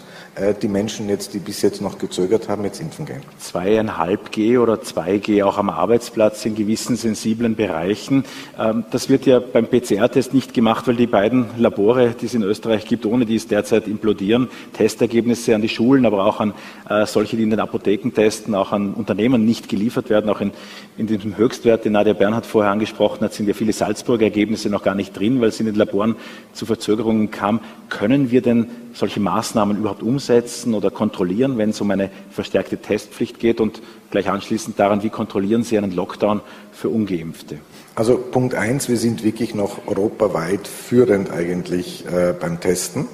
die 0.61 0.69
Menschen 0.69 1.09
jetzt, 1.09 1.33
die 1.33 1.39
bis 1.39 1.61
jetzt 1.61 1.81
noch 1.81 1.97
gezögert 1.97 2.47
haben, 2.47 2.63
jetzt 2.63 2.79
impfen 2.79 3.05
gehen. 3.05 3.21
Zweieinhalb 3.37 4.31
G 4.31 4.57
oder 4.57 4.75
2G 4.75 5.43
auch 5.43 5.57
am 5.57 5.69
Arbeitsplatz 5.69 6.45
in 6.45 6.55
gewissen 6.55 6.95
sensiblen 6.95 7.55
Bereichen. 7.55 8.23
Ähm, 8.57 8.85
das 8.91 9.09
wird 9.09 9.25
ja 9.25 9.39
beim 9.39 9.67
PCR-Test 9.67 10.33
nicht 10.33 10.53
gemacht, 10.53 10.87
weil 10.87 10.95
die 10.95 11.07
beiden 11.07 11.47
Labore, 11.57 12.15
die 12.19 12.27
es 12.27 12.33
in 12.33 12.43
Österreich 12.43 12.85
gibt, 12.85 13.05
ohne 13.05 13.25
die 13.25 13.35
es 13.35 13.47
derzeit 13.47 13.87
implodieren, 13.87 14.47
Testergebnisse 14.71 15.53
an 15.53 15.61
die 15.61 15.69
Schulen, 15.69 16.05
aber 16.05 16.25
auch 16.25 16.39
an 16.39 16.53
äh, 16.89 17.05
solche, 17.05 17.35
die 17.35 17.43
in 17.43 17.49
den 17.49 17.59
Apotheken 17.59 18.11
testen, 18.11 18.55
auch 18.55 18.71
an 18.71 18.93
Unternehmen 18.93 19.45
nicht 19.45 19.67
geliefert 19.67 20.09
werden. 20.09 20.29
Auch 20.29 20.39
in, 20.39 20.51
in 20.97 21.07
diesem 21.07 21.35
Höchstwert, 21.35 21.83
den 21.83 21.91
Nadja 21.91 22.13
Bernhard 22.13 22.45
vorher 22.45 22.71
angesprochen 22.71 23.19
hat, 23.25 23.33
sind 23.33 23.47
ja 23.47 23.53
viele 23.53 23.73
Salzburger 23.73 24.23
Ergebnisse 24.23 24.69
noch 24.69 24.83
gar 24.83 24.95
nicht 24.95 25.11
drin, 25.17 25.41
weil 25.41 25.49
es 25.49 25.59
in 25.59 25.65
den 25.65 25.75
Laboren 25.75 26.15
zu 26.53 26.65
Verzögerungen 26.65 27.31
kam. 27.31 27.59
Können 27.89 28.31
wir 28.31 28.41
denn 28.41 28.67
solche 28.93 29.19
Maßnahmen 29.19 29.77
überhaupt 29.77 30.03
umsetzen 30.03 30.73
oder 30.73 30.91
kontrollieren, 30.91 31.57
wenn 31.57 31.71
es 31.71 31.81
um 31.81 31.91
eine 31.91 32.09
verstärkte 32.29 32.77
Testpflicht 32.77 33.39
geht? 33.39 33.61
Und 33.61 33.81
gleich 34.09 34.29
anschließend 34.29 34.79
daran, 34.79 35.03
wie 35.03 35.09
kontrollieren 35.09 35.63
Sie 35.63 35.77
einen 35.77 35.91
Lockdown 35.91 36.41
für 36.71 36.89
Ungeimpfte? 36.89 37.59
Also 37.95 38.17
Punkt 38.17 38.55
eins, 38.55 38.89
wir 38.89 38.97
sind 38.97 39.23
wirklich 39.23 39.53
noch 39.53 39.87
europaweit 39.87 40.67
führend 40.67 41.29
eigentlich 41.31 42.05
äh, 42.05 42.33
beim 42.39 42.59
Testen. 42.59 43.07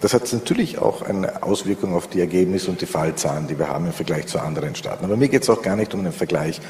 Das 0.00 0.14
hat 0.14 0.32
natürlich 0.32 0.78
auch 0.78 1.02
eine 1.02 1.42
Auswirkung 1.42 1.94
auf 1.94 2.06
die 2.06 2.20
Ergebnisse 2.20 2.70
und 2.70 2.80
die 2.80 2.86
Fallzahlen, 2.86 3.48
die 3.48 3.58
wir 3.58 3.68
haben 3.68 3.84
im 3.84 3.92
Vergleich 3.92 4.28
zu 4.28 4.38
anderen 4.38 4.74
Staaten. 4.74 5.04
Aber 5.04 5.16
mir 5.16 5.28
geht 5.28 5.42
es 5.42 5.50
auch 5.50 5.60
gar 5.60 5.76
nicht 5.76 5.92
um 5.92 6.02
den 6.02 6.12
Vergleich. 6.12 6.60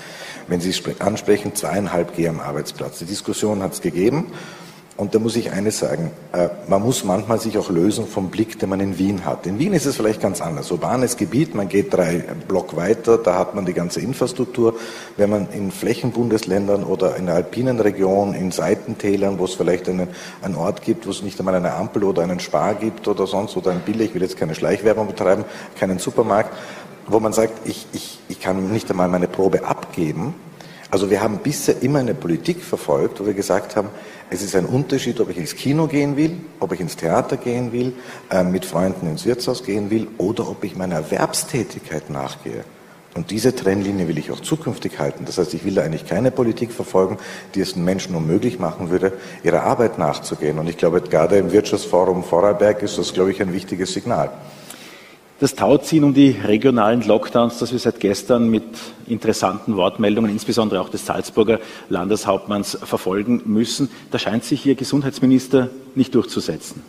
Wenn 0.48 0.60
Sie 0.60 0.74
ansprechen, 0.98 1.54
zweieinhalb 1.54 2.16
G 2.16 2.26
am 2.26 2.40
Arbeitsplatz. 2.40 2.98
Die 2.98 3.04
Diskussion 3.04 3.62
hat 3.62 3.74
es 3.74 3.80
gegeben. 3.82 4.32
Und 4.96 5.14
da 5.14 5.18
muss 5.18 5.34
ich 5.36 5.50
eines 5.50 5.78
sagen, 5.78 6.10
äh, 6.32 6.48
man 6.68 6.82
muss 6.82 7.04
manchmal 7.04 7.40
sich 7.40 7.56
auch 7.56 7.70
lösen 7.70 8.06
vom 8.06 8.28
Blick, 8.28 8.58
den 8.58 8.68
man 8.68 8.80
in 8.80 8.98
Wien 8.98 9.24
hat. 9.24 9.46
In 9.46 9.58
Wien 9.58 9.72
ist 9.72 9.86
es 9.86 9.96
vielleicht 9.96 10.20
ganz 10.20 10.42
anders. 10.42 10.70
Urbanes 10.70 11.16
Gebiet, 11.16 11.54
man 11.54 11.68
geht 11.70 11.94
drei 11.94 12.22
Block 12.46 12.76
weiter, 12.76 13.16
da 13.16 13.38
hat 13.38 13.54
man 13.54 13.64
die 13.64 13.72
ganze 13.72 14.00
Infrastruktur. 14.00 14.74
Wenn 15.16 15.30
man 15.30 15.48
in 15.52 15.70
Flächenbundesländern 15.70 16.84
oder 16.84 17.16
in 17.16 17.26
der 17.26 17.36
alpinen 17.36 17.80
Region, 17.80 18.34
in 18.34 18.50
Seitentälern, 18.50 19.38
wo 19.38 19.46
es 19.46 19.54
vielleicht 19.54 19.88
einen, 19.88 20.08
einen 20.42 20.56
Ort 20.56 20.82
gibt, 20.82 21.06
wo 21.06 21.10
es 21.10 21.22
nicht 21.22 21.38
einmal 21.38 21.54
eine 21.54 21.72
Ampel 21.72 22.04
oder 22.04 22.22
einen 22.22 22.40
Spar 22.40 22.74
gibt 22.74 23.08
oder 23.08 23.26
sonst 23.26 23.56
oder 23.56 23.70
ein 23.70 23.80
Billig, 23.80 24.10
ich 24.10 24.14
will 24.14 24.22
jetzt 24.22 24.36
keine 24.36 24.54
Schleichwerbung 24.54 25.06
betreiben, 25.06 25.44
keinen 25.78 25.98
Supermarkt, 25.98 26.54
wo 27.06 27.20
man 27.20 27.32
sagt, 27.32 27.66
ich, 27.66 27.86
ich, 27.92 28.18
ich 28.28 28.40
kann 28.40 28.70
nicht 28.70 28.90
einmal 28.90 29.08
meine 29.08 29.28
Probe 29.28 29.64
abgeben. 29.64 30.34
Also 30.90 31.08
wir 31.08 31.20
haben 31.20 31.38
bisher 31.38 31.82
immer 31.82 32.00
eine 32.00 32.14
Politik 32.14 32.62
verfolgt, 32.62 33.20
wo 33.20 33.26
wir 33.26 33.34
gesagt 33.34 33.76
haben, 33.76 33.88
es 34.28 34.42
ist 34.42 34.56
ein 34.56 34.66
Unterschied, 34.66 35.20
ob 35.20 35.30
ich 35.30 35.38
ins 35.38 35.54
Kino 35.54 35.86
gehen 35.86 36.16
will, 36.16 36.32
ob 36.58 36.72
ich 36.72 36.80
ins 36.80 36.96
Theater 36.96 37.36
gehen 37.36 37.72
will, 37.72 37.92
äh, 38.30 38.42
mit 38.42 38.64
Freunden 38.64 39.06
ins 39.06 39.24
Wirtshaus 39.24 39.62
gehen 39.62 39.90
will 39.90 40.08
oder 40.18 40.48
ob 40.48 40.64
ich 40.64 40.76
meiner 40.76 40.96
Erwerbstätigkeit 40.96 42.10
nachgehe. 42.10 42.64
Und 43.14 43.30
diese 43.30 43.54
Trennlinie 43.54 44.08
will 44.08 44.18
ich 44.18 44.30
auch 44.30 44.40
zukünftig 44.40 44.98
halten. 44.98 45.24
Das 45.24 45.38
heißt, 45.38 45.54
ich 45.54 45.64
will 45.64 45.74
da 45.74 45.82
eigentlich 45.82 46.06
keine 46.06 46.30
Politik 46.30 46.72
verfolgen, 46.72 47.18
die 47.54 47.60
es 47.60 47.74
den 47.74 47.84
Menschen 47.84 48.14
unmöglich 48.14 48.58
machen 48.58 48.90
würde, 48.90 49.12
ihrer 49.42 49.64
Arbeit 49.64 49.98
nachzugehen. 49.98 50.58
Und 50.58 50.68
ich 50.68 50.76
glaube, 50.76 51.00
gerade 51.00 51.36
im 51.36 51.50
Wirtschaftsforum 51.50 52.22
Vorarlberg 52.22 52.82
ist 52.82 52.98
das, 52.98 53.12
glaube 53.12 53.32
ich, 53.32 53.42
ein 53.42 53.52
wichtiges 53.52 53.92
Signal 53.92 54.30
das 55.40 55.54
Tauziehen 55.54 56.04
um 56.04 56.14
die 56.14 56.30
regionalen 56.30 57.02
Lockdowns, 57.02 57.58
das 57.58 57.72
wir 57.72 57.78
seit 57.78 57.98
gestern 57.98 58.48
mit 58.48 58.62
interessanten 59.06 59.74
Wortmeldungen, 59.76 60.30
insbesondere 60.30 60.80
auch 60.80 60.90
des 60.90 61.06
Salzburger 61.06 61.58
Landeshauptmanns, 61.88 62.78
verfolgen 62.82 63.42
müssen, 63.46 63.90
da 64.10 64.18
scheint 64.18 64.44
sich 64.44 64.66
Ihr 64.66 64.74
Gesundheitsminister 64.74 65.70
nicht 65.94 66.14
durchzusetzen. 66.14 66.82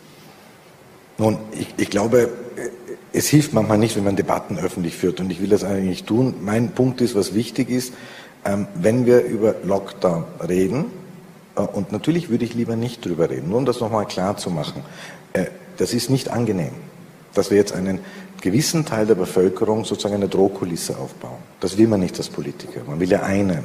Nun, 1.18 1.38
ich, 1.58 1.68
ich 1.78 1.90
glaube, 1.90 2.28
es 3.12 3.28
hilft 3.28 3.54
manchmal 3.54 3.78
nicht, 3.78 3.96
wenn 3.96 4.04
man 4.04 4.16
Debatten 4.16 4.58
öffentlich 4.58 4.96
führt 4.96 5.20
und 5.20 5.30
ich 5.30 5.40
will 5.40 5.48
das 5.48 5.64
eigentlich 5.64 6.04
tun. 6.04 6.34
Mein 6.42 6.72
Punkt 6.72 7.00
ist, 7.00 7.14
was 7.14 7.34
wichtig 7.34 7.70
ist, 7.70 7.94
ähm, 8.44 8.66
wenn 8.74 9.06
wir 9.06 9.24
über 9.24 9.54
Lockdown 9.64 10.24
reden, 10.46 10.86
äh, 11.56 11.60
und 11.60 11.90
natürlich 11.92 12.28
würde 12.28 12.44
ich 12.44 12.54
lieber 12.54 12.76
nicht 12.76 13.04
drüber 13.04 13.30
reden, 13.30 13.48
nur 13.48 13.58
um 13.58 13.66
das 13.66 13.80
nochmal 13.80 14.06
klar 14.06 14.36
zu 14.36 14.50
machen, 14.50 14.82
äh, 15.32 15.46
das 15.78 15.94
ist 15.94 16.10
nicht 16.10 16.30
angenehm, 16.30 16.72
dass 17.34 17.50
wir 17.50 17.56
jetzt 17.56 17.72
einen 17.72 18.00
gewissen 18.42 18.84
Teil 18.84 19.06
der 19.06 19.14
Bevölkerung 19.14 19.84
sozusagen 19.84 20.16
eine 20.16 20.28
Drohkulisse 20.28 20.98
aufbauen. 20.98 21.38
Das 21.60 21.78
will 21.78 21.88
man 21.88 22.00
nicht 22.00 22.18
als 22.18 22.28
Politiker. 22.28 22.82
Man 22.86 23.00
will 23.00 23.08
ja 23.08 23.22
einen. 23.22 23.64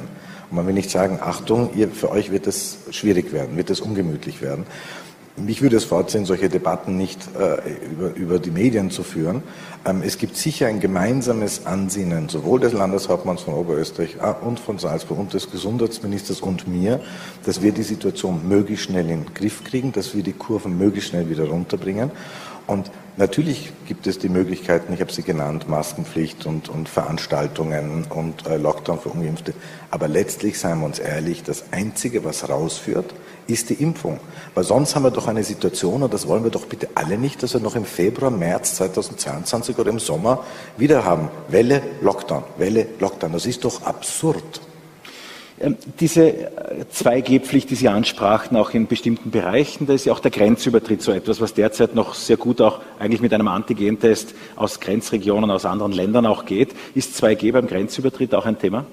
Und 0.50 0.56
man 0.56 0.66
will 0.66 0.72
nicht 0.72 0.90
sagen, 0.90 1.18
Achtung, 1.20 1.70
ihr, 1.74 1.90
für 1.90 2.10
euch 2.10 2.30
wird 2.30 2.46
es 2.46 2.78
schwierig 2.90 3.32
werden, 3.32 3.56
wird 3.56 3.68
es 3.68 3.80
ungemütlich 3.80 4.40
werden. 4.40 4.64
Mich 5.36 5.62
würde 5.62 5.76
es 5.76 5.84
vorziehen, 5.84 6.24
solche 6.24 6.48
Debatten 6.48 6.96
nicht 6.96 7.20
äh, 7.38 7.86
über, 7.92 8.14
über 8.14 8.38
die 8.38 8.50
Medien 8.50 8.90
zu 8.90 9.02
führen. 9.04 9.42
Ähm, 9.84 10.02
es 10.04 10.18
gibt 10.18 10.36
sicher 10.36 10.66
ein 10.66 10.80
gemeinsames 10.80 11.64
Ansinnen, 11.64 12.28
sowohl 12.28 12.60
des 12.60 12.72
Landeshauptmanns 12.72 13.42
von 13.42 13.54
Oberösterreich 13.54 14.16
äh, 14.20 14.44
und 14.44 14.58
von 14.58 14.78
Salzburg 14.78 15.18
und 15.18 15.34
des 15.34 15.50
Gesundheitsministers 15.50 16.40
und 16.40 16.66
mir, 16.66 17.00
dass 17.44 17.62
wir 17.62 17.72
die 17.72 17.84
Situation 17.84 18.48
möglichst 18.48 18.86
schnell 18.86 19.08
in 19.08 19.24
den 19.24 19.34
Griff 19.34 19.62
kriegen, 19.62 19.92
dass 19.92 20.14
wir 20.16 20.24
die 20.24 20.32
Kurven 20.32 20.76
möglichst 20.76 21.10
schnell 21.10 21.30
wieder 21.30 21.48
runterbringen. 21.48 22.10
Und 22.68 22.92
Natürlich 23.18 23.72
gibt 23.88 24.06
es 24.06 24.20
die 24.20 24.28
Möglichkeiten, 24.28 24.92
ich 24.92 25.00
habe 25.00 25.12
sie 25.12 25.24
genannt, 25.24 25.68
Maskenpflicht 25.68 26.46
und, 26.46 26.68
und 26.68 26.88
Veranstaltungen 26.88 28.06
und 28.08 28.46
äh, 28.46 28.58
Lockdown 28.58 29.00
für 29.00 29.08
Ungeimpfte. 29.08 29.54
Aber 29.90 30.06
letztlich, 30.06 30.56
seien 30.56 30.78
wir 30.78 30.86
uns 30.86 31.00
ehrlich, 31.00 31.42
das 31.42 31.64
Einzige, 31.72 32.24
was 32.24 32.48
rausführt, 32.48 33.12
ist 33.48 33.70
die 33.70 33.74
Impfung. 33.74 34.20
Weil 34.54 34.62
sonst 34.62 34.94
haben 34.94 35.02
wir 35.02 35.10
doch 35.10 35.26
eine 35.26 35.42
Situation, 35.42 36.04
und 36.04 36.14
das 36.14 36.28
wollen 36.28 36.44
wir 36.44 36.52
doch 36.52 36.66
bitte 36.66 36.90
alle 36.94 37.18
nicht, 37.18 37.42
dass 37.42 37.54
wir 37.54 37.60
noch 37.60 37.74
im 37.74 37.84
Februar, 37.84 38.30
März 38.30 38.76
2022 38.76 39.76
oder 39.76 39.90
im 39.90 39.98
Sommer 39.98 40.44
wieder 40.76 41.04
haben. 41.04 41.28
Welle, 41.48 41.82
Lockdown, 42.00 42.44
Welle, 42.56 42.86
Lockdown. 43.00 43.32
Das 43.32 43.46
ist 43.46 43.64
doch 43.64 43.82
absurd. 43.82 44.60
Ähm, 45.60 45.76
diese 45.98 46.50
2G-Pflicht, 46.94 47.66
äh, 47.66 47.68
die 47.70 47.74
Sie 47.74 47.88
ansprachen, 47.88 48.56
auch 48.56 48.70
in 48.70 48.86
bestimmten 48.86 49.30
Bereichen, 49.30 49.86
da 49.86 49.94
ist 49.94 50.04
ja 50.04 50.12
auch 50.12 50.20
der 50.20 50.30
Grenzübertritt 50.30 51.02
so 51.02 51.12
etwas, 51.12 51.40
was 51.40 51.54
derzeit 51.54 51.94
noch 51.94 52.14
sehr 52.14 52.36
gut 52.36 52.60
auch 52.60 52.80
eigentlich 52.98 53.20
mit 53.20 53.32
einem 53.32 53.48
Antigentest 53.48 54.34
aus 54.56 54.80
Grenzregionen, 54.80 55.50
aus 55.50 55.64
anderen 55.64 55.92
Ländern 55.92 56.26
auch 56.26 56.44
geht. 56.44 56.70
Ist 56.94 57.22
2G 57.22 57.52
beim 57.52 57.66
Grenzübertritt 57.66 58.34
auch 58.34 58.46
ein 58.46 58.58
Thema? 58.58 58.86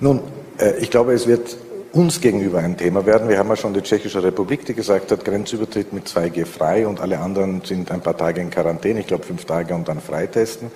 Nun, 0.00 0.20
äh, 0.58 0.78
ich 0.78 0.90
glaube, 0.90 1.12
es 1.12 1.26
wird 1.26 1.56
uns 1.92 2.20
gegenüber 2.20 2.58
ein 2.58 2.76
Thema 2.76 3.04
werden. 3.06 3.28
Wir 3.28 3.38
haben 3.38 3.48
ja 3.48 3.56
schon 3.56 3.74
die 3.74 3.82
Tschechische 3.82 4.22
Republik, 4.22 4.64
die 4.64 4.74
gesagt 4.74 5.10
hat, 5.12 5.24
Grenzübertritt 5.24 5.92
mit 5.92 6.06
2G 6.06 6.46
frei 6.46 6.86
und 6.86 7.00
alle 7.00 7.18
anderen 7.18 7.62
sind 7.64 7.90
ein 7.90 8.00
paar 8.00 8.16
Tage 8.16 8.40
in 8.40 8.50
Quarantäne, 8.50 9.00
ich 9.00 9.06
glaube 9.06 9.24
fünf 9.24 9.44
Tage 9.44 9.74
und 9.74 9.88
dann 9.88 10.00
freitesten. 10.00 10.70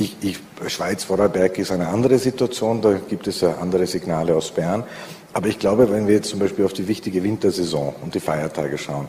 Ich, 0.00 0.16
ich, 0.22 0.38
Schweiz-Vorarlberg 0.66 1.58
ist 1.58 1.70
eine 1.72 1.88
andere 1.88 2.18
Situation, 2.18 2.80
da 2.80 2.94
gibt 2.94 3.26
es 3.26 3.42
ja 3.42 3.58
andere 3.60 3.86
Signale 3.86 4.34
aus 4.34 4.50
Bern. 4.50 4.82
Aber 5.34 5.48
ich 5.48 5.58
glaube, 5.58 5.90
wenn 5.92 6.06
wir 6.06 6.14
jetzt 6.14 6.30
zum 6.30 6.38
Beispiel 6.38 6.64
auf 6.64 6.72
die 6.72 6.88
wichtige 6.88 7.22
Wintersaison 7.22 7.94
und 8.02 8.14
die 8.14 8.20
Feiertage 8.20 8.78
schauen, 8.78 9.08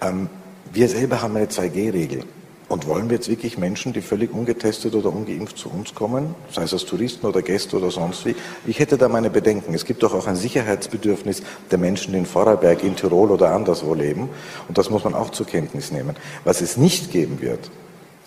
ähm, 0.00 0.30
wir 0.72 0.88
selber 0.88 1.20
haben 1.20 1.36
eine 1.36 1.44
2G-Regel. 1.44 2.24
Und 2.68 2.86
wollen 2.86 3.10
wir 3.10 3.16
jetzt 3.16 3.28
wirklich 3.28 3.58
Menschen, 3.58 3.92
die 3.92 4.00
völlig 4.00 4.32
ungetestet 4.32 4.94
oder 4.94 5.12
ungeimpft 5.12 5.58
zu 5.58 5.68
uns 5.68 5.94
kommen, 5.94 6.34
sei 6.50 6.62
es 6.62 6.72
als 6.72 6.86
Touristen 6.86 7.26
oder 7.26 7.42
Gäste 7.42 7.76
oder 7.76 7.90
sonst 7.90 8.24
wie? 8.24 8.34
Ich 8.66 8.78
hätte 8.78 8.96
da 8.96 9.10
meine 9.10 9.28
Bedenken. 9.28 9.74
Es 9.74 9.84
gibt 9.84 10.02
doch 10.02 10.14
auch 10.14 10.26
ein 10.26 10.36
Sicherheitsbedürfnis 10.36 11.42
der 11.70 11.78
Menschen, 11.78 12.12
die 12.12 12.18
in 12.20 12.26
Vorarlberg, 12.26 12.82
in 12.82 12.96
Tirol 12.96 13.30
oder 13.30 13.52
anderswo 13.52 13.92
leben. 13.92 14.30
Und 14.68 14.78
das 14.78 14.88
muss 14.88 15.04
man 15.04 15.12
auch 15.12 15.30
zur 15.30 15.44
Kenntnis 15.44 15.92
nehmen. 15.92 16.16
Was 16.44 16.62
es 16.62 16.78
nicht 16.78 17.10
geben 17.10 17.42
wird, 17.42 17.70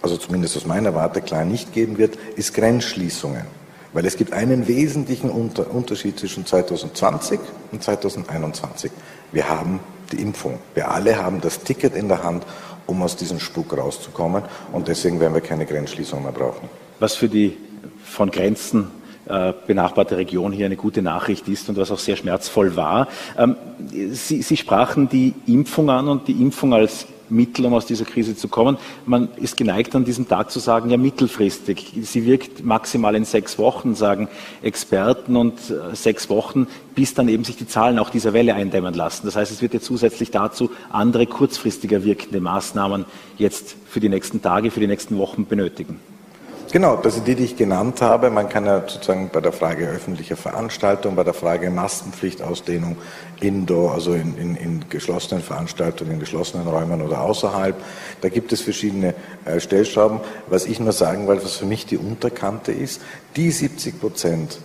also 0.04 0.18
zumindest 0.18 0.58
aus 0.58 0.66
meiner 0.66 0.94
Warte 0.94 1.22
klar 1.22 1.46
nicht 1.46 1.74
geben 1.74 1.98
wird, 1.98 2.18
ist 2.36 2.54
Grenzschließungen. 2.54 3.46
Weil 3.94 4.06
es 4.06 4.18
gibt 4.18 4.34
einen 4.34 4.68
wesentlichen 4.68 5.30
Unterschied 5.30 6.20
zwischen 6.20 6.46
2020 6.46 7.40
und 7.72 7.82
2021. 7.82 8.92
Wir 9.32 9.48
haben 9.48 9.80
die 10.12 10.22
Impfung. 10.22 10.60
Wir 10.74 10.92
alle 10.92 11.18
haben 11.18 11.42
das 11.42 11.62
Ticket 11.62 11.96
in 11.96 12.10
der 12.10 12.24
Hand 12.24 12.44
um 12.86 13.02
aus 13.02 13.16
diesem 13.16 13.40
Spuk 13.40 13.78
rauszukommen. 13.78 14.44
Und 14.74 14.90
deswegen 14.90 15.20
werden 15.22 15.34
wir 15.34 15.42
keine 15.42 15.66
Grenzschließung 15.66 16.22
mehr 16.22 16.34
brauchen. 16.34 16.70
Was 17.00 17.16
für 17.16 17.30
die 17.30 17.56
von 18.04 18.30
Grenzen 18.30 18.88
äh, 19.26 19.54
benachbarte 19.68 20.18
Region 20.18 20.52
hier 20.52 20.66
eine 20.66 20.76
gute 20.76 21.02
Nachricht 21.02 21.48
ist 21.48 21.70
und 21.70 21.78
was 21.78 21.92
auch 21.92 22.00
sehr 22.00 22.18
schmerzvoll 22.18 22.76
war. 22.76 23.08
Ähm, 23.38 23.56
Sie, 24.12 24.42
Sie 24.42 24.58
sprachen 24.58 25.08
die 25.08 25.34
Impfung 25.48 25.90
an 25.90 26.10
und 26.10 26.28
die 26.28 26.42
Impfung 26.42 26.74
als 26.74 27.08
Mittel, 27.30 27.66
um 27.66 27.74
aus 27.74 27.86
dieser 27.86 28.06
Krise 28.06 28.36
zu 28.36 28.48
kommen. 28.48 28.78
Man 29.06 29.30
ist 29.36 29.58
geneigt, 29.58 29.96
an 29.96 30.06
diesem 30.06 30.28
Tag 30.28 30.52
zu 30.52 30.60
sagen, 30.60 30.90
ja, 30.90 30.98
mittelfristig. 30.98 31.94
Sie 32.02 32.26
wirkt 32.26 32.64
maximal 32.64 33.16
in 33.16 33.26
sechs 33.26 33.58
Wochen, 33.58 33.96
sagen 33.96 34.28
Experten, 34.62 35.36
und 35.36 35.54
äh, 35.70 35.96
sechs 35.96 36.30
Wochen, 36.30 36.68
bis 36.96 37.14
dann 37.14 37.28
eben 37.28 37.44
sich 37.44 37.58
die 37.58 37.68
Zahlen 37.68 38.00
auch 38.00 38.10
dieser 38.10 38.34
Welle 38.34 38.54
eindämmen 38.54 38.94
lassen. 38.94 39.26
Das 39.26 39.36
heißt, 39.36 39.52
es 39.52 39.62
wird 39.62 39.74
ja 39.74 39.80
zusätzlich 39.80 40.32
dazu 40.32 40.72
andere 40.92 41.26
kurzfristiger 41.26 42.04
wirkende 42.04 42.40
Maßnahmen 42.40 43.06
jetzt 43.38 43.76
für 43.88 44.00
die 44.00 44.10
nächsten 44.10 44.42
Tage, 44.42 44.72
für 44.72 44.80
die 44.80 44.88
nächsten 44.88 45.18
Wochen 45.18 45.46
benötigen. 45.46 46.00
Genau, 46.74 46.96
das 46.96 47.14
sind 47.14 47.28
die, 47.28 47.36
die 47.36 47.44
ich 47.44 47.56
genannt 47.56 48.02
habe. 48.02 48.32
Man 48.32 48.50
kann 48.50 48.66
ja 48.66 48.80
sozusagen 48.80 49.30
bei 49.32 49.42
der 49.42 49.52
Frage 49.52 49.88
öffentlicher 49.88 50.36
Veranstaltung, 50.36 51.16
bei 51.16 51.24
der 51.24 51.36
Frage 51.36 51.70
Maskenpflichtausdehnung 51.70 52.98
indoor, 53.40 53.94
also 53.94 54.14
in, 54.16 54.36
in, 54.40 54.56
in 54.56 54.86
geschlossenen 54.90 55.44
Veranstaltungen, 55.44 56.14
in 56.14 56.20
geschlossenen 56.20 56.68
Räumen 56.68 57.04
oder 57.04 57.22
außerhalb, 57.22 57.76
da 58.22 58.30
gibt 58.30 58.54
es 58.54 58.62
verschiedene 58.62 59.14
äh, 59.46 59.60
Stellschrauben. 59.60 60.22
Was 60.48 60.66
ich 60.66 60.80
nur 60.80 60.94
sagen 60.94 61.28
wollte, 61.28 61.44
was 61.44 61.58
für 61.58 61.68
mich 61.68 61.86
die 61.86 61.98
Unterkante 62.00 62.72
ist, 62.72 63.04
die 63.36 63.52
70 63.52 64.00
Prozent, 64.00 64.58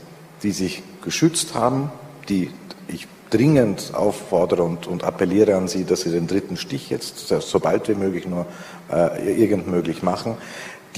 die 0.43 0.53
sich 0.53 0.83
geschützt 1.05 1.53
haben, 1.53 1.93
die 2.31 2.51
ich 2.89 3.07
dringend 3.29 3.93
auffordere 3.93 4.63
und, 4.63 4.87
und 4.87 5.05
appelliere 5.05 5.57
an 5.57 5.69
Sie, 5.69 5.85
dass 5.85 6.01
Sie 6.01 6.11
den 6.11 6.27
dritten 6.27 6.57
Stich 6.57 6.89
jetzt 6.89 7.29
so 7.29 7.61
bald 7.61 7.87
wie 7.91 7.97
möglich 7.97 8.27
nur 8.27 8.47
äh, 8.91 9.43
irgend 9.43 9.69
möglich 9.69 10.03
machen 10.03 10.39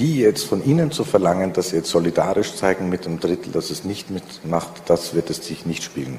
die 0.01 0.17
jetzt 0.17 0.45
von 0.45 0.65
Ihnen 0.65 0.91
zu 0.91 1.03
verlangen, 1.03 1.53
dass 1.53 1.69
Sie 1.69 1.75
jetzt 1.75 1.91
solidarisch 1.91 2.55
zeigen 2.55 2.89
mit 2.89 3.05
dem 3.05 3.19
Drittel, 3.19 3.51
dass 3.51 3.69
es 3.69 3.83
nicht 3.85 4.09
mitmacht, 4.09 4.81
das 4.87 5.13
wird 5.13 5.29
es 5.29 5.45
sich 5.45 5.67
nicht 5.67 5.83
spielen. 5.83 6.17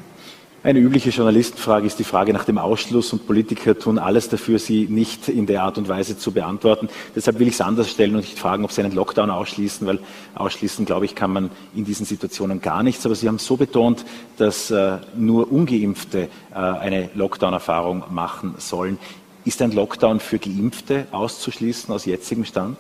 Eine 0.63 0.79
übliche 0.79 1.11
Journalistenfrage 1.11 1.89
ist 1.89 1.99
die 1.99 2.05
Frage 2.05 2.33
nach 2.33 2.45
dem 2.45 2.59
Ausschluss 2.59 3.13
und 3.13 3.27
Politiker 3.27 3.77
tun 3.77 3.99
alles 3.99 4.29
dafür, 4.29 4.61
sie 4.61 4.87
nicht 4.89 5.29
in 5.29 5.47
der 5.47 5.65
Art 5.65 5.79
und 5.79 5.89
Weise 5.89 6.17
zu 6.17 6.31
beantworten. 6.31 6.89
Deshalb 7.17 7.41
will 7.41 7.49
ich 7.49 7.55
es 7.55 7.61
anders 7.61 7.91
stellen 7.91 8.15
und 8.15 8.21
nicht 8.21 8.39
fragen, 8.39 8.65
ob 8.65 8.71
Sie 8.71 8.81
einen 8.81 8.95
Lockdown 8.95 9.31
ausschließen, 9.31 9.85
weil 9.85 9.99
ausschließen, 10.37 10.85
glaube 10.85 11.07
ich, 11.07 11.17
kann 11.17 11.33
man 11.33 11.51
in 11.75 11.85
diesen 11.85 12.07
Situationen 12.07 12.61
gar 12.61 12.85
nichts. 12.85 13.05
Aber 13.05 13.17
Sie 13.17 13.27
haben 13.27 13.41
so 13.41 13.57
betont, 13.57 14.05
dass 14.37 14.71
äh, 14.71 14.99
nur 15.17 15.51
ungeimpfte 15.51 16.29
äh, 16.53 16.55
eine 16.55 17.11
Lockdown-Erfahrung 17.17 18.05
machen 18.11 18.55
sollen. 18.59 18.99
Ist 19.45 19.61
ein 19.61 19.73
Lockdown 19.73 20.21
für 20.21 20.39
Geimpfte 20.39 21.09
auszuschließen 21.11 21.93
aus 21.93 22.05
jetzigem 22.05 22.45
Stand? 22.45 22.77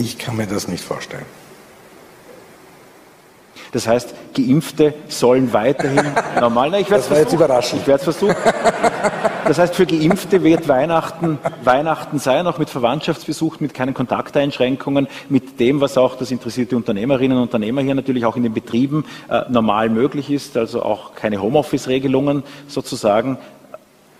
Ich 0.00 0.16
kann 0.16 0.36
mir 0.36 0.46
das 0.46 0.66
nicht 0.66 0.82
vorstellen. 0.82 1.26
Das 3.72 3.86
heißt, 3.86 4.14
Geimpfte 4.34 4.94
sollen 5.08 5.52
weiterhin 5.52 6.06
normal. 6.40 6.70
Nein, 6.70 6.80
ich 6.80 6.88
das 6.88 7.10
war 7.10 7.18
jetzt 7.18 7.34
überraschend. 7.34 7.82
Ich 7.82 7.86
werde 7.86 7.98
es 7.98 8.04
versuchen. 8.04 8.34
Das 9.46 9.58
heißt, 9.58 9.74
für 9.74 9.84
Geimpfte 9.84 10.42
wird 10.42 10.68
Weihnachten 10.68 11.38
Weihnachten 11.62 12.18
sein, 12.18 12.46
auch 12.46 12.58
mit 12.58 12.70
Verwandtschaftsbesuch, 12.70 13.60
mit 13.60 13.74
keinen 13.74 13.92
Kontakteinschränkungen, 13.92 15.06
mit 15.28 15.60
dem, 15.60 15.82
was 15.82 15.98
auch 15.98 16.16
das 16.16 16.30
interessierte 16.30 16.76
Unternehmerinnen 16.76 17.36
und 17.36 17.44
Unternehmer 17.44 17.82
hier 17.82 17.94
natürlich 17.94 18.24
auch 18.24 18.36
in 18.36 18.42
den 18.42 18.54
Betrieben 18.54 19.04
äh, 19.28 19.42
normal 19.50 19.90
möglich 19.90 20.30
ist, 20.30 20.56
also 20.56 20.82
auch 20.82 21.14
keine 21.14 21.42
Homeoffice-Regelungen 21.42 22.42
sozusagen. 22.68 23.36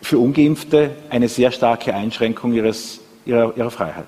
Für 0.02 0.18
Ungeimpfte 0.18 0.90
eine 1.08 1.28
sehr 1.28 1.50
starke 1.50 1.94
Einschränkung 1.94 2.52
ihres, 2.52 3.00
ihrer, 3.24 3.56
ihrer 3.56 3.70
Freiheit. 3.70 4.06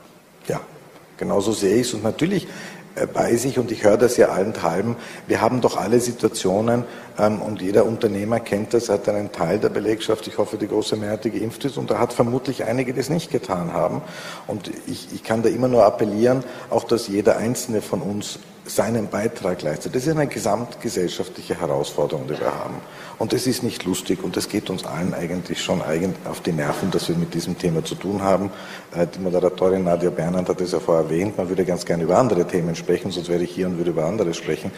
Genauso 1.23 1.53
sehe 1.53 1.77
ich 1.77 1.87
es. 1.87 1.95
Und 1.95 2.03
natürlich 2.03 2.49
äh, 2.97 3.07
weiß 3.13 3.45
ich, 3.45 3.57
und 3.61 3.71
ich 3.71 3.85
höre 3.85 3.97
das 3.97 4.17
ja 4.17 4.31
allenthalben, 4.31 4.97
wir 5.29 5.41
haben 5.41 5.61
doch 5.61 5.77
alle 5.77 6.01
Situationen, 6.01 6.83
ähm, 7.17 7.41
und 7.41 7.63
jeder 7.63 7.87
Unternehmer 7.87 8.41
kennt 8.41 8.75
das, 8.75 8.89
hat 8.89 9.09
einen 9.09 9.31
Teil 9.31 9.61
der 9.61 9.69
Belegschaft, 9.69 10.27
ich 10.27 10.39
hoffe, 10.39 10.57
die 10.57 10.67
große 10.67 10.97
Mehrheit, 10.97 11.23
die 11.23 11.31
geimpft 11.31 11.65
ist, 11.65 11.77
und 11.77 11.93
da 11.93 12.01
hat 12.01 12.13
vermutlich 12.13 12.65
einige, 12.65 12.93
die 12.93 12.99
es 12.99 13.09
nicht 13.09 13.31
getan 13.31 13.73
haben. 13.73 14.03
Und 14.49 14.73
ich, 14.89 15.11
ich 15.15 15.23
kann 15.23 15.45
da 15.45 15.49
immer 15.49 15.69
nur 15.69 15.85
appellieren, 15.85 16.43
auch 16.71 16.83
dass 16.83 17.07
jeder 17.07 17.37
Einzelne 17.37 17.83
von 17.83 18.03
uns 18.03 18.41
seinen 18.65 19.09
Beitrag 19.09 19.63
leistet. 19.63 19.95
Das 19.95 20.07
ist 20.07 20.15
eine 20.15 20.27
gesamtgesellschaftliche 20.27 21.61
Herausforderung, 21.61 22.27
die 22.29 22.39
wir 22.39 22.55
haben. 22.55 22.77
Und 23.19 23.33
es 23.33 23.47
ist 23.47 23.63
nicht 23.63 23.85
lustig 23.85 24.23
und 24.23 24.37
es 24.37 24.49
geht 24.49 24.71
uns 24.71 24.85
allen 24.85 25.15
eigentlich 25.15 25.63
schon 25.63 25.83
auf 26.25 26.41
die 26.41 26.53
Nerven, 26.53 26.91
dass 26.91 27.09
wir 27.09 27.17
mit 27.17 27.35
diesem 27.35 27.59
Thema 27.59 27.85
zu 27.85 27.97
tun 27.97 28.23
haben. 28.23 28.51
Äh, 28.95 29.07
die 29.07 29.19
Moderatorin 29.19 29.85
Nadia 29.85 30.11
Bernhard 30.11 30.49
hat 30.49 30.61
es 30.61 30.73
ja 30.73 30.81
vorher 30.81 31.05
erwähnt, 31.05 31.37
man 31.37 31.49
würde 31.49 31.65
ganz 31.65 31.85
gerne 31.85 32.05
über 32.05 32.19
andere 32.19 32.47
Themen 32.47 32.77
sprechen, 32.77 33.11
sonst 33.11 33.29
wäre 33.29 33.43
ich 33.43 33.51
hier 33.51 33.67
und 33.67 33.79
würde 33.79 33.91
über 33.91 34.05
andere 34.05 34.33
sprechen. 34.33 34.71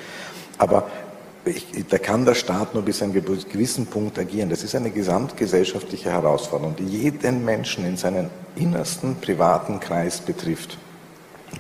Aber 0.57 0.87
ich, 1.45 1.67
da 1.89 1.99
kann 1.99 2.25
der 2.25 2.35
Staat 2.35 2.75
nur 2.75 2.83
bis 2.83 2.99
zu 2.99 3.05
einem 3.05 3.13
gewissen 3.13 3.87
Punkt 3.87 4.19
agieren. 4.19 4.49
Das 4.49 4.63
ist 4.63 4.75
eine 4.75 4.91
gesamtgesellschaftliche 4.91 6.11
Herausforderung, 6.11 6.75
die 6.77 6.85
jeden 6.85 7.45
Menschen 7.45 7.85
in 7.85 7.99
seinen 7.99 8.31
innersten 8.57 9.17
privaten 9.17 9.79
Kreis 9.79 10.21
betrifft. 10.21 10.79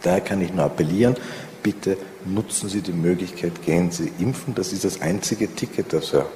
Daher 0.03 0.23
kann 0.23 0.41
ich 0.41 0.53
nur 0.53 0.65
appellieren, 0.65 1.17
bitte 1.65 1.97
nutzen 2.25 2.69
Sie 2.69 2.83
die 2.83 2.93
Möglichkeit, 2.93 3.65
gehen 3.65 3.91
Sie 3.91 4.13
impfen. 4.21 4.55
Das 4.55 4.73
ist 4.73 4.85
das 4.85 5.01
einzige 5.01 5.53
Ticket, 5.53 5.93
das 5.93 6.13
wir 6.13 6.27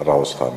raus 0.00 0.38
haben. 0.40 0.56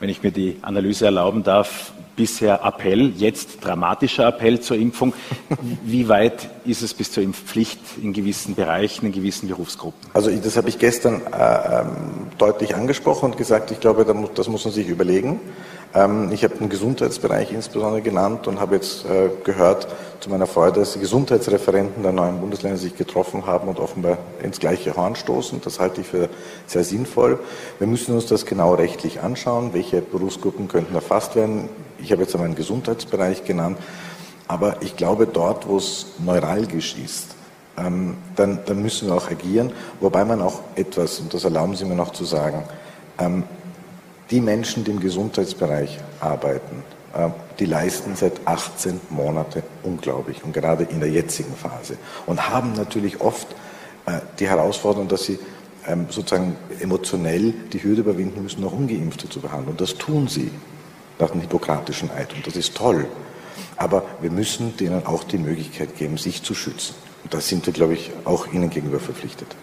Wenn 0.00 0.08
ich 0.08 0.22
mir 0.22 0.30
die 0.30 0.56
Analyse 0.62 1.04
erlauben 1.04 1.42
darf, 1.42 1.92
bisher 2.16 2.64
Appell, 2.64 3.12
jetzt 3.16 3.64
dramatischer 3.64 4.28
Appell 4.28 4.60
zur 4.60 4.76
Impfung. 4.76 5.12
Wie 5.84 6.08
weit 6.08 6.48
ist 6.64 6.82
es 6.82 6.94
bis 6.94 7.10
zur 7.12 7.22
Impfpflicht 7.22 7.80
in 8.00 8.12
gewissen 8.12 8.54
Bereichen, 8.54 9.06
in 9.06 9.12
gewissen 9.12 9.48
Berufsgruppen? 9.48 10.10
Also 10.12 10.30
das 10.30 10.56
habe 10.56 10.68
ich 10.68 10.78
gestern 10.78 11.22
äh, 11.32 11.80
ähm, 11.80 12.28
deutlich 12.38 12.74
angesprochen 12.74 13.26
und 13.26 13.36
gesagt, 13.36 13.70
ich 13.70 13.80
glaube, 13.80 14.04
das 14.34 14.48
muss 14.48 14.64
man 14.64 14.72
sich 14.72 14.88
überlegen. 14.88 15.40
Ähm, 15.94 16.32
ich 16.32 16.42
habe 16.42 16.56
den 16.56 16.68
Gesundheitsbereich 16.68 17.52
insbesondere 17.52 18.02
genannt 18.02 18.48
und 18.48 18.60
habe 18.60 18.74
jetzt 18.74 19.04
äh, 19.04 19.30
gehört 19.44 19.86
zu 20.18 20.28
meiner 20.28 20.46
Freude, 20.46 20.80
dass 20.80 20.94
die 20.94 20.98
Gesundheitsreferenten 20.98 22.02
der 22.02 22.12
neuen 22.12 22.40
Bundesländer 22.40 22.78
sich 22.78 22.96
getroffen 22.96 23.46
haben 23.46 23.68
und 23.68 23.78
offenbar 23.78 24.18
ins 24.42 24.58
gleiche 24.58 24.96
Horn 24.96 25.14
stoßen. 25.14 25.60
Das 25.62 25.78
halte 25.78 26.00
ich 26.00 26.08
für 26.08 26.28
sehr 26.66 26.82
sinnvoll. 26.82 27.38
Wir 27.78 27.86
müssen 27.86 28.14
uns 28.14 28.26
das 28.26 28.44
genau 28.44 28.74
rechtlich 28.74 29.20
anschauen, 29.20 29.72
welche 29.72 30.00
Berufsgruppen 30.00 30.66
könnten 30.66 30.94
erfasst 30.94 31.36
werden. 31.36 31.68
Ich 31.98 32.10
habe 32.10 32.22
jetzt 32.22 32.34
einmal 32.34 32.48
einen 32.48 32.56
Gesundheitsbereich 32.56 33.44
genannt, 33.44 33.78
aber 34.48 34.82
ich 34.82 34.96
glaube, 34.96 35.26
dort, 35.26 35.68
wo 35.68 35.76
es 35.76 36.06
neuralgisch 36.18 36.96
ist, 37.02 37.28
ähm, 37.76 38.16
dann, 38.36 38.60
dann 38.66 38.82
müssen 38.82 39.08
wir 39.08 39.14
auch 39.14 39.30
agieren, 39.30 39.72
wobei 40.00 40.24
man 40.24 40.42
auch 40.42 40.60
etwas, 40.74 41.20
und 41.20 41.32
das 41.32 41.44
erlauben 41.44 41.76
Sie 41.76 41.84
mir 41.84 41.94
noch 41.94 42.12
zu 42.12 42.24
sagen, 42.24 42.64
ähm, 43.18 43.44
die 44.34 44.40
Menschen, 44.40 44.82
die 44.82 44.90
im 44.90 44.98
Gesundheitsbereich 44.98 45.96
arbeiten, 46.18 46.82
äh, 47.14 47.28
die 47.60 47.66
leisten 47.66 48.16
seit 48.16 48.44
18 48.48 49.00
Monaten 49.10 49.62
unglaublich 49.84 50.42
und 50.42 50.52
gerade 50.52 50.82
in 50.82 50.98
der 50.98 51.08
jetzigen 51.08 51.54
Phase 51.54 51.96
und 52.26 52.50
haben 52.50 52.72
natürlich 52.72 53.20
oft 53.20 53.46
äh, 54.06 54.18
die 54.40 54.48
Herausforderung, 54.48 55.06
dass 55.06 55.22
sie 55.22 55.38
ähm, 55.86 56.06
sozusagen 56.10 56.56
emotionell 56.80 57.54
die 57.72 57.84
Hürde 57.84 58.00
überwinden 58.00 58.42
müssen, 58.42 58.60
noch 58.60 58.72
Ungeimpfte 58.72 59.28
zu 59.28 59.40
behandeln. 59.40 59.70
Und 59.70 59.80
das 59.80 59.94
tun 59.94 60.26
sie 60.26 60.50
nach 61.20 61.30
dem 61.30 61.40
hippokratischen 61.40 62.10
Eid. 62.10 62.34
Und 62.34 62.44
das 62.44 62.56
ist 62.56 62.74
toll. 62.74 63.06
Aber 63.76 64.02
wir 64.20 64.32
müssen 64.32 64.76
denen 64.76 65.06
auch 65.06 65.22
die 65.22 65.38
Möglichkeit 65.38 65.96
geben, 65.96 66.18
sich 66.18 66.42
zu 66.42 66.54
schützen. 66.54 66.96
Und 67.22 67.32
da 67.32 67.40
sind 67.40 67.66
wir, 67.66 67.72
glaube 67.72 67.94
ich, 67.94 68.10
auch 68.24 68.52
ihnen 68.52 68.68
gegenüber 68.68 68.98
verpflichtet. 68.98 69.54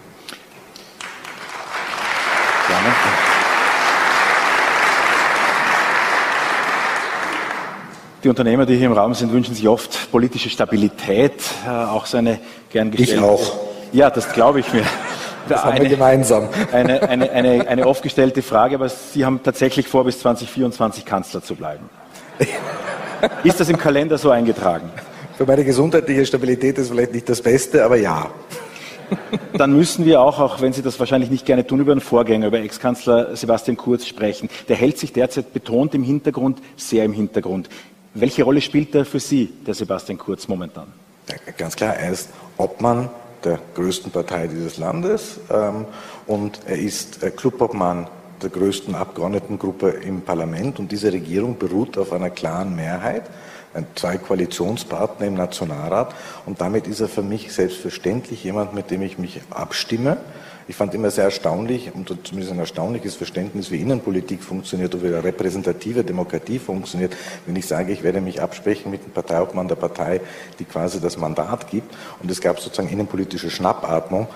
Gerne. 2.67 3.20
Die 8.24 8.30
Unternehmer, 8.30 8.67
die 8.67 8.76
hier 8.76 8.86
im 8.86 8.93
Raum 8.93 9.15
sind, 9.15 9.32
wünschen 9.32 9.55
sich 9.55 9.67
oft 9.67 10.11
politische 10.11 10.49
Stabilität, 10.49 11.34
äh, 11.65 11.69
auch 11.69 12.05
so 12.05 12.17
eine 12.17 12.39
gern 12.72 12.91
gestellte. 12.91 13.15
Ich 13.15 13.22
auch. 13.22 13.59
Ja, 13.91 14.09
das 14.09 14.32
glaube 14.34 14.59
ich 14.59 14.72
mir. 14.74 14.84
Das 15.49 15.63
eine, 15.63 15.74
haben 15.74 15.82
wir 15.82 15.89
gemeinsam. 15.89 16.49
Eine, 16.72 17.01
eine, 17.09 17.32
eine, 17.32 17.67
eine 17.67 17.88
oft 17.88 18.03
gestellte 18.03 18.43
Frage, 18.43 18.76
aber 18.76 18.88
Sie 18.88 19.26
haben 19.26 19.41
tatsächlich 19.43 19.88
vor, 19.88 20.05
bis 20.05 20.19
2024 20.19 21.03
Kanzler 21.03 21.41
zu 21.41 21.55
bleiben. 21.55 21.89
Ist 23.43 23.59
das 23.59 23.67
im 23.67 23.78
Kalender 23.78 24.19
so 24.19 24.30
eingetragen? 24.30 24.91
Für 25.38 25.47
meine 25.47 25.65
gesundheitliche 25.65 26.28
Stabilität 26.28 26.78
ist 26.78 26.89
vielleicht 26.89 27.13
nicht 27.13 27.28
das 27.28 27.41
Beste, 27.41 27.84
aber 27.84 27.97
ja. 27.97 28.30
Dann 29.53 29.76
müssen 29.76 30.05
wir 30.05 30.22
auch, 30.22 30.39
auch 30.39 30.61
wenn 30.61 30.74
Sie 30.74 30.82
das 30.82 30.99
wahrscheinlich 30.99 31.30
nicht 31.30 31.45
gerne 31.45 31.65
tun, 31.65 31.80
über 31.80 31.91
einen 31.91 32.01
Vorgänger, 32.01 32.47
über 32.47 32.59
Ex-Kanzler 32.59 33.36
Sebastian 33.36 33.78
Kurz 33.78 34.05
sprechen. 34.05 34.47
Der 34.69 34.76
hält 34.76 34.97
sich 34.99 35.11
derzeit 35.11 35.53
betont 35.53 35.93
im 35.95 36.03
Hintergrund, 36.03 36.59
sehr 36.78 37.03
im 37.03 37.13
Hintergrund. 37.13 37.67
Welche 38.14 38.43
Rolle 38.43 38.62
spielt 38.62 38.93
da 38.93 39.05
für 39.05 39.20
Sie, 39.20 39.47
der 39.66 39.74
Sebastian 39.74 40.18
Kurz, 40.18 40.47
momentan? 40.47 40.88
Ja, 41.30 41.36
ganz 41.57 41.76
klar, 41.76 41.95
er 41.95 42.12
ist 42.12 42.30
Obmann 42.57 43.09
der 43.43 43.59
größten 43.74 44.12
Partei 44.12 44.47
dieses 44.47 44.78
Landes 44.78 45.39
ähm, 45.49 45.86
und 46.28 46.59
er 46.66 46.78
ist 46.78 47.24
äh, 47.24 47.32
Clubobmann 47.32 48.07
der 48.41 48.49
größten 48.49 48.95
Abgeordnetengruppe 48.95 49.89
im 49.89 50.22
Parlament 50.22 50.80
und 50.80 50.91
diese 50.91 51.14
Regierung 51.14 51.57
beruht 51.57 51.97
auf 51.97 52.12
einer 52.12 52.30
klaren 52.30 52.76
Mehrheit 52.76 53.24
zwei 53.95 54.18
Koalitionspartner 54.18 55.28
im 55.28 55.36
Nationalrat 55.36 56.14
und 56.45 56.59
damit 56.59 56.88
ist 56.88 56.99
er 56.99 57.07
für 57.07 57.22
mich 57.22 57.53
selbstverständlich 57.53 58.43
jemand, 58.43 58.74
mit 58.74 58.91
dem 58.91 59.01
ich 59.01 59.18
mich 59.18 59.41
abstimme. 59.49 60.18
Ich 60.72 60.78
fand 60.78 60.93
immer 60.93 61.11
sehr 61.11 61.26
erstaunlich 61.26 61.91
und 61.93 62.07
zumindest 62.24 62.53
ein 62.53 62.59
erstaunliches 62.59 63.15
Verständnis, 63.15 63.72
wie 63.72 63.82
Innenpolitik 63.82 64.41
funktioniert 64.41 64.95
oder 64.95 65.03
wie 65.03 65.28
repräsentative 65.28 66.05
Demokratie 66.05 66.59
funktioniert, 66.59 67.13
wenn 67.45 67.57
ich 67.57 67.67
sage, 67.67 67.91
ich 67.91 68.03
werde 68.03 68.22
mich 68.22 68.41
absprechen 68.41 68.89
mit 68.89 69.03
dem 69.03 69.11
Parteiobmann 69.11 69.67
der 69.67 69.76
Partei, 69.76 70.22
die 70.59 70.63
quasi 70.63 71.01
das 71.01 71.17
Mandat 71.17 71.69
gibt. 71.69 71.93
Und 72.24 72.32
es 72.32 72.39
gab 72.39 72.61
sozusagen 72.61 72.88
innenpolitische 72.88 73.49
Schnappatmung 73.49 74.30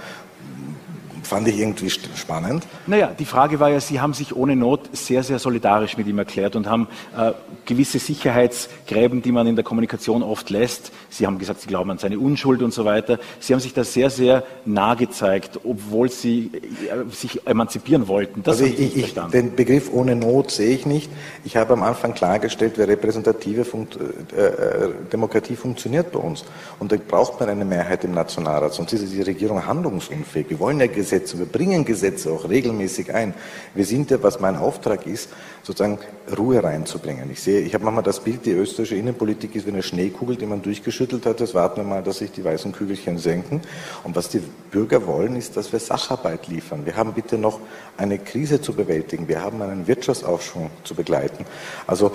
fand 1.26 1.48
ich 1.48 1.60
irgendwie 1.60 1.90
spannend. 1.90 2.66
Naja, 2.88 3.12
die 3.18 3.26
Frage 3.26 3.60
war 3.60 3.70
ja, 3.70 3.80
Sie 3.80 4.00
haben 4.00 4.14
sich 4.14 4.36
ohne 4.36 4.56
Not 4.56 4.90
sehr, 4.94 5.24
sehr 5.24 5.40
solidarisch 5.40 5.98
mit 5.98 6.08
ihm 6.08 6.18
erklärt 6.20 6.56
und 6.56 6.68
haben 6.70 6.88
äh, 7.18 7.32
gewisse 7.66 8.00
Sicherheitsgräben, 8.00 9.22
die 9.22 9.32
man 9.32 9.48
in 9.48 9.56
der 9.56 9.66
Kommunikation 9.66 10.24
oft 10.24 10.50
lässt. 10.50 10.92
Sie 11.10 11.26
haben 11.26 11.40
gesagt, 11.40 11.62
Sie 11.62 11.68
glauben 11.68 11.92
an 11.92 11.98
seine 11.98 12.20
Unschuld 12.20 12.62
und 12.62 12.74
so 12.74 12.86
weiter. 12.86 13.20
Sie 13.40 13.54
haben 13.54 13.60
sich 13.60 13.74
da 13.74 13.84
sehr, 13.84 14.10
sehr 14.10 14.44
nah 14.66 14.94
gezeigt, 14.94 15.60
obwohl 15.64 16.10
Sie 16.10 16.52
äh, 16.54 17.12
sich 17.12 17.46
emanzipieren 17.48 18.08
wollten. 18.08 18.44
Das 18.44 18.62
also 18.62 18.66
ich, 18.66 18.96
ich, 18.96 19.14
den 19.14 19.56
Begriff 19.56 19.92
ohne 19.92 20.16
Not 20.16 20.52
sehe 20.52 20.76
ich 20.76 20.86
nicht. 20.86 21.10
Ich 21.44 21.58
habe 21.58 21.74
am 21.74 21.84
Anfang 21.84 22.14
klargestellt, 22.14 22.78
wie 22.78 22.84
repräsentative 22.84 23.66
Funkt 23.66 23.98
äh, 23.98 24.46
äh, 24.46 24.92
Demokratie 25.12 25.56
funktioniert 25.56 26.12
bei 26.12 26.20
uns. 26.20 26.46
Und 26.80 26.92
da 26.92 26.98
braucht 26.98 27.40
man 27.40 27.50
eine 27.50 27.66
Mehrheit 27.66 28.04
im 28.04 28.12
Nationalrat, 28.12 28.74
sonst 28.74 28.94
ist 28.94 29.12
die 29.12 29.22
Regierung 29.22 29.66
handlungsunfähig. 29.66 30.50
Wir 30.50 30.60
wollen 30.60 30.80
ja 30.80 30.88
Gesetze 30.88 31.15
Gesetze, 31.16 31.40
wir 31.40 31.46
bringen 31.46 31.86
Gesetze 31.86 32.30
auch 32.32 32.50
regelmäßig 32.50 33.14
ein. 33.14 33.34
Wir 33.74 33.86
sind 33.86 34.12
ja, 34.12 34.22
was 34.22 34.40
mein 34.42 34.58
Auftrag 34.58 35.08
ist, 35.08 35.30
sozusagen 35.64 35.98
Ruhe 36.38 36.62
reinzubringen. 36.62 37.32
Ich 37.32 37.42
sehe, 37.42 37.62
ich 37.62 37.74
habe 37.74 37.86
manchmal 37.86 38.04
das 38.04 38.20
Bild, 38.20 38.46
die 38.46 38.52
österreichische 38.52 38.96
Innenpolitik 38.96 39.56
ist 39.56 39.66
wie 39.66 39.72
eine 39.72 39.82
Schneekugel, 39.82 40.36
die 40.36 40.46
man 40.46 40.62
durchgeschüttelt 40.62 41.26
hat. 41.26 41.40
Jetzt 41.40 41.54
warten 41.54 41.78
wir 41.78 41.84
mal, 41.86 42.04
dass 42.04 42.18
sich 42.18 42.32
die 42.32 42.44
weißen 42.44 42.74
Kügelchen 42.74 43.18
senken. 43.18 43.62
Und 44.04 44.16
was 44.16 44.28
die 44.28 44.42
Bürger 44.72 45.08
wollen, 45.08 45.38
ist, 45.38 45.56
dass 45.56 45.72
wir 45.72 45.80
Sacharbeit 45.80 46.48
liefern. 46.48 46.86
Wir 46.86 46.98
haben 46.98 47.14
bitte 47.14 47.38
noch 47.38 47.60
eine 47.98 48.20
Krise 48.20 48.60
zu 48.60 48.74
bewältigen. 48.74 49.28
Wir 49.30 49.42
haben 49.42 49.62
einen 49.62 49.88
Wirtschaftsaufschwung 49.88 50.70
zu 50.84 50.96
begleiten. 50.96 51.46
Also 51.88 52.12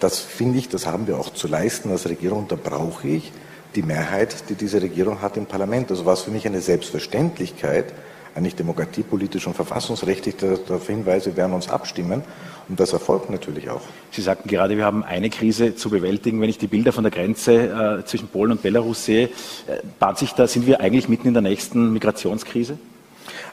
das 0.00 0.18
finde 0.18 0.58
ich, 0.58 0.68
das 0.68 0.86
haben 0.86 1.06
wir 1.06 1.16
auch 1.16 1.32
zu 1.32 1.46
leisten 1.46 1.90
als 1.90 2.08
Regierung. 2.08 2.48
Da 2.48 2.56
brauche 2.56 3.06
ich 3.06 3.32
die 3.74 3.82
Mehrheit, 3.82 4.48
die 4.48 4.54
diese 4.54 4.82
Regierung 4.82 5.22
hat 5.22 5.36
im 5.36 5.46
Parlament. 5.46 5.90
Also 5.90 6.04
war 6.04 6.14
es 6.14 6.22
für 6.22 6.30
mich 6.30 6.46
eine 6.46 6.60
Selbstverständlichkeit, 6.60 7.86
eigentlich 8.34 8.56
demokratiepolitisch 8.56 9.46
und 9.46 9.54
verfassungsrechtlich 9.54 10.36
darauf 10.36 10.86
hinweise, 10.86 11.30
wir 11.30 11.36
werden 11.36 11.52
uns 11.52 11.68
abstimmen. 11.68 12.22
Und 12.68 12.80
das 12.80 12.92
erfolgt 12.92 13.28
natürlich 13.28 13.68
auch. 13.70 13.82
Sie 14.10 14.22
sagten 14.22 14.48
gerade, 14.48 14.76
wir 14.76 14.84
haben 14.84 15.04
eine 15.04 15.30
Krise 15.30 15.74
zu 15.74 15.90
bewältigen. 15.90 16.40
Wenn 16.40 16.48
ich 16.48 16.58
die 16.58 16.68
Bilder 16.68 16.92
von 16.92 17.04
der 17.04 17.10
Grenze 17.10 18.00
äh, 18.00 18.04
zwischen 18.04 18.28
Polen 18.28 18.52
und 18.52 18.62
Belarus 18.62 19.04
sehe, 19.04 19.26
äh, 19.26 19.80
bahnt 19.98 20.18
sich 20.18 20.32
da, 20.32 20.46
sind 20.46 20.66
wir 20.66 20.80
eigentlich 20.80 21.08
mitten 21.08 21.28
in 21.28 21.34
der 21.34 21.42
nächsten 21.42 21.92
Migrationskrise? 21.92 22.78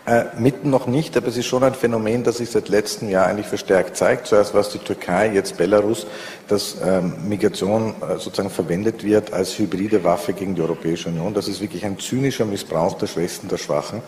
Äh, 0.06 0.26
mitten 0.40 0.70
noch 0.70 0.88
nicht, 0.88 1.16
aber 1.18 1.28
es 1.28 1.38
ist 1.38 1.46
schon 1.46 1.64
ein 1.64 1.74
Phänomen, 1.74 2.24
das 2.24 2.38
sich 2.38 2.50
seit 2.50 2.70
letztem 2.70 3.10
Jahr 3.10 3.28
eigentlich 3.28 3.48
verstärkt 3.48 3.98
zeigt. 3.98 4.28
Zuerst 4.28 4.54
war 4.54 4.62
es 4.62 4.70
die 4.70 4.80
Türkei, 4.80 5.32
jetzt 5.34 5.58
Belarus, 5.58 6.08
dass 6.48 6.78
ähm, 6.84 7.14
Migration 7.28 7.94
äh, 8.02 8.18
sozusagen 8.18 8.50
verwendet 8.50 9.04
wird 9.04 9.34
als 9.34 9.60
hybride 9.60 10.04
Waffe 10.04 10.34
gegen 10.34 10.56
die 10.56 10.62
Europäische 10.62 11.10
Union. 11.10 11.34
Das 11.34 11.48
ist 11.48 11.62
wirklich 11.62 11.86
ein 11.86 12.00
zynischer 12.00 12.46
Missbrauch 12.46 12.98
der 12.98 13.08
Schwächsten, 13.08 13.50
der 13.50 13.58
Schwachen 13.58 14.02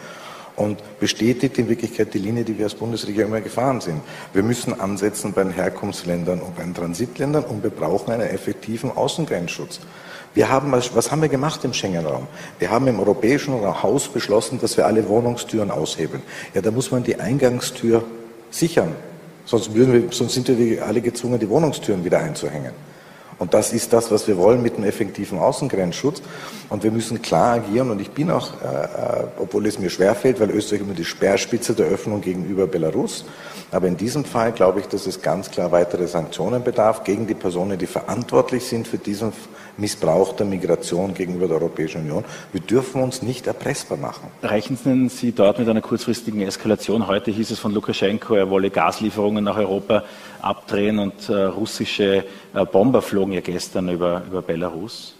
und 0.55 0.79
bestätigt 0.99 1.57
in 1.57 1.69
Wirklichkeit 1.69 2.13
die 2.13 2.19
Linie, 2.19 2.43
die 2.43 2.57
wir 2.57 2.65
als 2.65 2.75
Bundesregierung 2.75 3.31
immer 3.31 3.41
gefahren 3.41 3.81
sind. 3.81 4.01
Wir 4.33 4.43
müssen 4.43 4.79
ansetzen 4.79 5.33
bei 5.33 5.43
den 5.43 5.53
Herkunftsländern 5.53 6.41
und 6.41 6.55
bei 6.55 6.63
den 6.63 6.73
Transitländern 6.73 7.43
und 7.43 7.63
wir 7.63 7.69
brauchen 7.69 8.11
einen 8.11 8.27
effektiven 8.27 8.91
Außengrenzschutz. 8.91 9.79
Wir 10.33 10.49
haben, 10.49 10.71
was 10.71 11.11
haben 11.11 11.21
wir 11.21 11.29
gemacht 11.29 11.63
im 11.65 11.73
Schengen-Raum? 11.73 12.27
Wir 12.59 12.71
haben 12.71 12.87
im 12.87 12.99
europäischen 12.99 13.53
Haus 13.83 14.07
beschlossen, 14.07 14.59
dass 14.61 14.77
wir 14.77 14.85
alle 14.85 15.07
Wohnungstüren 15.09 15.71
aushebeln. 15.71 16.21
Ja, 16.53 16.61
da 16.61 16.71
muss 16.71 16.89
man 16.91 17.03
die 17.03 17.19
Eingangstür 17.19 18.03
sichern. 18.49 18.95
Sonst, 19.45 19.75
wir, 19.75 20.03
sonst 20.11 20.33
sind 20.33 20.47
wir 20.47 20.85
alle 20.85 21.01
gezwungen, 21.01 21.39
die 21.39 21.49
Wohnungstüren 21.49 22.05
wieder 22.05 22.19
einzuhängen. 22.19 22.71
Und 23.41 23.55
das 23.55 23.73
ist 23.73 23.91
das, 23.91 24.11
was 24.11 24.27
wir 24.27 24.37
wollen 24.37 24.61
mit 24.61 24.75
einem 24.75 24.83
effektiven 24.83 25.39
Außengrenzschutz. 25.39 26.21
Und 26.69 26.83
wir 26.83 26.91
müssen 26.91 27.23
klar 27.23 27.53
agieren. 27.55 27.89
Und 27.89 27.99
ich 27.99 28.11
bin 28.11 28.29
auch, 28.29 28.51
äh, 28.61 28.65
äh, 28.65 29.23
obwohl 29.39 29.65
es 29.65 29.79
mir 29.79 29.89
schwerfällt, 29.89 30.39
weil 30.39 30.51
Österreich 30.51 30.81
immer 30.81 30.93
die 30.93 31.05
Speerspitze 31.05 31.73
der 31.73 31.87
Öffnung 31.87 32.21
gegenüber 32.21 32.67
Belarus. 32.67 33.25
Aber 33.71 33.87
in 33.87 33.97
diesem 33.97 34.25
Fall 34.25 34.51
glaube 34.51 34.79
ich, 34.79 34.85
dass 34.85 35.07
es 35.07 35.23
ganz 35.23 35.49
klar 35.49 35.71
weitere 35.71 36.05
Sanktionen 36.05 36.63
bedarf 36.63 37.03
gegen 37.03 37.25
die 37.25 37.33
Personen, 37.33 37.79
die 37.79 37.87
verantwortlich 37.87 38.67
sind 38.67 38.87
für 38.87 38.99
diesen 38.99 39.33
Missbrauch 39.77 40.33
der 40.33 40.45
Migration 40.45 41.13
gegenüber 41.13 41.47
der 41.47 41.57
Europäischen 41.57 42.01
Union. 42.01 42.25
Wir 42.51 42.61
dürfen 42.61 43.01
uns 43.01 43.21
nicht 43.21 43.47
erpressbar 43.47 43.97
machen. 43.97 44.29
Rechnen 44.43 45.09
Sie 45.09 45.31
dort 45.31 45.59
mit 45.59 45.67
einer 45.67 45.81
kurzfristigen 45.81 46.41
Eskalation? 46.41 47.07
Heute 47.07 47.31
hieß 47.31 47.51
es 47.51 47.59
von 47.59 47.73
Lukaschenko, 47.73 48.35
er 48.35 48.49
wolle 48.49 48.69
Gaslieferungen 48.69 49.43
nach 49.43 49.57
Europa 49.57 50.03
abdrehen 50.41 50.99
und 50.99 51.29
äh, 51.29 51.43
russische 51.43 52.25
äh, 52.53 52.65
Bomber 52.65 53.01
flogen 53.01 53.33
ja 53.33 53.41
gestern 53.41 53.89
über, 53.89 54.23
über 54.27 54.41
Belarus. 54.41 55.15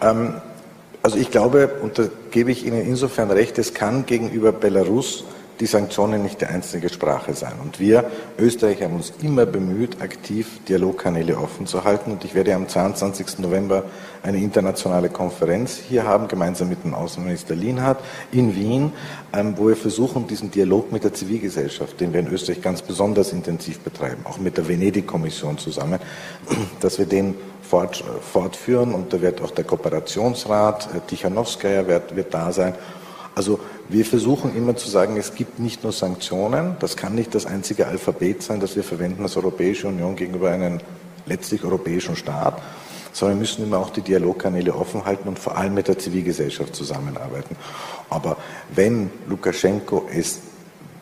Ähm, 0.00 0.34
also 1.02 1.16
ich 1.16 1.30
glaube, 1.30 1.70
und 1.82 1.98
da 1.98 2.04
gebe 2.30 2.50
ich 2.50 2.66
Ihnen 2.66 2.82
insofern 2.82 3.30
recht, 3.30 3.58
es 3.58 3.72
kann 3.72 4.04
gegenüber 4.04 4.52
Belarus 4.52 5.24
die 5.60 5.66
Sanktionen 5.66 6.22
nicht 6.22 6.40
die 6.40 6.46
einzige 6.46 6.88
Sprache 6.88 7.34
sein. 7.34 7.52
Und 7.62 7.78
wir 7.78 8.10
Österreicher 8.38 8.86
haben 8.86 8.96
uns 8.96 9.12
immer 9.22 9.44
bemüht, 9.44 10.00
aktiv 10.00 10.60
Dialogkanäle 10.66 11.36
offen 11.36 11.66
zu 11.66 11.84
halten. 11.84 12.12
Und 12.12 12.24
ich 12.24 12.34
werde 12.34 12.54
am 12.54 12.66
22. 12.66 13.38
November 13.40 13.84
eine 14.22 14.38
internationale 14.38 15.10
Konferenz 15.10 15.76
hier 15.76 16.04
haben, 16.04 16.28
gemeinsam 16.28 16.70
mit 16.70 16.82
dem 16.84 16.94
Außenminister 16.94 17.54
Lienhardt 17.54 18.02
in 18.32 18.56
Wien, 18.56 18.92
ähm, 19.34 19.54
wo 19.56 19.68
wir 19.68 19.76
versuchen, 19.76 20.26
diesen 20.26 20.50
Dialog 20.50 20.92
mit 20.92 21.04
der 21.04 21.12
Zivilgesellschaft, 21.12 22.00
den 22.00 22.14
wir 22.14 22.20
in 22.20 22.28
Österreich 22.28 22.62
ganz 22.62 22.80
besonders 22.80 23.32
intensiv 23.32 23.80
betreiben, 23.80 24.24
auch 24.24 24.38
mit 24.38 24.56
der 24.56 24.66
Venedig-Kommission 24.66 25.58
zusammen, 25.58 26.00
dass 26.80 26.98
wir 26.98 27.06
den 27.06 27.34
fort, 27.62 28.02
fortführen. 28.32 28.94
Und 28.94 29.12
da 29.12 29.20
wird 29.20 29.42
auch 29.42 29.50
der 29.50 29.64
Kooperationsrat, 29.64 30.88
äh, 30.94 31.00
Tichanowskaja 31.06 31.86
wird, 31.86 32.16
wird 32.16 32.32
da 32.32 32.50
sein. 32.50 32.74
Also 33.34 33.60
wir 33.90 34.04
versuchen 34.04 34.56
immer 34.56 34.76
zu 34.76 34.88
sagen, 34.88 35.16
es 35.16 35.34
gibt 35.34 35.58
nicht 35.58 35.82
nur 35.82 35.92
Sanktionen, 35.92 36.76
das 36.78 36.96
kann 36.96 37.14
nicht 37.14 37.34
das 37.34 37.46
einzige 37.46 37.86
Alphabet 37.86 38.42
sein, 38.42 38.60
das 38.60 38.76
wir 38.76 38.84
verwenden 38.84 39.22
als 39.22 39.36
Europäische 39.36 39.88
Union 39.88 40.16
gegenüber 40.16 40.50
einem 40.50 40.78
letztlich 41.26 41.64
europäischen 41.64 42.14
Staat, 42.14 42.62
sondern 43.12 43.38
wir 43.38 43.40
müssen 43.40 43.64
immer 43.64 43.78
auch 43.78 43.90
die 43.90 44.02
Dialogkanäle 44.02 44.74
offen 44.74 45.04
halten 45.04 45.28
und 45.28 45.38
vor 45.38 45.56
allem 45.56 45.74
mit 45.74 45.88
der 45.88 45.98
Zivilgesellschaft 45.98 46.74
zusammenarbeiten. 46.74 47.56
Aber 48.08 48.36
wenn 48.74 49.10
Lukaschenko 49.28 50.08
es 50.12 50.38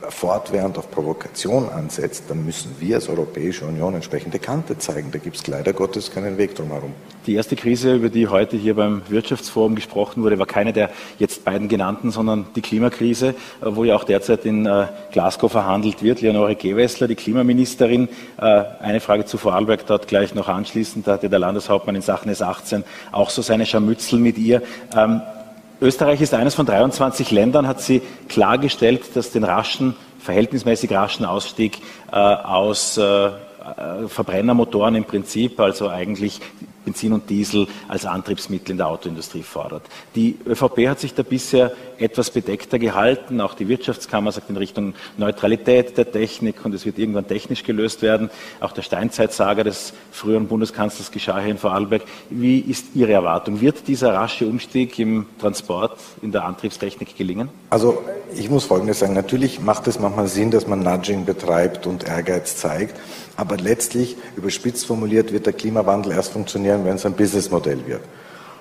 fortwährend 0.08 0.78
auf 0.78 0.90
Provokation 0.90 1.68
ansetzt, 1.68 2.24
dann 2.28 2.44
müssen 2.44 2.76
wir 2.78 2.96
als 2.96 3.08
Europäische 3.08 3.64
Union 3.66 3.94
entsprechende 3.94 4.38
Kante 4.38 4.78
zeigen. 4.78 5.10
Da 5.10 5.18
gibt 5.18 5.36
es 5.36 5.46
leider 5.46 5.72
Gottes 5.72 6.10
keinen 6.10 6.38
Weg 6.38 6.54
drumherum. 6.54 6.92
Die 7.26 7.34
erste 7.34 7.56
Krise, 7.56 7.96
über 7.96 8.08
die 8.08 8.28
heute 8.28 8.56
hier 8.56 8.74
beim 8.74 9.02
Wirtschaftsforum 9.08 9.74
gesprochen 9.74 10.22
wurde, 10.22 10.38
war 10.38 10.46
keine 10.46 10.72
der 10.72 10.90
jetzt 11.18 11.44
beiden 11.44 11.68
genannten, 11.68 12.10
sondern 12.10 12.46
die 12.54 12.62
Klimakrise, 12.62 13.34
wo 13.60 13.84
ja 13.84 13.96
auch 13.96 14.04
derzeit 14.04 14.46
in 14.46 14.66
äh, 14.66 14.86
Glasgow 15.12 15.50
verhandelt 15.50 16.02
wird. 16.02 16.20
Leonore 16.20 16.54
Gewessler, 16.54 17.08
die 17.08 17.16
Klimaministerin, 17.16 18.08
äh, 18.40 18.62
eine 18.80 19.00
Frage 19.00 19.24
zu 19.24 19.36
Vorarlberg 19.36 19.86
dort 19.86 20.08
gleich 20.08 20.34
noch 20.34 20.48
anschließend. 20.48 21.06
Da 21.06 21.12
hatte 21.12 21.28
der 21.28 21.38
Landeshauptmann 21.38 21.96
in 21.96 22.02
Sachen 22.02 22.32
S18 22.32 22.84
auch 23.12 23.30
so 23.30 23.42
seine 23.42 23.66
Scharmützel 23.66 24.18
mit 24.18 24.38
ihr. 24.38 24.62
Österreich 25.80 26.20
ist 26.20 26.34
eines 26.34 26.54
von 26.54 26.66
23 26.66 27.30
Ländern, 27.30 27.68
hat 27.68 27.80
sie 27.80 28.02
klargestellt, 28.28 29.14
dass 29.14 29.30
den 29.30 29.44
raschen, 29.44 29.94
verhältnismäßig 30.18 30.92
raschen 30.92 31.24
Ausstieg 31.24 31.78
äh, 32.10 32.16
aus 32.16 32.96
äh, 32.96 33.02
äh, 33.26 33.30
Verbrennermotoren 34.08 34.96
im 34.96 35.04
Prinzip, 35.04 35.60
also 35.60 35.88
eigentlich 35.88 36.40
Benzin 36.88 37.12
und 37.12 37.28
Diesel 37.28 37.66
als 37.86 38.06
Antriebsmittel 38.06 38.72
in 38.72 38.78
der 38.78 38.88
Autoindustrie 38.88 39.42
fordert. 39.42 39.82
Die 40.14 40.38
ÖVP 40.46 40.88
hat 40.88 41.00
sich 41.00 41.12
da 41.12 41.22
bisher 41.22 41.72
etwas 41.98 42.30
bedeckter 42.30 42.78
gehalten. 42.78 43.40
Auch 43.42 43.54
die 43.54 43.68
Wirtschaftskammer 43.68 44.32
sagt 44.32 44.48
in 44.48 44.56
Richtung 44.56 44.94
Neutralität 45.18 45.98
der 45.98 46.10
Technik 46.10 46.64
und 46.64 46.72
es 46.72 46.86
wird 46.86 46.98
irgendwann 46.98 47.28
technisch 47.28 47.62
gelöst 47.62 48.00
werden. 48.00 48.30
Auch 48.60 48.72
der 48.72 48.82
Steinzeitsager 48.82 49.64
des 49.64 49.92
früheren 50.10 50.48
Bundeskanzlers 50.48 51.10
geschah 51.10 51.38
hier 51.40 51.50
in 51.50 51.58
Vorarlberg. 51.58 52.02
Wie 52.30 52.60
ist 52.60 52.86
Ihre 52.94 53.12
Erwartung? 53.12 53.60
Wird 53.60 53.86
dieser 53.86 54.14
rasche 54.14 54.46
Umstieg 54.46 54.98
im 54.98 55.26
Transport, 55.38 55.98
in 56.22 56.32
der 56.32 56.44
Antriebstechnik 56.44 57.16
gelingen? 57.16 57.50
Also 57.68 58.02
ich 58.34 58.48
muss 58.48 58.64
Folgendes 58.64 59.00
sagen. 59.00 59.14
Natürlich 59.14 59.60
macht 59.60 59.86
es 59.88 59.98
manchmal 59.98 60.28
Sinn, 60.28 60.50
dass 60.50 60.66
man 60.66 60.82
Nudging 60.82 61.24
betreibt 61.24 61.86
und 61.86 62.06
Ehrgeiz 62.06 62.56
zeigt. 62.56 62.98
Aber 63.36 63.56
letztlich, 63.56 64.16
überspitzt 64.36 64.86
formuliert, 64.86 65.32
wird 65.32 65.46
der 65.46 65.52
Klimawandel 65.52 66.12
erst 66.12 66.32
funktionieren, 66.32 66.77
wenn 66.84 66.96
es 66.96 67.06
ein 67.06 67.14
Businessmodell 67.14 67.86
wird. 67.86 68.02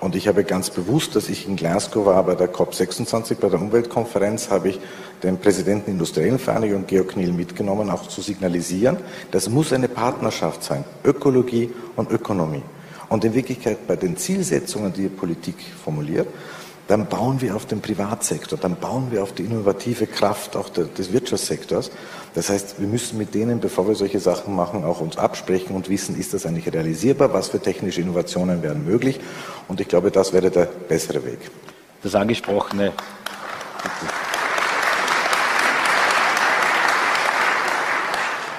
Und 0.00 0.14
ich 0.14 0.28
habe 0.28 0.44
ganz 0.44 0.70
bewusst, 0.70 1.16
dass 1.16 1.28
ich 1.28 1.48
in 1.48 1.56
Glasgow 1.56 2.06
war 2.06 2.22
bei 2.22 2.36
der 2.36 2.52
COP26, 2.52 3.36
bei 3.36 3.48
der 3.48 3.60
Umweltkonferenz, 3.60 4.48
habe 4.48 4.68
ich 4.68 4.80
den 5.24 5.38
Präsidenten 5.38 5.86
der 5.86 5.94
Industriellen 5.94 6.38
Vereinigung, 6.38 6.86
Georg 6.86 7.08
Kniel, 7.08 7.32
mitgenommen, 7.32 7.90
auch 7.90 8.06
zu 8.06 8.20
signalisieren, 8.20 8.98
das 9.32 9.48
muss 9.48 9.72
eine 9.72 9.88
Partnerschaft 9.88 10.62
sein, 10.62 10.84
Ökologie 11.04 11.70
und 11.96 12.12
Ökonomie. 12.12 12.62
Und 13.08 13.24
in 13.24 13.34
Wirklichkeit 13.34 13.86
bei 13.88 13.96
den 13.96 14.16
Zielsetzungen, 14.16 14.92
die 14.92 15.02
die 15.02 15.08
Politik 15.08 15.56
formuliert, 15.82 16.28
dann 16.86 17.06
bauen 17.06 17.40
wir 17.40 17.54
auf 17.54 17.66
den 17.66 17.80
Privatsektor, 17.80 18.58
dann 18.58 18.76
bauen 18.76 19.08
wir 19.10 19.22
auf 19.22 19.32
die 19.32 19.44
innovative 19.44 20.06
Kraft 20.06 20.56
auch 20.56 20.70
des 20.70 21.12
Wirtschaftssektors. 21.12 21.90
Das 22.38 22.50
heißt, 22.50 22.78
wir 22.78 22.86
müssen 22.86 23.18
mit 23.18 23.34
denen, 23.34 23.58
bevor 23.58 23.88
wir 23.88 23.96
solche 23.96 24.20
Sachen 24.20 24.54
machen, 24.54 24.84
auch 24.84 25.00
uns 25.00 25.16
absprechen 25.16 25.74
und 25.74 25.88
wissen, 25.88 26.16
ist 26.16 26.34
das 26.34 26.46
eigentlich 26.46 26.72
realisierbar, 26.72 27.32
was 27.32 27.48
für 27.48 27.58
technische 27.58 28.00
Innovationen 28.00 28.62
wären 28.62 28.84
möglich. 28.84 29.18
Und 29.66 29.80
ich 29.80 29.88
glaube, 29.88 30.12
das 30.12 30.32
wäre 30.32 30.48
der 30.48 30.66
bessere 30.66 31.24
Weg. 31.24 31.40
Das 32.00 32.14
angesprochene. 32.14 32.92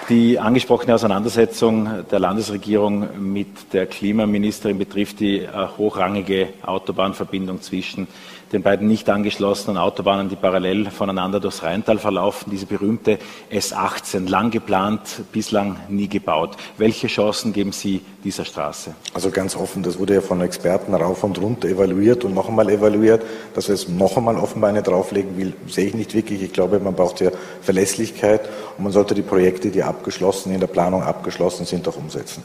Die 0.09 0.39
angesprochene 0.39 0.95
Auseinandersetzung 0.95 2.03
der 2.11 2.19
Landesregierung 2.19 3.31
mit 3.31 3.71
der 3.71 3.85
Klimaministerin 3.85 4.77
betrifft 4.77 5.21
die 5.21 5.43
äh, 5.43 5.67
hochrangige 5.77 6.49
Autobahnverbindung 6.63 7.61
zwischen 7.61 8.07
den 8.51 8.63
beiden 8.63 8.87
nicht 8.87 9.09
angeschlossenen 9.09 9.77
Autobahnen, 9.77 10.29
die 10.29 10.35
parallel 10.35 10.89
voneinander 10.89 11.39
durchs 11.39 11.63
Rheintal 11.63 11.99
verlaufen, 11.99 12.51
diese 12.51 12.65
berühmte 12.65 13.19
S18, 13.51 14.27
lang 14.27 14.51
geplant, 14.51 15.21
bislang 15.31 15.77
nie 15.89 16.07
gebaut. 16.07 16.57
Welche 16.77 17.07
Chancen 17.07 17.53
geben 17.53 17.71
Sie 17.71 18.01
dieser 18.23 18.45
Straße? 18.45 18.95
Also 19.13 19.29
ganz 19.31 19.55
offen, 19.55 19.83
das 19.83 19.99
wurde 19.99 20.15
ja 20.15 20.21
von 20.21 20.41
Experten 20.41 20.93
rauf 20.93 21.23
und 21.23 21.39
runter 21.39 21.67
evaluiert 21.67 22.23
und 22.25 22.33
noch 22.33 22.49
einmal 22.49 22.69
evaluiert. 22.69 23.23
Dass 23.53 23.69
es 23.69 23.87
noch 23.87 24.17
einmal 24.17 24.37
offenbar 24.37 24.69
eine 24.69 24.81
drauflegen 24.81 25.37
will, 25.37 25.53
sehe 25.67 25.87
ich 25.87 25.93
nicht 25.93 26.13
wirklich. 26.13 26.41
Ich 26.41 26.53
glaube, 26.53 26.79
man 26.79 26.95
braucht 26.95 27.21
ja 27.21 27.31
Verlässlichkeit 27.61 28.41
und 28.77 28.83
man 28.83 28.93
sollte 28.93 29.13
die 29.13 29.21
Projekte, 29.21 29.69
die 29.69 29.83
abgeschlossen, 29.83 30.53
in 30.53 30.59
der 30.59 30.67
Planung 30.67 31.03
abgeschlossen 31.03 31.65
sind, 31.65 31.87
auch 31.87 31.97
umsetzen. 31.97 32.43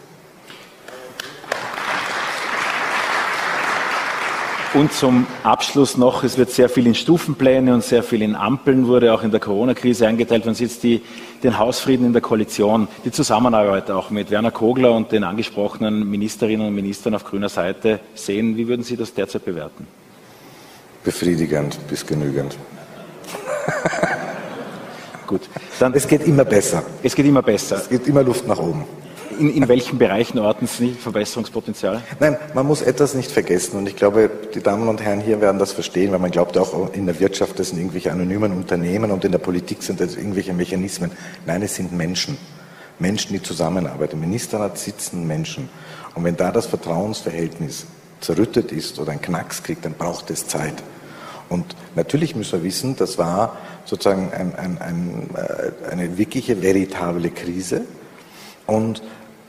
Und 4.75 4.93
zum 4.93 5.29
Abschluss 5.45 5.97
noch, 5.97 6.25
es 6.25 6.37
wird 6.37 6.51
sehr 6.51 6.69
viel 6.69 6.89
in 6.89 6.97
Stufenpläne 6.97 7.73
und 7.73 7.85
sehr 7.85 8.03
viel 8.03 8.23
in 8.23 8.35
Ampeln 8.35 8.89
wurde 8.89 9.15
auch 9.15 9.23
in 9.23 9.31
der 9.31 9.39
Corona-Krise 9.39 10.09
eingeteilt. 10.09 10.47
Wenn 10.47 10.55
Sie 10.55 10.65
jetzt 10.65 10.83
die, 10.83 11.01
den 11.45 11.61
Hausfrieden 11.61 12.05
in 12.05 12.13
der 12.13 12.21
Koalition, 12.21 12.89
die 13.05 13.13
Zusammenarbeit 13.13 13.89
auch 13.93 14.11
mit 14.11 14.33
Werner 14.33 14.51
Kogler 14.51 14.91
und 14.91 15.13
den 15.13 15.23
angesprochenen 15.23 16.11
Ministerinnen 16.11 16.67
und 16.67 16.75
Ministern 16.75 17.15
auf 17.15 17.23
grüner 17.23 17.49
Seite 17.49 18.01
sehen, 18.17 18.57
wie 18.57 18.67
würden 18.67 18.83
Sie 18.83 18.97
das 18.97 19.15
derzeit 19.15 19.45
bewerten? 19.45 19.87
Befriedigend 21.05 21.79
bis 21.89 22.05
genügend. 22.05 22.57
Gut. 25.29 25.43
Dann, 25.79 25.95
es 25.95 26.09
geht 26.09 26.27
immer 26.27 26.45
besser. 26.45 26.83
Es 27.01 27.15
geht 27.15 27.27
immer 27.27 27.43
besser. 27.43 27.77
Es 27.77 27.89
geht 27.89 28.09
immer 28.09 28.25
Luft 28.25 28.49
nach 28.49 28.59
oben. 28.59 28.85
In, 29.39 29.55
in 29.55 29.69
welchen 29.69 29.99
Bereichen 29.99 30.39
orten 30.39 30.67
Sie 30.67 30.93
Verbesserungspotenzial? 30.93 32.03
Nein, 32.21 32.37
man 32.55 32.67
muss 32.67 32.83
etwas 32.83 33.15
nicht 33.15 33.31
vergessen 33.31 33.79
und 33.79 33.89
ich 33.89 33.97
glaube, 33.97 34.31
die 34.55 34.61
Damen 34.61 34.89
und 34.89 35.03
Herren 35.03 35.21
hier 35.21 35.41
werden 35.41 35.59
das 35.59 35.73
verstehen, 35.73 36.13
weil 36.13 36.19
man 36.19 36.31
glaubt 36.31 36.57
auch 36.59 36.93
in 36.95 37.07
der 37.07 37.19
Wirtschaft, 37.21 37.59
das 37.59 37.71
sind 37.71 37.79
irgendwelche 37.79 38.13
anonymen 38.13 38.53
Unternehmen 38.53 39.11
und 39.11 39.25
in 39.25 39.33
der 39.33 39.39
Politik 39.39 39.83
sind 39.83 40.01
das 40.01 40.17
irgendwelche 40.17 40.53
Mechanismen. 40.53 41.11
Nein, 41.47 41.63
es 41.63 41.75
sind 41.75 41.93
Menschen. 41.93 42.37
Menschen, 42.99 43.33
die 43.33 43.43
zusammenarbeiten. 43.43 44.15
Im 44.15 44.21
Ministerrat 44.21 44.79
sitzen 44.79 45.27
Menschen. 45.27 45.69
Und 46.15 46.25
wenn 46.25 46.37
da 46.37 46.53
das 46.53 46.67
Vertrauensverhältnis 46.67 47.87
zerrüttet 48.21 48.73
ist 48.73 48.99
oder 48.99 49.13
ein 49.13 49.21
Knacks 49.21 49.63
kriegt, 49.63 49.85
dann 49.85 49.95
braucht 49.95 50.31
es 50.31 50.47
Zeit. 50.47 50.83
Und 51.49 51.77
natürlich 51.95 52.35
müssen 52.37 52.61
wir 52.61 52.65
wissen, 52.65 52.97
das 52.97 53.19
war 53.19 53.59
sozusagen 53.85 54.33
ein, 54.33 54.55
ein, 54.55 54.79
ein, 54.79 55.31
äh, 55.35 55.91
eine 55.91 56.17
wirkliche, 56.17 56.63
veritable 56.63 57.31
Krise. 57.31 57.83
Und 58.67 59.03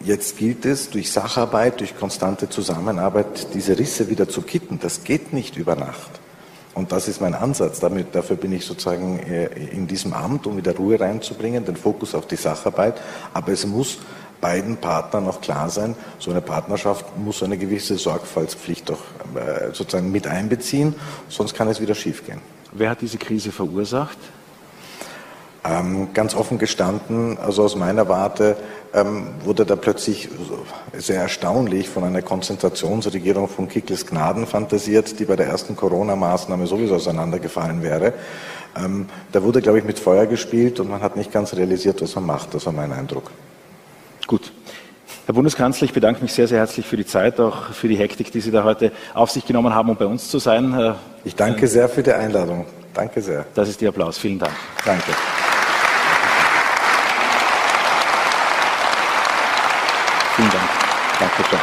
Jetzt 0.05 0.37
gilt 0.37 0.65
es, 0.65 0.91
durch 0.91 1.11
Sacharbeit, 1.11 1.79
durch 1.79 1.97
konstante 1.97 2.47
Zusammenarbeit 2.47 3.53
diese 3.55 3.79
Risse 3.79 4.07
wieder 4.07 4.29
zu 4.29 4.43
kitten. 4.43 4.77
Das 4.79 5.03
geht 5.03 5.33
nicht 5.33 5.57
über 5.57 5.75
Nacht. 5.75 6.11
Und 6.75 6.91
das 6.91 7.07
ist 7.07 7.21
mein 7.21 7.33
Ansatz. 7.33 7.79
Damit, 7.79 8.13
dafür 8.13 8.35
bin 8.35 8.51
ich 8.51 8.65
sozusagen 8.65 9.17
äh, 9.17 9.45
in 9.71 9.87
diesem 9.87 10.13
Amt, 10.13 10.45
um 10.45 10.57
wieder 10.57 10.75
Ruhe 10.75 10.99
reinzubringen, 10.99 11.65
den 11.65 11.75
Fokus 11.75 12.13
auf 12.13 12.27
die 12.27 12.35
Sacharbeit. 12.35 13.01
Aber 13.33 13.51
es 13.51 13.65
muss 13.65 13.97
beiden 14.41 14.77
Partnern 14.77 15.27
auch 15.27 15.41
klar 15.41 15.71
sein, 15.71 15.95
so 16.19 16.29
eine 16.29 16.41
Partnerschaft 16.41 17.17
muss 17.17 17.41
eine 17.41 17.57
gewisse 17.57 17.97
Sorgfaltspflicht 17.97 18.87
doch 18.89 18.99
äh, 19.33 19.73
sozusagen 19.73 20.11
mit 20.11 20.27
einbeziehen, 20.27 20.93
sonst 21.29 21.55
kann 21.55 21.67
es 21.67 21.81
wieder 21.81 21.95
schiefgehen. 21.95 22.41
Wer 22.71 22.91
hat 22.91 23.01
diese 23.01 23.17
Krise 23.17 23.51
verursacht? 23.51 24.19
Ähm, 25.63 26.13
ganz 26.13 26.35
offen 26.35 26.59
gestanden, 26.59 27.39
also 27.39 27.63
aus 27.63 27.75
meiner 27.75 28.07
Warte, 28.07 28.55
ähm, 28.95 29.27
wurde 29.43 29.65
da 29.65 29.75
plötzlich 29.75 30.29
sehr 30.97 31.21
erstaunlich 31.21 31.89
von 31.89 32.05
einer 32.05 32.21
Konzentrationsregierung 32.21 33.49
von 33.49 33.67
Kickels 33.67 34.07
Gnaden 34.07 34.47
fantasiert, 34.47 35.19
die 35.19 35.25
bei 35.25 35.35
der 35.35 35.47
ersten 35.47 35.75
Corona-Maßnahme 35.75 36.65
sowieso 36.65 36.95
auseinandergefallen 36.95 37.83
wäre. 37.83 38.13
Ähm, 38.77 39.07
da 39.33 39.43
wurde, 39.43 39.61
glaube 39.61 39.79
ich, 39.79 39.83
mit 39.83 39.99
Feuer 39.99 40.25
gespielt 40.25 40.79
und 40.79 40.89
man 40.89 41.01
hat 41.01 41.17
nicht 41.17 41.31
ganz 41.31 41.53
realisiert, 41.53 42.01
was 42.01 42.15
man 42.15 42.25
macht. 42.25 42.53
Das 42.53 42.65
war 42.65 42.73
mein 42.73 42.93
Eindruck. 42.93 43.31
Gut. 44.27 44.53
Herr 45.25 45.33
Bundeskanzler, 45.33 45.85
ich 45.85 45.93
bedanke 45.93 46.21
mich 46.21 46.33
sehr, 46.33 46.47
sehr 46.47 46.59
herzlich 46.59 46.85
für 46.85 46.97
die 46.97 47.05
Zeit, 47.05 47.39
auch 47.39 47.71
für 47.71 47.87
die 47.87 47.97
Hektik, 47.97 48.31
die 48.31 48.41
Sie 48.41 48.51
da 48.51 48.63
heute 48.63 48.91
auf 49.13 49.29
sich 49.29 49.45
genommen 49.45 49.73
haben, 49.73 49.89
um 49.89 49.97
bei 49.97 50.05
uns 50.05 50.29
zu 50.29 50.39
sein. 50.39 50.95
Ich 51.23 51.35
danke 51.35 51.67
sehr 51.67 51.89
für 51.89 52.03
die 52.03 52.13
Einladung. 52.13 52.65
Danke 52.93 53.21
sehr. 53.21 53.45
Das 53.55 53.67
ist 53.67 53.81
Ihr 53.81 53.89
Applaus. 53.89 54.17
Vielen 54.17 54.39
Dank. 54.39 54.53
Danke. 54.85 55.11
Vielen 60.35 60.51
Dank. 60.51 60.69
Danke 61.17 61.43
schön. 61.49 61.59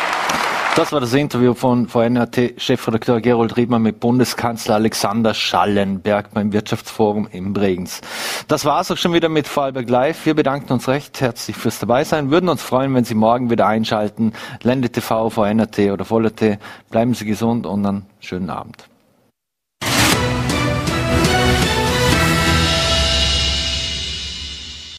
Das 0.75 0.91
war 0.91 1.01
das 1.01 1.13
Interview 1.13 1.53
von 1.53 1.87
VNRT-Chefredakteur 1.87 3.21
Gerold 3.21 3.59
Riedmann 3.59 3.83
mit 3.83 4.01
Bundeskanzler 4.01 4.77
Alexander 4.77 5.35
Schallenberg 5.35 6.33
beim 6.33 6.55
Wirtschaftsforum 6.55 7.29
in 7.31 7.53
Bregenz. 7.53 8.01
Das 8.49 8.65
war 8.65 8.81
es 8.81 8.91
auch 8.91 8.97
schon 8.97 9.13
wieder 9.13 9.29
mit 9.29 9.47
Vorarlberg 9.47 9.91
Live. 9.91 10.25
Wir 10.25 10.35
bedanken 10.35 10.73
uns 10.73 10.89
recht 10.89 11.21
herzlich 11.21 11.57
fürs 11.57 11.79
Dabeisein, 11.79 12.31
würden 12.31 12.49
uns 12.49 12.63
freuen, 12.63 12.95
wenn 12.95 13.05
Sie 13.05 13.15
morgen 13.15 13.51
wieder 13.51 13.67
einschalten. 13.67 14.33
Lende 14.63 14.89
TV, 14.89 15.29
VNRT 15.29 15.91
oder 15.93 16.07
Voller 16.07 16.33
Bleiben 16.91 17.13
Sie 17.13 17.27
gesund 17.27 17.67
und 17.67 17.85
einen 17.85 18.07
schönen 18.21 18.49
Abend. 18.49 18.92